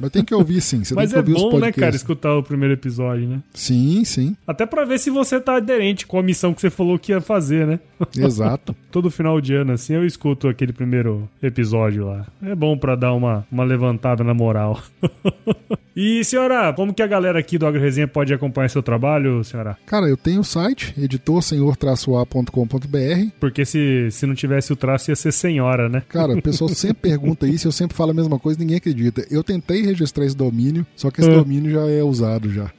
Mas 0.00 0.10
tem 0.10 0.24
que 0.24 0.34
ouvir 0.34 0.60
sim. 0.60 0.84
Você 0.84 0.94
mas 0.94 1.12
tem 1.12 1.22
que 1.22 1.30
é 1.30 1.34
bom, 1.34 1.58
né, 1.58 1.72
cara, 1.72 1.94
escutar 1.94 2.34
o 2.36 2.42
primeiro 2.42 2.74
episódio, 2.74 3.28
né? 3.28 3.42
Sim, 3.54 4.04
sim. 4.04 4.36
Até 4.46 4.66
pra 4.66 4.84
ver 4.84 4.98
se 4.98 5.10
você 5.10 5.29
tá 5.38 5.56
aderente 5.56 6.06
com 6.06 6.18
a 6.18 6.22
missão 6.22 6.54
que 6.54 6.60
você 6.60 6.70
falou 6.70 6.98
que 6.98 7.12
ia 7.12 7.20
fazer, 7.20 7.66
né? 7.66 7.80
Exato. 8.16 8.74
Todo 8.90 9.10
final 9.10 9.40
de 9.40 9.54
ano, 9.54 9.72
assim, 9.72 9.94
eu 9.94 10.04
escuto 10.04 10.48
aquele 10.48 10.72
primeiro 10.72 11.28
episódio 11.42 12.06
lá. 12.06 12.26
É 12.42 12.54
bom 12.54 12.76
pra 12.76 12.96
dar 12.96 13.12
uma, 13.12 13.46
uma 13.50 13.64
levantada 13.64 14.24
na 14.24 14.34
moral. 14.34 14.80
e, 15.94 16.24
senhora, 16.24 16.72
como 16.72 16.94
que 16.94 17.02
a 17.02 17.06
galera 17.06 17.38
aqui 17.38 17.58
do 17.58 17.66
AgroResenha 17.66 18.08
pode 18.08 18.32
acompanhar 18.32 18.68
seu 18.68 18.82
trabalho, 18.82 19.44
senhora? 19.44 19.76
Cara, 19.86 20.06
eu 20.06 20.16
tenho 20.16 20.40
o 20.40 20.44
site, 20.44 20.94
editorsenhor-a.com.br. 20.98 23.30
Porque 23.38 23.64
se, 23.64 24.08
se 24.10 24.26
não 24.26 24.34
tivesse 24.34 24.72
o 24.72 24.76
traço, 24.76 25.10
ia 25.10 25.16
ser 25.16 25.32
senhora, 25.32 25.88
né? 25.88 26.02
Cara, 26.08 26.32
o 26.32 26.42
pessoal 26.42 26.68
sempre 26.74 27.10
pergunta 27.10 27.46
isso, 27.46 27.68
eu 27.68 27.72
sempre 27.72 27.96
falo 27.96 28.10
a 28.10 28.14
mesma 28.14 28.38
coisa, 28.38 28.58
ninguém 28.58 28.78
acredita. 28.78 29.26
Eu 29.30 29.44
tentei 29.44 29.82
registrar 29.82 30.24
esse 30.24 30.36
domínio, 30.36 30.86
só 30.96 31.10
que 31.10 31.20
esse 31.20 31.30
ah. 31.30 31.34
domínio 31.34 31.70
já 31.70 31.86
é 31.86 32.02
usado 32.02 32.50
já. 32.50 32.70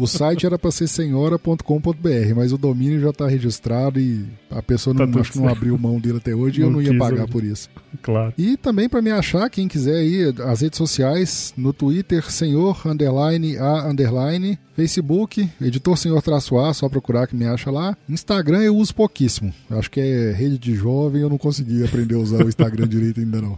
O 0.00 0.06
site 0.06 0.46
era 0.46 0.58
para 0.58 0.70
ser 0.70 0.88
senhora.com.br, 0.88 2.34
mas 2.34 2.54
o 2.54 2.56
domínio 2.56 2.98
já 3.00 3.10
está 3.10 3.28
registrado 3.28 4.00
e 4.00 4.24
a 4.50 4.62
pessoa 4.62 4.94
não, 4.94 5.06
tá 5.06 5.20
acho 5.20 5.32
que 5.32 5.38
não 5.38 5.48
abriu 5.48 5.76
mão 5.76 6.00
dele 6.00 6.16
até 6.16 6.34
hoje 6.34 6.60
e 6.60 6.64
eu 6.64 6.70
não 6.70 6.80
ia 6.80 6.96
pagar 6.96 7.28
por 7.28 7.44
isso. 7.44 7.68
Claro. 8.00 8.32
E 8.38 8.56
também 8.56 8.88
para 8.88 9.02
me 9.02 9.10
achar, 9.10 9.50
quem 9.50 9.68
quiser 9.68 9.96
aí, 9.96 10.32
as 10.46 10.62
redes 10.62 10.78
sociais, 10.78 11.52
no 11.54 11.74
Twitter, 11.74 12.30
senhor, 12.30 12.80
underline, 12.86 13.58
a, 13.58 13.90
underline, 13.90 14.58
Facebook, 14.74 15.46
editor 15.60 15.98
senhor 15.98 16.22
traço 16.22 16.58
A, 16.58 16.72
só 16.72 16.88
procurar 16.88 17.26
que 17.26 17.36
me 17.36 17.44
acha 17.44 17.70
lá. 17.70 17.94
Instagram 18.08 18.62
eu 18.62 18.74
uso 18.74 18.94
pouquíssimo. 18.94 19.52
Acho 19.68 19.90
que 19.90 20.00
é 20.00 20.32
rede 20.32 20.56
de 20.56 20.74
jovem, 20.74 21.20
eu 21.20 21.28
não 21.28 21.36
consegui 21.36 21.84
aprender 21.84 22.14
a 22.14 22.18
usar 22.20 22.42
o 22.42 22.48
Instagram 22.48 22.88
direito 22.88 23.20
ainda 23.20 23.42
não. 23.42 23.54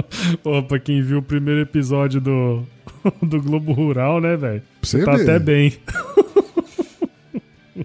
Opa, 0.42 0.78
quem 0.78 1.02
viu 1.02 1.18
o 1.18 1.22
primeiro 1.22 1.60
episódio 1.60 2.18
do 2.18 2.64
do 3.22 3.40
Globo 3.40 3.72
Rural, 3.72 4.20
né, 4.20 4.36
velho? 4.36 4.62
Você 4.82 5.04
tá 5.04 5.12
ver. 5.16 5.22
até 5.22 5.38
bem. 5.38 5.76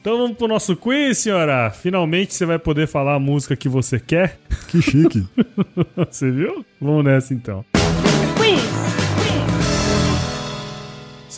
então 0.00 0.18
vamos 0.18 0.36
pro 0.36 0.48
nosso 0.48 0.76
quiz, 0.76 1.18
senhora. 1.18 1.70
Finalmente 1.70 2.34
você 2.34 2.46
vai 2.46 2.58
poder 2.58 2.86
falar 2.86 3.14
a 3.14 3.20
música 3.20 3.56
que 3.56 3.68
você 3.68 4.00
quer. 4.00 4.38
Que 4.68 4.80
chique. 4.82 5.26
você 5.96 6.30
viu? 6.30 6.64
Vamos 6.80 7.04
nessa 7.04 7.34
então. 7.34 7.64
Quiz. 7.72 8.07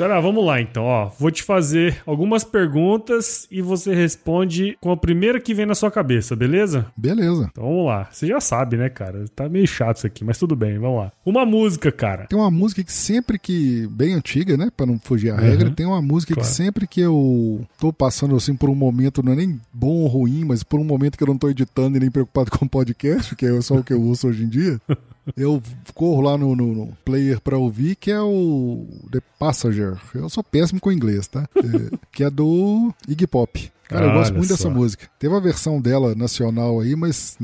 Senhora, 0.00 0.18
vamos 0.18 0.42
lá 0.46 0.58
então, 0.58 0.84
ó. 0.84 1.10
Vou 1.18 1.30
te 1.30 1.42
fazer 1.42 2.00
algumas 2.06 2.42
perguntas 2.42 3.46
e 3.50 3.60
você 3.60 3.94
responde 3.94 4.74
com 4.80 4.90
a 4.90 4.96
primeira 4.96 5.38
que 5.38 5.52
vem 5.52 5.66
na 5.66 5.74
sua 5.74 5.90
cabeça, 5.90 6.34
beleza? 6.34 6.86
Beleza. 6.96 7.50
Então 7.52 7.64
vamos 7.64 7.84
lá. 7.84 8.08
Você 8.10 8.26
já 8.26 8.40
sabe, 8.40 8.78
né, 8.78 8.88
cara? 8.88 9.26
Tá 9.36 9.46
meio 9.46 9.66
chato 9.66 9.98
isso 9.98 10.06
aqui, 10.06 10.24
mas 10.24 10.38
tudo 10.38 10.56
bem, 10.56 10.78
vamos 10.78 11.00
lá. 11.00 11.12
Uma 11.22 11.44
música, 11.44 11.92
cara. 11.92 12.26
Tem 12.28 12.38
uma 12.38 12.50
música 12.50 12.82
que 12.82 12.90
sempre 12.90 13.38
que. 13.38 13.86
bem 13.90 14.14
antiga, 14.14 14.56
né? 14.56 14.70
Pra 14.74 14.86
não 14.86 14.98
fugir 14.98 15.32
a 15.32 15.34
uhum. 15.34 15.40
regra, 15.40 15.70
tem 15.70 15.84
uma 15.84 16.00
música 16.00 16.32
claro. 16.32 16.48
que 16.48 16.54
sempre 16.54 16.86
que 16.86 17.02
eu 17.02 17.60
tô 17.78 17.92
passando 17.92 18.34
assim 18.34 18.56
por 18.56 18.70
um 18.70 18.74
momento, 18.74 19.22
não 19.22 19.34
é 19.34 19.36
nem 19.36 19.60
bom 19.70 19.96
ou 19.96 20.06
ruim, 20.06 20.46
mas 20.46 20.62
por 20.62 20.80
um 20.80 20.84
momento 20.84 21.18
que 21.18 21.22
eu 21.22 21.28
não 21.28 21.36
tô 21.36 21.50
editando 21.50 21.98
e 21.98 22.00
nem 22.00 22.10
preocupado 22.10 22.50
com 22.56 22.64
o 22.64 22.68
podcast, 22.70 23.36
que 23.36 23.44
é 23.44 23.60
só 23.60 23.74
o 23.74 23.84
que 23.84 23.92
eu 23.92 24.00
uso 24.00 24.28
hoje 24.28 24.44
em 24.44 24.48
dia. 24.48 24.80
eu 25.36 25.62
corro 25.94 26.22
lá 26.22 26.36
no, 26.36 26.54
no, 26.56 26.74
no 26.74 26.96
player 27.04 27.40
para 27.40 27.56
ouvir, 27.56 27.96
que 27.96 28.10
é 28.10 28.20
o 28.20 28.86
The 29.10 29.20
Passenger. 29.38 29.98
Eu 30.14 30.28
sou 30.28 30.42
péssimo 30.42 30.80
com 30.80 30.92
inglês, 30.92 31.26
tá? 31.26 31.48
É, 31.56 31.96
que 32.12 32.24
é 32.24 32.30
do 32.30 32.92
Iggy 33.08 33.26
Pop. 33.26 33.70
Cara, 33.90 34.06
eu 34.06 34.12
gosto 34.12 34.32
muito 34.34 34.46
só. 34.46 34.54
dessa 34.54 34.70
música. 34.70 35.08
Teve 35.18 35.34
a 35.34 35.40
versão 35.40 35.80
dela 35.80 36.14
nacional 36.14 36.78
aí, 36.78 36.94
mas, 36.94 37.36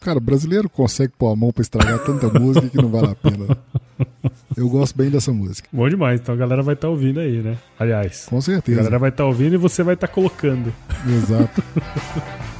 cara, 0.00 0.20
brasileiro 0.20 0.68
consegue 0.68 1.14
pôr 1.18 1.32
a 1.32 1.36
mão 1.36 1.50
pra 1.50 1.62
estragar 1.62 1.98
tanta 2.04 2.28
música 2.38 2.68
que 2.68 2.76
não 2.76 2.90
vale 2.90 3.08
a 3.08 3.14
pena. 3.14 3.56
Eu 4.54 4.68
gosto 4.68 4.94
bem 4.96 5.08
dessa 5.08 5.32
música. 5.32 5.66
Bom 5.72 5.88
demais, 5.88 6.20
então 6.20 6.34
a 6.34 6.38
galera 6.38 6.62
vai 6.62 6.74
estar 6.74 6.88
tá 6.88 6.90
ouvindo 6.90 7.20
aí, 7.20 7.40
né? 7.40 7.56
Aliás. 7.78 8.26
Com 8.26 8.40
certeza. 8.40 8.80
A 8.80 8.82
galera 8.82 8.98
vai 8.98 9.08
estar 9.08 9.24
tá 9.24 9.28
ouvindo 9.28 9.54
e 9.54 9.58
você 9.58 9.82
vai 9.82 9.94
estar 9.94 10.06
tá 10.06 10.12
colocando. 10.12 10.70
Exato. 11.06 11.62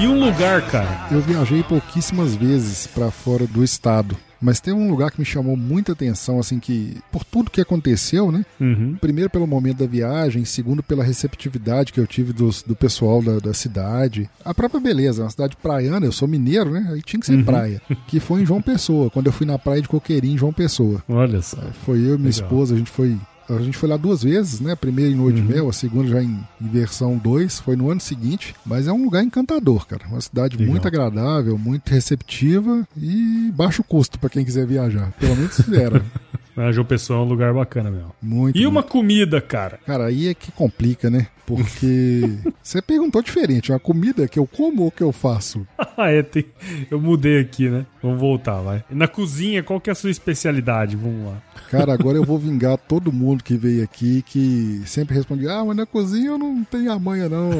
E 0.00 0.06
um 0.06 0.24
lugar, 0.24 0.62
cara? 0.70 1.08
Eu 1.10 1.20
viajei 1.20 1.62
pouquíssimas 1.62 2.34
vezes 2.34 2.86
para 2.86 3.10
fora 3.10 3.46
do 3.46 3.64
estado. 3.64 4.16
Mas 4.40 4.60
tem 4.60 4.72
um 4.72 4.88
lugar 4.88 5.10
que 5.10 5.18
me 5.18 5.24
chamou 5.24 5.56
muita 5.56 5.90
atenção, 5.92 6.38
assim, 6.38 6.60
que 6.60 6.96
por 7.10 7.24
tudo 7.24 7.50
que 7.50 7.60
aconteceu, 7.60 8.30
né? 8.30 8.46
Uhum. 8.60 8.96
Primeiro 9.00 9.28
pelo 9.28 9.48
momento 9.48 9.78
da 9.78 9.86
viagem, 9.86 10.44
segundo 10.44 10.80
pela 10.80 11.02
receptividade 11.02 11.92
que 11.92 11.98
eu 11.98 12.06
tive 12.06 12.32
dos, 12.32 12.62
do 12.62 12.76
pessoal 12.76 13.20
da, 13.20 13.40
da 13.40 13.52
cidade. 13.52 14.30
A 14.44 14.54
própria 14.54 14.78
beleza, 14.80 15.24
uma 15.24 15.30
cidade 15.30 15.56
praiana, 15.56 16.06
eu 16.06 16.12
sou 16.12 16.28
mineiro, 16.28 16.70
né? 16.70 16.86
Aí 16.92 17.02
tinha 17.02 17.18
que 17.18 17.26
ser 17.26 17.34
Uhum. 17.34 17.44
praia. 17.44 17.82
Que 18.06 18.20
foi 18.20 18.42
em 18.42 18.46
João 18.46 18.62
Pessoa, 18.62 19.10
quando 19.10 19.26
eu 19.26 19.32
fui 19.32 19.44
na 19.46 19.58
praia 19.58 19.82
de 19.82 19.88
Coqueirinho, 19.88 20.34
em 20.34 20.38
João 20.38 20.52
Pessoa. 20.52 21.02
Olha 21.08 21.42
só. 21.42 21.56
Foi 21.84 21.96
eu 21.98 22.14
e 22.14 22.18
minha 22.18 22.30
Legal. 22.30 22.30
esposa, 22.30 22.74
a 22.76 22.78
gente 22.78 22.90
foi. 22.90 23.16
A 23.48 23.58
gente 23.62 23.76
foi 23.78 23.88
lá 23.88 23.96
duas 23.96 24.22
vezes, 24.22 24.60
né? 24.60 24.72
A 24.72 24.76
primeira 24.76 25.10
em 25.10 25.14
Lua 25.16 25.32
de 25.32 25.40
Uhum. 25.40 25.48
Mel, 25.48 25.68
a 25.68 25.72
segunda 25.72 26.08
já 26.08 26.22
em, 26.22 26.38
em 26.60 26.68
versão 26.68 27.16
2, 27.16 27.60
foi 27.60 27.76
no 27.76 27.90
ano 27.90 28.00
seguinte. 28.00 28.54
Mas 28.64 28.86
é 28.86 28.92
um 28.92 29.04
lugar 29.04 29.22
encantador, 29.24 29.86
cara. 29.86 30.06
Uma 30.06 30.20
cidade 30.20 30.56
Legal. 30.56 30.72
muito 30.72 30.86
agradável, 30.86 31.56
muito 31.56 31.88
receptiva 31.90 32.86
e 32.96 33.50
baixo 33.54 33.82
custo 33.82 34.18
pra 34.18 34.28
quem 34.28 34.44
quiser 34.44 34.66
viajar. 34.66 35.12
Pelo 35.18 35.36
menos 35.36 35.58
era. 35.72 36.04
A 36.56 36.72
João 36.72 36.84
Pessoa 36.84 37.20
é 37.20 37.22
um 37.22 37.28
lugar 37.28 37.54
bacana 37.54 37.88
mesmo. 37.88 38.12
Muito. 38.20 38.58
E 38.58 38.66
uma 38.66 38.80
muito. 38.80 38.88
comida, 38.90 39.40
cara? 39.40 39.78
Cara, 39.86 40.06
aí 40.06 40.26
é 40.26 40.34
que 40.34 40.50
complica, 40.50 41.08
né? 41.08 41.28
Porque 41.46 42.22
você 42.60 42.82
perguntou 42.82 43.22
diferente. 43.22 43.72
A 43.72 43.78
comida 43.78 44.26
que 44.26 44.40
eu 44.40 44.46
como 44.46 44.82
ou 44.82 44.90
que 44.90 45.00
eu 45.02 45.12
faço? 45.12 45.64
Ah, 45.78 46.10
é, 46.10 46.20
tem... 46.20 46.46
eu 46.90 47.00
mudei 47.00 47.38
aqui, 47.38 47.68
né? 47.68 47.86
Vamos 48.02 48.18
voltar, 48.18 48.60
vai. 48.60 48.82
Na 48.90 49.06
cozinha, 49.06 49.62
qual 49.62 49.80
que 49.80 49.88
é 49.88 49.92
a 49.92 49.94
sua 49.94 50.10
especialidade? 50.10 50.96
Vamos 50.96 51.26
lá. 51.28 51.40
Cara, 51.70 51.92
agora 51.92 52.16
eu 52.16 52.24
vou 52.24 52.38
vingar 52.38 52.78
todo 52.78 53.12
mundo 53.12 53.44
que 53.44 53.54
veio 53.54 53.84
aqui 53.84 54.22
que 54.22 54.82
sempre 54.86 55.14
responde: 55.14 55.46
Ah, 55.48 55.62
mas 55.64 55.76
na 55.76 55.84
cozinha 55.84 56.28
eu 56.28 56.38
não 56.38 56.64
tenho 56.64 56.90
a 56.90 56.98
manha, 56.98 57.28
não. 57.28 57.50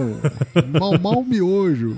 Mal, 0.81 0.99
mal 0.99 1.23
miojo. 1.23 1.97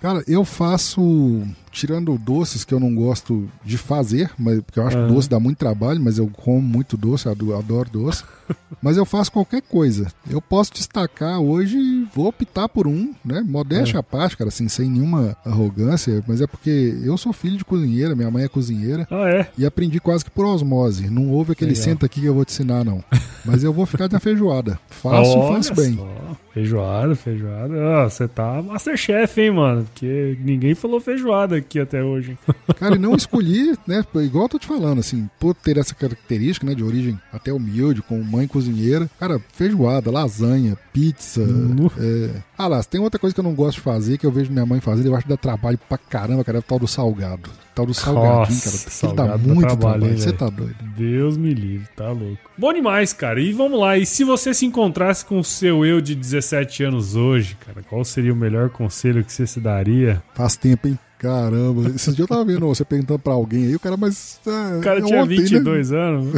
Cara, 0.00 0.22
eu 0.26 0.44
faço. 0.44 1.42
Tirando 1.72 2.18
doces 2.18 2.64
que 2.64 2.74
eu 2.74 2.80
não 2.80 2.92
gosto 2.94 3.48
de 3.64 3.78
fazer, 3.78 4.30
mas, 4.38 4.60
porque 4.60 4.78
eu 4.80 4.86
acho 4.86 4.96
Aham. 4.98 5.06
que 5.08 5.14
doce 5.14 5.28
dá 5.30 5.38
muito 5.38 5.58
trabalho, 5.58 6.00
mas 6.00 6.18
eu 6.18 6.26
como 6.28 6.60
muito 6.60 6.96
doce, 6.96 7.28
ado- 7.28 7.54
adoro 7.54 7.88
doce. 7.90 8.24
mas 8.82 8.96
eu 8.96 9.04
faço 9.04 9.30
qualquer 9.30 9.62
coisa. 9.62 10.08
Eu 10.28 10.40
posso 10.42 10.72
destacar 10.72 11.38
hoje, 11.40 11.78
vou 12.14 12.26
optar 12.26 12.68
por 12.68 12.86
um, 12.88 13.14
né? 13.24 13.44
Modéstia 13.46 14.00
à 14.00 14.02
parte, 14.02 14.36
cara, 14.36 14.48
assim, 14.48 14.68
sem 14.68 14.90
nenhuma 14.90 15.36
arrogância, 15.46 16.22
mas 16.26 16.40
é 16.40 16.46
porque 16.46 16.98
eu 17.04 17.16
sou 17.16 17.32
filho 17.32 17.56
de 17.56 17.64
cozinheira, 17.64 18.16
minha 18.16 18.30
mãe 18.30 18.44
é 18.44 18.48
cozinheira. 18.48 19.06
Ah, 19.10 19.28
é? 19.28 19.48
E 19.56 19.64
aprendi 19.64 20.00
quase 20.00 20.24
que 20.24 20.30
por 20.30 20.44
osmose. 20.46 21.08
Não 21.08 21.28
houve 21.30 21.52
aquele 21.52 21.70
Legal. 21.70 21.84
senta 21.84 22.06
aqui 22.06 22.20
que 22.20 22.26
eu 22.26 22.34
vou 22.34 22.44
te 22.44 22.52
ensinar, 22.52 22.84
não. 22.84 23.02
Mas 23.44 23.62
eu 23.64 23.72
vou 23.72 23.86
ficar 23.86 24.10
na 24.10 24.18
feijoada. 24.20 24.78
Faço, 24.90 25.38
Olha 25.38 25.54
faço 25.62 25.74
bem. 25.74 25.94
só. 25.96 26.36
Feijoada, 26.52 27.14
feijoada. 27.14 27.74
Ah, 27.74 28.10
você 28.10 28.26
tá 28.26 28.60
Masterchef, 28.60 29.40
hein, 29.40 29.52
mano? 29.52 29.84
Porque 29.84 30.36
ninguém 30.40 30.74
falou 30.74 31.00
feijoada 31.00 31.56
aqui 31.56 31.78
até 31.78 32.02
hoje. 32.02 32.36
Cara, 32.76 32.96
e 32.96 32.98
não 32.98 33.14
escolhi, 33.14 33.76
né? 33.86 34.04
Igual 34.16 34.44
eu 34.44 34.48
tô 34.48 34.58
te 34.58 34.66
falando, 34.66 34.98
assim, 34.98 35.28
por 35.38 35.54
ter 35.54 35.76
essa 35.76 35.94
característica, 35.94 36.66
né? 36.66 36.74
De 36.74 36.82
origem 36.82 37.18
até 37.32 37.52
humilde, 37.52 38.02
com 38.02 38.20
mãe 38.20 38.48
cozinheira. 38.48 39.08
Cara, 39.18 39.40
feijoada, 39.52 40.10
lasanha, 40.10 40.76
pizza. 40.92 41.40
Nu. 41.40 41.90
É... 41.96 42.30
Ah 42.58 42.66
lá, 42.66 42.82
tem 42.82 43.00
outra 43.00 43.18
coisa 43.18 43.32
que 43.32 43.40
eu 43.40 43.44
não 43.44 43.54
gosto 43.54 43.76
de 43.76 43.82
fazer, 43.82 44.18
que 44.18 44.26
eu 44.26 44.32
vejo 44.32 44.52
minha 44.52 44.66
mãe 44.66 44.80
fazer, 44.80 45.06
eu 45.06 45.14
acho 45.14 45.24
que 45.24 45.30
dá 45.30 45.36
trabalho 45.36 45.78
pra 45.88 45.96
caramba, 45.96 46.44
cara, 46.44 46.58
é 46.58 46.60
o 46.60 46.62
tal 46.62 46.78
do 46.78 46.88
salgado. 46.88 47.48
Tal 47.80 47.86
do 47.86 47.94
salgadinho, 47.94 48.60
cara. 48.60 48.76
Aquilo 48.76 48.90
salgado 48.90 49.28
dá 49.28 49.36
dá 49.36 49.38
muito 49.38 49.66
trabalho, 49.66 50.00
trabalho. 50.00 50.18
Você 50.18 50.32
tá 50.32 50.48
doido. 50.50 50.76
Deus 50.96 51.36
me 51.36 51.54
livre, 51.54 51.88
tá 51.96 52.08
louco. 52.10 52.38
Bom 52.58 52.72
demais, 52.72 53.12
cara. 53.12 53.40
E 53.40 53.52
vamos 53.52 53.80
lá. 53.80 53.96
E 53.96 54.04
se 54.04 54.22
você 54.24 54.52
se 54.52 54.66
encontrasse 54.66 55.24
com 55.24 55.38
o 55.38 55.44
seu 55.44 55.84
eu 55.84 56.00
de 56.00 56.14
17 56.14 56.84
anos 56.84 57.16
hoje, 57.16 57.56
cara, 57.64 57.82
qual 57.88 58.04
seria 58.04 58.32
o 58.32 58.36
melhor 58.36 58.68
conselho 58.70 59.24
que 59.24 59.32
você 59.32 59.46
se 59.46 59.60
daria? 59.60 60.22
Faz 60.34 60.56
tempo, 60.56 60.88
hein? 60.88 60.98
Caramba. 61.18 61.88
Esses 61.90 62.14
dias 62.16 62.20
eu 62.20 62.26
tava 62.28 62.44
vendo 62.44 62.66
você 62.66 62.84
perguntando 62.84 63.18
pra 63.18 63.34
alguém 63.34 63.66
aí, 63.66 63.74
o 63.76 63.80
cara, 63.80 63.96
mas. 63.96 64.40
ah, 64.46 64.76
O 64.78 64.80
cara 64.80 65.00
é 65.00 65.02
tinha 65.02 65.22
ontem, 65.22 65.36
né? 65.36 65.42
22 65.42 65.92
anos. 65.92 66.32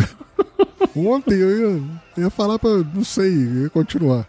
Ontem 0.94 1.34
eu 1.36 1.76
ia, 1.78 1.82
ia 2.24 2.30
falar 2.30 2.58
pra. 2.58 2.70
Não 2.94 3.02
sei, 3.04 3.32
ia 3.62 3.70
continuar. 3.70 4.26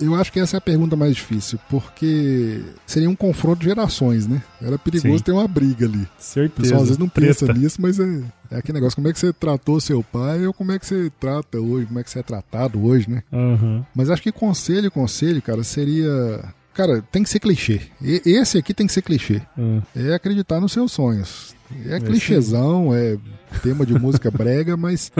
Eu 0.00 0.14
acho 0.16 0.32
que 0.32 0.40
essa 0.40 0.56
é 0.56 0.58
a 0.58 0.60
pergunta 0.60 0.96
mais 0.96 1.14
difícil, 1.14 1.58
porque 1.70 2.60
seria 2.86 3.08
um 3.08 3.14
confronto 3.14 3.60
de 3.60 3.66
gerações, 3.66 4.26
né? 4.26 4.42
Era 4.60 4.76
perigoso 4.78 5.18
Sim. 5.18 5.24
ter 5.24 5.32
uma 5.32 5.46
briga 5.46 5.86
ali. 5.86 5.98
O 6.02 6.08
Certeza. 6.18 6.60
pessoal 6.62 6.80
às 6.80 6.88
vezes 6.88 6.98
não 6.98 7.08
pensa 7.08 7.44
Treta. 7.46 7.60
nisso, 7.60 7.80
mas 7.80 8.00
é, 8.00 8.22
é 8.50 8.56
aquele 8.58 8.74
negócio: 8.78 8.96
como 8.96 9.08
é 9.08 9.12
que 9.12 9.18
você 9.18 9.32
tratou 9.32 9.80
seu 9.80 10.02
pai 10.02 10.44
ou 10.46 10.52
como 10.52 10.72
é 10.72 10.78
que 10.78 10.86
você 10.86 11.10
trata 11.20 11.58
hoje, 11.58 11.86
como 11.86 12.00
é 12.00 12.02
que 12.02 12.10
você 12.10 12.18
é 12.18 12.22
tratado 12.22 12.84
hoje, 12.84 13.08
né? 13.08 13.22
Aham. 13.32 13.86
Mas 13.94 14.10
acho 14.10 14.22
que 14.22 14.32
conselho, 14.32 14.90
conselho, 14.90 15.40
cara, 15.40 15.62
seria. 15.62 16.44
Cara, 16.72 17.00
tem 17.12 17.22
que 17.22 17.30
ser 17.30 17.38
clichê. 17.38 17.80
E- 18.02 18.20
esse 18.26 18.58
aqui 18.58 18.74
tem 18.74 18.86
que 18.86 18.92
ser 18.92 19.02
clichê. 19.02 19.40
Ah. 19.56 19.80
É 19.94 20.12
acreditar 20.14 20.58
nos 20.60 20.72
seus 20.72 20.90
sonhos. 20.90 21.54
É 21.88 22.00
clichêzão, 22.00 22.94
é 22.94 23.16
tema 23.62 23.86
de 23.86 23.94
música 23.94 24.30
brega, 24.30 24.76
mas 24.76 25.12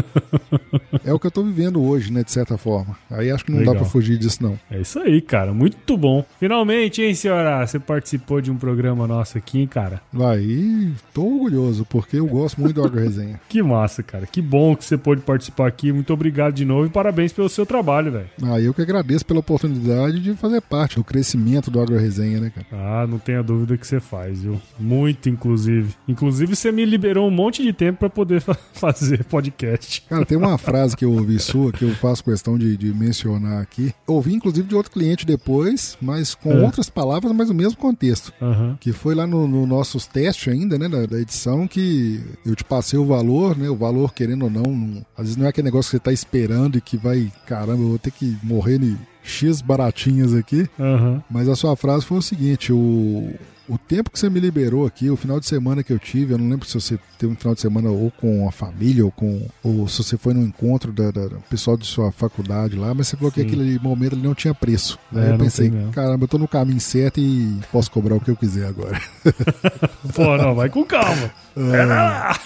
é 1.05 1.13
o 1.13 1.19
que 1.19 1.27
eu 1.27 1.31
tô 1.31 1.43
vivendo 1.43 1.83
hoje, 1.83 2.13
né, 2.13 2.23
de 2.23 2.31
certa 2.33 2.57
forma. 2.57 2.97
Aí 3.11 3.31
acho 3.31 3.45
que 3.45 3.53
não 3.53 3.61
Legal. 3.61 3.75
dá 3.75 3.81
pra 3.81 3.89
fugir 3.89 4.19
disso, 4.19 4.43
não. 4.43 4.59
É 4.71 4.81
isso 4.81 4.99
aí, 4.99 5.21
cara. 5.21 5.53
Muito 5.53 5.97
bom. 5.97 6.25
Finalmente, 6.39 7.03
hein, 7.03 7.15
senhora? 7.15 7.67
Você 7.67 7.79
participou 7.79 8.41
de 8.41 8.51
um 8.51 8.57
programa 8.57 9.07
nosso 9.07 9.39
aqui, 9.39 9.61
hein, 9.61 9.67
cara? 9.67 10.01
Vai, 10.13 10.41
e 10.41 10.93
tô 11.13 11.25
orgulhoso, 11.25 11.85
porque 11.85 12.19
eu 12.19 12.27
gosto 12.27 12.61
muito 12.61 12.75
do 12.75 12.85
Agro 12.85 13.01
Resenha. 13.01 13.41
Que 13.55 13.63
massa, 13.63 14.03
cara. 14.03 14.27
Que 14.27 14.43
bom 14.43 14.75
que 14.75 14.85
você 14.85 14.97
pôde 14.99 15.21
participar 15.21 15.69
aqui. 15.69 15.93
Muito 15.93 16.13
obrigado 16.13 16.55
de 16.55 16.65
novo 16.65 16.87
e 16.87 16.91
parabéns 16.91 17.33
pelo 17.33 17.49
seu 17.49 17.65
trabalho, 17.65 18.11
velho. 18.11 18.27
Ah, 18.43 18.61
eu 18.61 18.75
que 18.75 18.83
agradeço 18.83 19.25
pela 19.25 19.39
oportunidade 19.39 20.19
de 20.19 20.35
fazer 20.35 20.61
parte 20.61 20.97
do 20.97 21.05
crescimento 21.05 21.71
do 21.71 21.81
Agro 21.81 21.97
Resenha, 21.97 22.41
né, 22.41 22.51
cara? 22.53 22.67
Ah, 22.73 23.07
não 23.07 23.19
tenha 23.19 23.43
dúvida 23.45 23.77
que 23.77 23.87
você 23.87 24.01
faz, 24.01 24.43
viu? 24.43 24.61
Muito, 24.79 25.29
inclusive. 25.29 25.95
Inclusive, 26.09 26.34
você 26.43 26.73
me 26.73 26.85
liberou 26.85 27.29
um 27.29 27.31
monte 27.31 27.63
de 27.63 27.73
tempo 27.73 27.99
pra 28.01 28.11
poder 28.11 28.41
fa- 28.41 28.57
fazer 28.73 29.25
podcast. 29.25 30.03
Cara, 30.09 30.25
tem 30.27 30.37
uma 30.39 30.59
frase 30.59 30.97
que 30.97 31.05
eu 31.05 31.13
ouvi 31.13 31.39
sua 31.39 31.73
que 31.73 31.85
eu 31.85 31.91
faço 31.95 32.25
questão 32.25 32.59
de, 32.59 32.77
de 32.77 32.93
mencionar 32.93 33.63
aqui. 33.63 33.93
Ouvi, 34.07 34.35
inclusive, 34.35 34.67
de 34.69 34.75
outro 34.75 34.91
cliente 34.93 35.25
depois, 35.27 35.97
mas 36.01 36.35
com 36.35 36.53
É. 36.53 36.61
outras 36.65 36.89
palavras, 36.91 37.33
mas 37.33 37.49
no 37.49 37.55
mesmo 37.55 37.77
contexto. 37.77 38.33
Aham. 38.41 38.77
Que 38.81 38.93
foi 38.93 39.15
lá 39.15 39.27
no, 39.27 39.47
no 39.47 39.67
nossos 39.67 40.07
testes 40.07 40.53
ainda, 40.53 40.79
né, 40.79 40.89
da, 40.89 41.07
da 41.07 41.21
edição, 41.21 41.67
que 41.69 42.21
eu 42.45 42.55
te 42.55 42.65
passei 42.65 42.99
o 42.99 43.05
valor, 43.07 43.57
né, 43.57 43.69
o 43.69 43.77
valor 43.77 44.13
querendo 44.15 44.45
ou 44.45 44.51
não, 44.51 44.63
não- 44.63 45.05
às 45.17 45.25
vezes 45.25 45.37
não 45.37 45.47
é 45.47 45.49
aquele 45.49 45.67
negócio 45.67 45.91
que 45.91 45.97
você 45.97 46.01
tá 46.01 46.13
esperando 46.13 46.79
e 46.79 46.81
que 46.81 46.97
vai, 46.97 47.31
caramba, 47.47 47.83
eu 47.83 47.89
vou 47.91 47.99
ter 47.99 48.11
que 48.11 48.37
morrer 48.43 48.79
de 48.79 48.97
X 49.23 49.61
baratinhas 49.63 50.35
aqui, 50.35 50.69
Aham. 50.79 51.23
mas 51.31 51.49
a 51.49 51.57
sua 51.57 51.75
frase 51.77 52.05
foi 52.05 52.19
o 52.19 52.23
seguinte, 52.23 52.73
o, 52.73 53.33
o 53.69 53.79
tempo 53.79 54.11
que 54.11 54.19
você 54.19 54.29
me 54.29 54.39
liberou 54.41 54.87
aqui, 54.87 55.09
o 55.11 55.17
final 55.17 55.41
de 55.41 55.47
semana 55.47 55.83
que 55.83 55.93
eu 55.93 55.99
tive, 55.99 56.35
eu 56.35 56.39
não 56.39 56.49
lembro 56.49 56.67
se 56.69 56.75
você 56.75 56.99
teve 57.19 57.33
um 57.33 57.37
final 57.37 57.55
de 57.55 57.61
semana 57.63 57.89
ou 57.91 58.11
com 58.11 58.47
a 58.49 58.53
família, 58.53 59.05
ou 59.05 59.11
com 59.11 59.47
ou 59.63 59.89
se 59.89 60.03
você 60.03 60.17
foi 60.19 60.35
no 60.35 60.43
encontro 60.43 60.93
da, 60.93 61.11
da- 61.11 61.27
do 61.29 61.39
pessoal 61.49 61.77
de 61.77 61.87
sua 61.87 62.13
faculdade 62.13 62.77
lá, 62.77 62.93
mas 62.95 63.09
você 63.09 63.17
falou 63.17 63.33
que 63.33 63.41
Sim. 63.41 63.47
aquele 63.47 63.79
momento 63.79 64.15
ali 64.15 64.23
não 64.23 64.35
tinha 64.35 64.55
preço. 64.55 64.99
É, 65.15 65.19
Aí 65.19 65.25
eu 65.27 65.31
não 65.33 65.39
pensei, 65.39 65.73
caramba, 65.93 66.25
eu 66.25 66.29
tô 66.29 66.39
no 66.39 66.47
caminho 66.49 66.81
certo 66.81 67.19
e 67.21 67.59
posso 67.73 67.91
cobrar 67.91 68.15
o 68.17 68.21
que 68.21 68.31
eu 68.31 68.37
quiser 68.37 68.67
agora. 68.67 69.01
Pô, 70.15 70.37
não, 70.37 70.55
vai 70.55 70.69
com 70.69 70.85
calma. 70.85 71.31
Lá. 71.57 72.39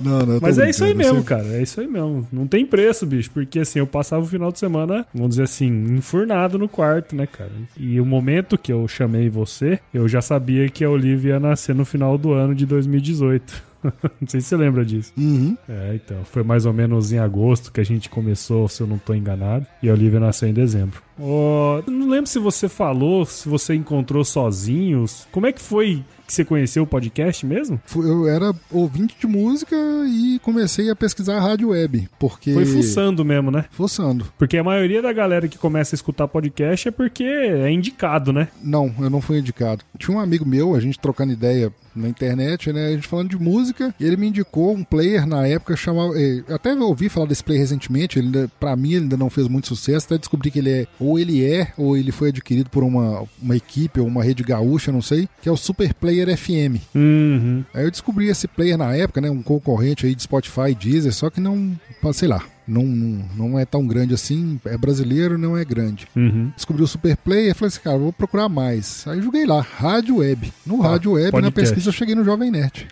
Não, 0.00 0.20
não, 0.20 0.38
Mas 0.40 0.58
é 0.58 0.68
isso 0.68 0.84
aí 0.84 0.94
mesmo, 0.94 1.22
cara. 1.22 1.46
É 1.48 1.62
isso 1.62 1.80
aí 1.80 1.86
mesmo. 1.86 2.26
Não 2.32 2.46
tem 2.46 2.66
preço, 2.66 3.06
bicho. 3.06 3.30
Porque 3.30 3.60
assim, 3.60 3.78
eu 3.78 3.86
passava 3.86 4.22
o 4.22 4.26
final 4.26 4.52
de 4.52 4.58
semana, 4.58 5.06
vamos 5.12 5.30
dizer 5.30 5.44
assim, 5.44 5.68
enfurnado 5.94 6.58
no 6.58 6.68
quarto, 6.68 7.14
né, 7.16 7.26
cara? 7.26 7.50
E 7.76 8.00
o 8.00 8.06
momento 8.06 8.58
que 8.58 8.72
eu 8.72 8.86
chamei 8.86 9.28
você, 9.28 9.80
eu 9.92 10.08
já 10.08 10.20
sabia 10.20 10.68
que 10.68 10.84
a 10.84 10.90
Olivia 10.90 11.34
ia 11.34 11.40
nascer 11.40 11.74
no 11.74 11.84
final 11.84 12.16
do 12.18 12.32
ano 12.32 12.54
de 12.54 12.66
2018. 12.66 13.68
não 14.20 14.28
sei 14.28 14.40
se 14.40 14.48
você 14.48 14.56
lembra 14.56 14.84
disso. 14.84 15.12
Uhum. 15.16 15.56
É, 15.68 15.94
então. 15.94 16.24
Foi 16.24 16.42
mais 16.42 16.66
ou 16.66 16.72
menos 16.72 17.12
em 17.12 17.18
agosto 17.18 17.72
que 17.72 17.80
a 17.80 17.84
gente 17.84 18.08
começou, 18.08 18.68
se 18.68 18.80
eu 18.80 18.86
não 18.86 18.98
tô 18.98 19.14
enganado. 19.14 19.66
E 19.82 19.88
a 19.88 19.92
Olivia 19.92 20.20
nasceu 20.20 20.48
em 20.48 20.52
dezembro. 20.52 21.00
Ó, 21.18 21.82
não 21.86 22.08
lembro 22.08 22.26
se 22.26 22.38
você 22.38 22.68
falou, 22.68 23.24
se 23.24 23.48
você 23.48 23.74
encontrou 23.74 24.24
sozinhos. 24.24 25.26
Como 25.30 25.46
é 25.46 25.52
que 25.52 25.60
foi 25.60 26.04
que 26.28 26.34
você 26.34 26.44
conheceu 26.44 26.82
o 26.82 26.86
podcast 26.86 27.44
mesmo? 27.46 27.80
Eu 27.96 28.28
era 28.28 28.54
ouvinte 28.70 29.16
de 29.18 29.26
música 29.26 29.74
e 30.06 30.38
comecei 30.40 30.90
a 30.90 30.94
pesquisar 30.94 31.38
a 31.38 31.40
rádio 31.40 31.70
web, 31.70 32.06
porque... 32.18 32.52
Foi 32.52 32.66
fuçando 32.66 33.24
mesmo, 33.24 33.50
né? 33.50 33.64
Fuçando. 33.70 34.26
Porque 34.36 34.58
a 34.58 34.62
maioria 34.62 35.00
da 35.00 35.10
galera 35.10 35.48
que 35.48 35.56
começa 35.56 35.94
a 35.94 35.96
escutar 35.96 36.28
podcast 36.28 36.88
é 36.88 36.90
porque 36.90 37.24
é 37.24 37.70
indicado, 37.70 38.30
né? 38.30 38.48
Não, 38.62 38.94
eu 39.00 39.08
não 39.08 39.22
fui 39.22 39.38
indicado. 39.38 39.82
Tinha 39.98 40.14
um 40.14 40.20
amigo 40.20 40.44
meu, 40.44 40.74
a 40.74 40.80
gente 40.80 40.98
trocando 40.98 41.32
ideia 41.32 41.72
na 42.02 42.08
internet, 42.08 42.72
né? 42.72 42.86
A 42.86 42.90
gente 42.92 43.06
falando 43.06 43.30
de 43.30 43.38
música, 43.38 43.94
e 43.98 44.04
ele 44.04 44.16
me 44.16 44.28
indicou 44.28 44.72
um 44.74 44.84
player 44.84 45.26
na 45.26 45.46
época 45.46 45.76
chamava. 45.76 46.12
eh, 46.20 46.42
Até 46.48 46.72
eu 46.72 46.80
ouvi 46.82 47.08
falar 47.08 47.26
desse 47.26 47.42
player 47.44 47.60
recentemente, 47.62 48.18
ele 48.18 48.48
pra 48.60 48.76
mim 48.76 48.92
ele 48.92 49.02
ainda 49.04 49.16
não 49.16 49.30
fez 49.30 49.48
muito 49.48 49.68
sucesso, 49.68 50.06
até 50.06 50.18
descobri 50.18 50.50
que 50.50 50.58
ele 50.58 50.70
é, 50.70 50.86
ou 50.98 51.18
ele 51.18 51.44
é, 51.44 51.72
ou 51.76 51.96
ele 51.96 52.12
foi 52.12 52.28
adquirido 52.28 52.70
por 52.70 52.82
uma, 52.82 53.24
uma 53.42 53.56
equipe 53.56 54.00
ou 54.00 54.06
uma 54.06 54.22
rede 54.22 54.42
gaúcha, 54.42 54.92
não 54.92 55.02
sei, 55.02 55.28
que 55.42 55.48
é 55.48 55.52
o 55.52 55.56
Super 55.56 55.92
Player 55.94 56.36
FM. 56.36 56.80
Uhum. 56.94 57.64
Aí 57.74 57.84
eu 57.84 57.90
descobri 57.90 58.28
esse 58.28 58.46
player 58.48 58.76
na 58.78 58.94
época, 58.94 59.20
né? 59.20 59.30
Um 59.30 59.42
concorrente 59.42 60.06
aí 60.06 60.14
de 60.14 60.22
Spotify 60.22 60.74
Deezer, 60.78 61.12
só 61.12 61.30
que 61.30 61.40
não, 61.40 61.78
sei 62.12 62.28
lá, 62.28 62.42
não, 62.68 62.84
não 62.84 63.58
é 63.58 63.64
tão 63.64 63.86
grande 63.86 64.14
assim, 64.14 64.60
é 64.64 64.76
brasileiro, 64.76 65.38
não 65.38 65.56
é 65.56 65.64
grande. 65.64 66.06
Uhum. 66.14 66.52
Descobri 66.54 66.82
o 66.82 66.86
Super 66.86 67.16
Player, 67.16 67.54
falei 67.54 67.68
assim, 67.68 67.80
cara, 67.80 67.98
vou 67.98 68.12
procurar 68.12 68.48
mais. 68.48 69.06
Aí 69.08 69.22
joguei 69.22 69.46
lá, 69.46 69.60
Rádio 69.60 70.16
Web. 70.16 70.52
No 70.66 70.82
ah, 70.82 70.90
Rádio 70.90 71.12
Web, 71.12 71.40
na 71.40 71.50
pesquisa, 71.50 71.88
eu 71.88 71.92
cheguei 71.92 72.14
no 72.14 72.24
Jovem 72.24 72.50
Nerd. 72.50 72.86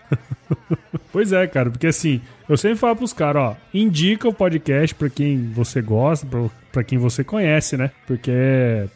pois 1.16 1.32
é, 1.32 1.46
cara, 1.46 1.70
porque 1.70 1.86
assim, 1.86 2.20
eu 2.46 2.58
sempre 2.58 2.76
falo 2.76 2.94
pros 2.94 3.14
caras, 3.14 3.42
ó, 3.42 3.56
indica 3.72 4.28
o 4.28 4.34
podcast 4.34 4.94
pra 4.94 5.08
quem 5.08 5.50
você 5.50 5.80
gosta, 5.80 6.26
pra, 6.26 6.44
pra 6.70 6.84
quem 6.84 6.98
você 6.98 7.24
conhece, 7.24 7.76
né? 7.76 7.90
Porque, 8.06 8.30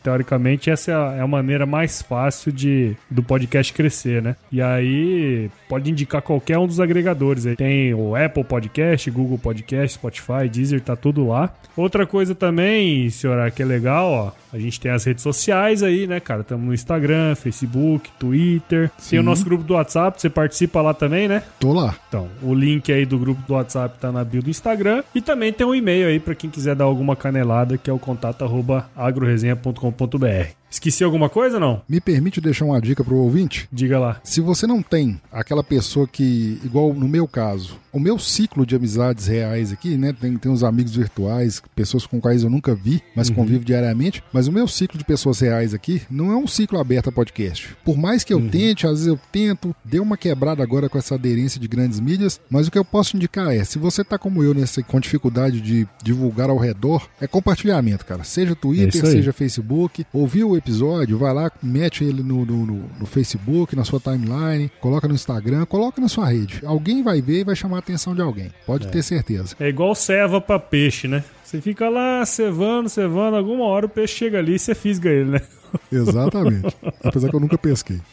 teoricamente, 0.03 0.71
essa 0.71 0.93
é 0.93 0.95
a, 0.95 1.15
é 1.17 1.21
a, 1.21 1.27
maneira 1.27 1.65
mais 1.65 2.03
fácil 2.03 2.53
de 2.53 2.95
do 3.11 3.23
podcast 3.23 3.73
crescer, 3.73 4.23
né? 4.23 4.37
E 4.53 4.61
aí, 4.61 5.51
pode 5.69 5.91
indicar 5.91 6.21
qualquer 6.21 6.59
um 6.59 6.67
dos 6.67 6.79
agregadores 6.79 7.47
aí. 7.47 7.57
Tem 7.57 7.95
o 7.95 8.15
Apple 8.15 8.45
Podcast, 8.45 9.11
Google 9.11 9.39
Podcast, 9.39 9.95
Spotify, 9.95 10.49
Deezer, 10.49 10.83
tá 10.83 10.95
tudo 10.95 11.27
lá. 11.27 11.53
Outra 11.77 12.07
coisa 12.07 12.35
também, 12.35 13.09
senhora, 13.09 13.51
que 13.51 13.63
é 13.63 13.67
legal, 13.67 14.11
ó, 14.11 14.33
a 14.53 14.59
gente 14.59 14.79
tem 14.79 14.91
as 14.91 15.05
redes 15.05 15.23
sociais 15.23 15.83
aí, 15.83 16.07
né, 16.07 16.21
cara? 16.21 16.43
Estamos 16.43 16.67
no 16.67 16.75
Instagram, 16.75 17.35
Facebook, 17.35 18.11
Twitter. 18.19 18.91
Sim. 18.99 19.11
Tem 19.11 19.19
o 19.21 19.23
nosso 19.23 19.45
grupo 19.45 19.65
do 19.65 19.75
WhatsApp, 19.75 20.21
você 20.21 20.29
participa 20.29 20.83
lá 20.83 20.93
também, 20.93 21.27
né? 21.27 21.43
Tô 21.59 21.73
lá. 21.73 21.95
Então, 22.11 22.29
o 22.43 22.53
link 22.53 22.93
aí 22.93 23.07
do 23.07 23.17
grupo 23.17 23.41
do 23.47 23.55
WhatsApp 23.55 23.97
tá 24.01 24.11
na 24.11 24.25
bio 24.25 24.43
do 24.43 24.51
Instagram. 24.51 25.05
E 25.15 25.21
também 25.21 25.53
tem 25.53 25.65
um 25.65 25.73
e-mail 25.73 26.09
aí 26.09 26.19
para 26.19 26.35
quem 26.35 26.51
quiser 26.51 26.75
dar 26.75 26.85
alguma 26.85 27.15
canelada, 27.15 27.79
que 27.79 27.89
é 27.89 27.93
o 27.93 28.01
contato 28.01 28.43
arroba 28.43 28.91
agroresenha.com.br. 28.97 30.60
Esqueci 30.71 31.03
alguma 31.03 31.29
coisa 31.29 31.57
ou 31.57 31.61
não? 31.61 31.83
Me 31.89 32.01
permite 32.01 32.41
deixar 32.41 32.65
uma 32.65 32.81
dica 32.81 33.03
pro 33.03 33.17
ouvinte? 33.17 33.69
Diga 33.73 33.99
lá. 33.99 34.21
Se 34.23 34.41
você 34.41 34.67
não 34.67 34.83
tem 34.83 35.21
aquela 35.33 35.65
pessoa 35.65 36.07
que, 36.07 36.61
igual 36.65 36.95
no 36.95 37.09
meu 37.09 37.27
caso, 37.27 37.79
o 37.93 37.99
meu 37.99 38.19
ciclo 38.19 38.65
de 38.65 38.77
amizades 38.77 39.27
reais 39.27 39.73
aqui, 39.73 39.97
né? 39.97 40.13
Tem, 40.13 40.37
tem 40.37 40.51
uns 40.51 40.63
amigos 40.63 40.95
virtuais, 40.95 41.63
pessoas 41.75 42.07
com 42.07 42.21
quais 42.21 42.43
eu 42.43 42.51
nunca 42.51 42.75
vi, 42.75 43.03
mas 43.15 43.29
uhum. 43.29 43.37
convivo 43.37 43.65
diariamente. 43.65 44.23
Mas 44.33 44.47
o 44.47 44.53
meu 44.53 44.69
ciclo 44.69 44.99
de 44.99 45.05
pessoas 45.05 45.41
reais 45.41 45.75
aqui 45.75 46.03
não 46.11 46.33
é 46.33 46.37
um 46.37 46.47
ciclo 46.47 46.79
aberto 46.79 47.09
a 47.09 47.13
podcast. 47.13 47.77
Por 47.85 47.97
mais 47.97 48.23
que 48.23 48.33
eu 48.33 48.39
uhum. 48.39 48.49
tente, 48.49 48.87
às 48.87 48.93
vezes 48.93 49.07
eu 49.07 49.19
tento, 49.33 49.75
deu 49.85 50.03
uma 50.03 50.17
quebrada 50.17 50.63
agora 50.63 50.89
com 50.89 50.99
essa 50.99 51.15
aderência 51.15 51.61
de 51.61 51.67
grandes 51.67 51.99
mídias, 51.99 52.41
mas 52.49 52.69
o 52.69 52.71
que 52.71 52.79
eu 52.79 52.85
posso 52.85 53.17
indicar 53.17 53.53
é, 53.55 53.65
se 53.65 53.79
você 53.79 54.05
tá 54.05 54.19
como 54.19 54.43
eu 54.43 54.55
nessa 54.55 54.83
com 54.83 55.01
dificuldade 55.01 55.61
de 55.61 55.87
divulgar 56.03 56.49
ao 56.49 56.59
redor, 56.59 57.09
é 57.21 57.27
compartilhamento, 57.27 58.07
cara. 58.07 58.25
Seja 58.25 58.55
Twitter, 58.55 59.05
é 59.05 59.07
seja 59.07 59.33
Facebook, 59.33 60.07
ouviu 60.13 60.51
o 60.51 60.60
episódio, 60.61 61.19
vai 61.19 61.35
lá, 61.35 61.51
mete 61.63 62.05
ele 62.05 62.23
no, 62.23 62.45
no, 62.45 62.67
no, 62.67 63.07
Facebook, 63.07 63.75
na 63.75 63.85
sua 63.85 63.99
timeline, 63.99 64.71
coloca 64.81 65.09
no 65.09 65.15
Instagram, 65.15 65.67
coloca 65.67 66.01
na 66.01 66.09
sua 66.09 66.31
rede. 66.31 66.61
Alguém 66.65 67.03
vai 67.03 67.21
ver 67.21 67.41
e 67.41 67.45
vai 67.45 67.57
chamar 67.57 67.77
a 67.77 67.79
atenção 67.81 68.15
de 68.15 68.23
alguém. 68.23 68.53
Pode 68.65 68.87
é. 68.87 68.91
ter 68.91 69.03
certeza. 69.03 69.57
É 69.59 69.69
igual 69.69 69.95
ceva 69.95 70.41
para 70.41 70.59
peixe, 70.59 71.09
né? 71.09 71.25
Você 71.43 71.61
fica 71.61 71.89
lá 71.89 72.25
cevando, 72.25 72.89
cevando, 72.89 73.37
alguma 73.37 73.65
hora 73.65 73.87
o 73.87 73.89
peixe 73.89 74.15
chega 74.15 74.39
ali 74.39 74.55
e 74.55 74.59
você 74.59 74.75
fisga 74.75 75.11
ele, 75.11 75.33
né? 75.33 75.41
Exatamente. 75.91 76.77
Apesar 77.03 77.29
que 77.29 77.37
eu 77.37 77.41
nunca 77.41 77.59
pesquei. 77.59 78.01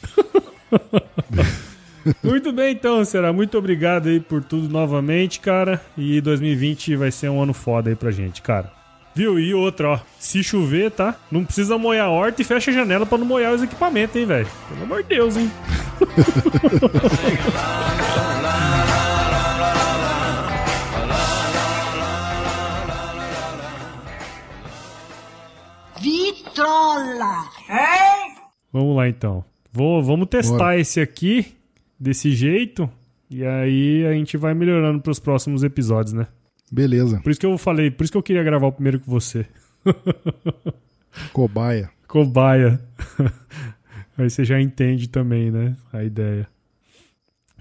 Muito 2.24 2.54
bem, 2.54 2.74
então, 2.74 3.04
será. 3.04 3.34
Muito 3.34 3.58
obrigado 3.58 4.08
aí 4.08 4.20
por 4.20 4.44
tudo 4.44 4.70
novamente, 4.70 5.40
cara. 5.40 5.82
E 5.98 6.22
2020 6.22 6.96
vai 6.96 7.12
ser 7.12 7.30
um 7.30 7.42
ano 7.42 7.54
foda 7.54 7.90
aí 7.90 7.96
pra 7.96 8.12
gente, 8.12 8.42
cara. 8.42 8.72
Viu? 9.18 9.40
E 9.40 9.52
outra, 9.52 9.90
ó. 9.90 10.00
Se 10.20 10.44
chover, 10.44 10.92
tá? 10.92 11.16
Não 11.32 11.44
precisa 11.44 11.76
molhar 11.76 12.06
a 12.06 12.10
horta 12.12 12.40
e 12.40 12.46
fecha 12.46 12.70
a 12.70 12.74
janela 12.74 13.04
pra 13.04 13.18
não 13.18 13.26
molhar 13.26 13.52
os 13.52 13.64
equipamentos, 13.64 14.16
hein, 14.16 14.28
velho? 14.28 14.48
Pelo 14.70 14.84
amor 14.84 15.02
de 15.02 15.10
Deus, 15.10 15.36
hein? 15.36 15.52
Vitrola! 26.00 27.50
Hein? 27.68 28.36
Vamos 28.72 28.96
lá 28.96 29.10
então. 29.10 29.44
Vou, 29.74 30.04
vamos 30.04 30.28
testar 30.28 30.58
Bora. 30.58 30.80
esse 30.80 31.02
aqui 31.02 31.56
desse 32.00 32.36
jeito 32.36 32.88
e 33.32 33.44
aí 33.44 34.06
a 34.06 34.14
gente 34.14 34.38
vai 34.38 34.54
melhorando 34.54 35.02
para 35.02 35.12
os 35.12 35.20
próximos 35.20 35.64
episódios, 35.64 36.14
né? 36.14 36.28
Beleza. 36.72 37.20
Por 37.22 37.32
isso 37.32 37.40
que 37.40 37.46
eu 37.46 37.58
falei, 37.58 37.90
por 37.90 38.04
isso 38.04 38.12
que 38.12 38.18
eu 38.18 38.24
queria 38.24 38.44
gravar 38.44 38.68
o 38.68 38.72
primeiro 38.72 39.00
com 39.00 39.10
você. 39.10 39.46
Cobaia. 41.34 41.90
Cobaia. 42.08 42.80
Aí 44.18 44.30
você 44.30 44.44
já 44.44 44.60
entende 44.60 45.08
também, 45.08 45.52
né? 45.52 45.76
A 45.94 46.04
ideia. 46.04 46.48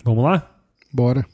Vamos 0.03 0.25
lá? 0.25 0.51
Bora. 0.93 1.27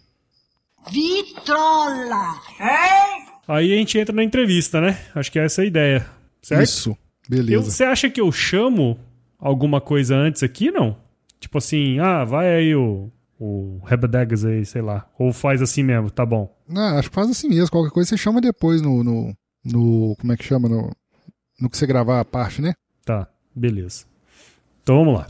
Vitrola! 0.91 2.41
Hein? 2.61 3.27
Aí 3.47 3.73
a 3.73 3.77
gente 3.77 3.99
entra 3.99 4.14
na 4.14 4.25
entrevista, 4.25 4.81
né? 4.81 4.99
Acho 5.14 5.31
que 5.31 5.39
é 5.39 5.45
essa 5.45 5.62
a 5.62 5.64
ideia. 5.64 6.07
Certo? 6.43 6.62
Isso. 6.62 6.99
Beleza. 7.29 7.53
Eu, 7.53 7.62
você 7.62 7.85
acha 7.85 8.11
que 8.11 8.20
eu 8.20 8.31
chamo 8.33 8.99
alguma 9.39 9.81
coisa 9.81 10.16
antes 10.16 10.43
aqui, 10.43 10.70
não? 10.70 10.97
Tipo 11.39 11.59
assim, 11.59 11.99
ah, 11.99 12.25
vai 12.25 12.55
aí 12.55 12.75
o, 12.75 13.11
o 13.45 13.80
Rebedegas 13.84 14.45
aí, 14.45 14.64
sei 14.64 14.80
lá. 14.80 15.05
Ou 15.18 15.32
faz 15.32 15.61
assim 15.61 15.82
mesmo, 15.82 16.09
tá 16.11 16.24
bom. 16.24 16.55
Não, 16.68 16.97
acho 16.97 17.09
que 17.09 17.14
faz 17.14 17.28
assim 17.28 17.49
mesmo. 17.49 17.70
Qualquer 17.70 17.90
coisa 17.90 18.09
você 18.11 18.16
chama 18.16 18.40
depois 18.40 18.80
no. 18.80 19.03
no, 19.03 19.34
no 19.64 20.16
como 20.20 20.32
é 20.32 20.36
que 20.36 20.45
chama? 20.45 20.68
No, 20.68 20.90
no 21.61 21.68
que 21.68 21.76
você 21.76 21.84
gravar 21.84 22.20
a 22.20 22.24
parte, 22.24 22.62
né? 22.62 22.72
Tá, 23.05 23.28
beleza. 23.55 24.05
Então 24.82 24.99
vamos 24.99 25.14
lá. 25.14 25.26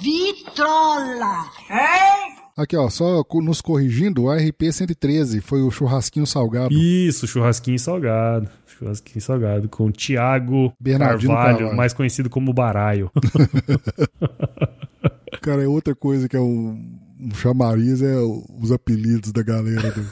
Vitrola! 0.00 1.50
Hein? 1.68 1.89
Aqui, 2.60 2.76
ó, 2.76 2.90
só 2.90 3.24
nos 3.42 3.62
corrigindo, 3.62 4.24
o 4.24 4.30
RP 4.30 4.70
113 4.70 5.40
foi 5.40 5.62
o 5.62 5.70
churrasquinho 5.70 6.26
salgado. 6.26 6.74
Isso, 6.74 7.26
churrasquinho 7.26 7.78
salgado. 7.78 8.50
Churrasquinho 8.66 9.22
salgado 9.22 9.66
com 9.66 9.86
o 9.86 9.90
Tiago 9.90 10.70
Carvalho, 10.84 11.26
Carvalho, 11.26 11.74
mais 11.74 11.94
conhecido 11.94 12.28
como 12.28 12.52
Baraio. 12.52 13.10
Cara, 15.40 15.62
é 15.62 15.66
outra 15.66 15.94
coisa 15.94 16.28
que 16.28 16.36
é 16.36 16.40
um, 16.40 16.98
um 17.18 17.34
chamariz, 17.34 18.02
é 18.02 18.16
os 18.18 18.70
apelidos 18.70 19.32
da 19.32 19.42
galera. 19.42 19.90
Do... 19.90 20.06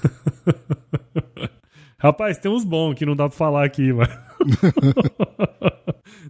Rapaz, 2.01 2.39
tem 2.39 2.51
uns 2.51 2.65
bons 2.65 2.95
que 2.95 3.05
não 3.05 3.15
dá 3.15 3.29
pra 3.29 3.37
falar 3.37 3.67
aqui, 3.67 3.93
mas. 3.93 4.09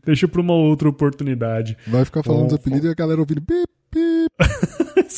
Deixa 0.04 0.26
pra 0.26 0.40
uma 0.40 0.54
outra 0.54 0.88
oportunidade. 0.88 1.76
Vai 1.86 2.04
ficar 2.04 2.24
falando 2.24 2.40
Bom, 2.40 2.46
os 2.48 2.54
apelidos 2.54 2.88
e 2.88 2.90
a 2.90 2.94
galera 2.94 3.20
ouvindo 3.20 3.40
pip, 3.40 3.68
pip. 3.88 4.67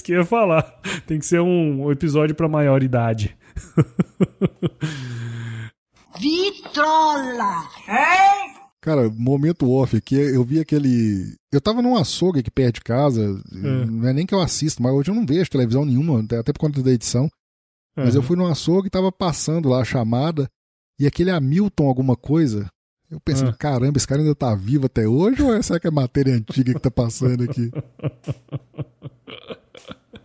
Isso 0.01 0.05
que 0.05 0.13
eu 0.13 0.21
ia 0.21 0.25
falar. 0.25 0.63
Tem 1.07 1.19
que 1.19 1.27
ser 1.27 1.43
um 1.43 1.93
episódio 1.93 2.35
pra 2.35 2.49
maior 2.49 2.83
idade. 2.83 3.37
Vitrola! 6.19 7.69
Hein? 7.87 8.55
Cara, 8.81 9.11
momento 9.11 9.71
off 9.71 9.95
aqui, 9.95 10.15
eu 10.15 10.43
vi 10.43 10.59
aquele. 10.59 11.37
Eu 11.53 11.61
tava 11.61 11.83
num 11.83 11.99
açougue 11.99 12.41
aqui 12.41 12.51
perto 12.51 12.77
de 12.77 12.81
casa, 12.81 13.43
é. 13.53 13.85
não 13.85 14.09
é 14.09 14.15
nem 14.15 14.25
que 14.25 14.35
eu 14.35 14.41
assisto, 14.41 14.83
mas 14.83 14.91
hoje 14.91 15.11
eu 15.11 15.15
não 15.15 15.27
vejo 15.27 15.51
televisão 15.51 15.85
nenhuma, 15.85 16.21
até 16.21 16.51
por 16.51 16.61
conta 16.61 16.83
da 16.83 16.91
edição. 16.91 17.25
Uhum. 17.25 18.05
Mas 18.05 18.15
eu 18.15 18.23
fui 18.23 18.39
num 18.39 18.47
açougue 18.47 18.87
e 18.87 18.91
tava 18.91 19.13
passando 19.13 19.69
lá 19.69 19.83
a 19.83 19.85
chamada, 19.85 20.49
e 20.99 21.07
aquele 21.07 21.31
Hamilton 21.31 21.87
alguma 21.87 22.17
coisa. 22.17 22.71
Eu 23.11 23.21
pensei, 23.21 23.47
uhum. 23.47 23.55
caramba, 23.59 23.99
esse 23.99 24.07
cara 24.07 24.23
ainda 24.23 24.35
tá 24.35 24.55
vivo 24.55 24.87
até 24.87 25.07
hoje, 25.07 25.43
ou 25.43 25.55
é, 25.55 25.61
será 25.61 25.79
que 25.79 25.87
é 25.87 25.91
matéria 25.91 26.35
antiga 26.35 26.73
que 26.73 26.81
tá 26.81 26.91
passando 26.91 27.45
aqui? 27.45 27.71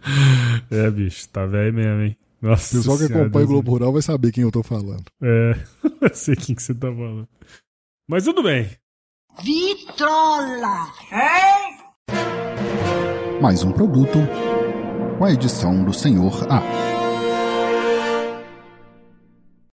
É, 0.72 0.90
bicho, 0.90 1.28
tá 1.30 1.46
velho 1.46 1.74
mesmo, 1.74 2.02
hein? 2.02 2.18
Nossa 2.42 2.76
o 2.76 2.80
pessoal 2.80 2.98
que 2.98 3.06
acompanha 3.06 3.46
o 3.46 3.48
Globo 3.48 3.72
Rural 3.72 3.94
vai 3.94 4.02
saber 4.02 4.32
quem 4.32 4.44
eu 4.44 4.52
tô 4.52 4.62
falando. 4.62 5.06
É, 5.22 5.56
eu 6.02 6.14
sei 6.14 6.36
quem 6.36 6.56
que 6.56 6.62
você 6.62 6.74
tá 6.74 6.88
falando. 6.88 7.28
Mas 8.08 8.24
tudo 8.24 8.44
bem. 8.44 8.70
Vitrola! 9.44 10.92
Hein? 11.12 11.86
Mais 13.42 13.64
um 13.64 13.72
produto 13.72 14.20
com 15.18 15.26
a 15.26 15.32
edição 15.32 15.84
do 15.84 15.94
Senhor 15.94 16.48
A. 16.52 17.05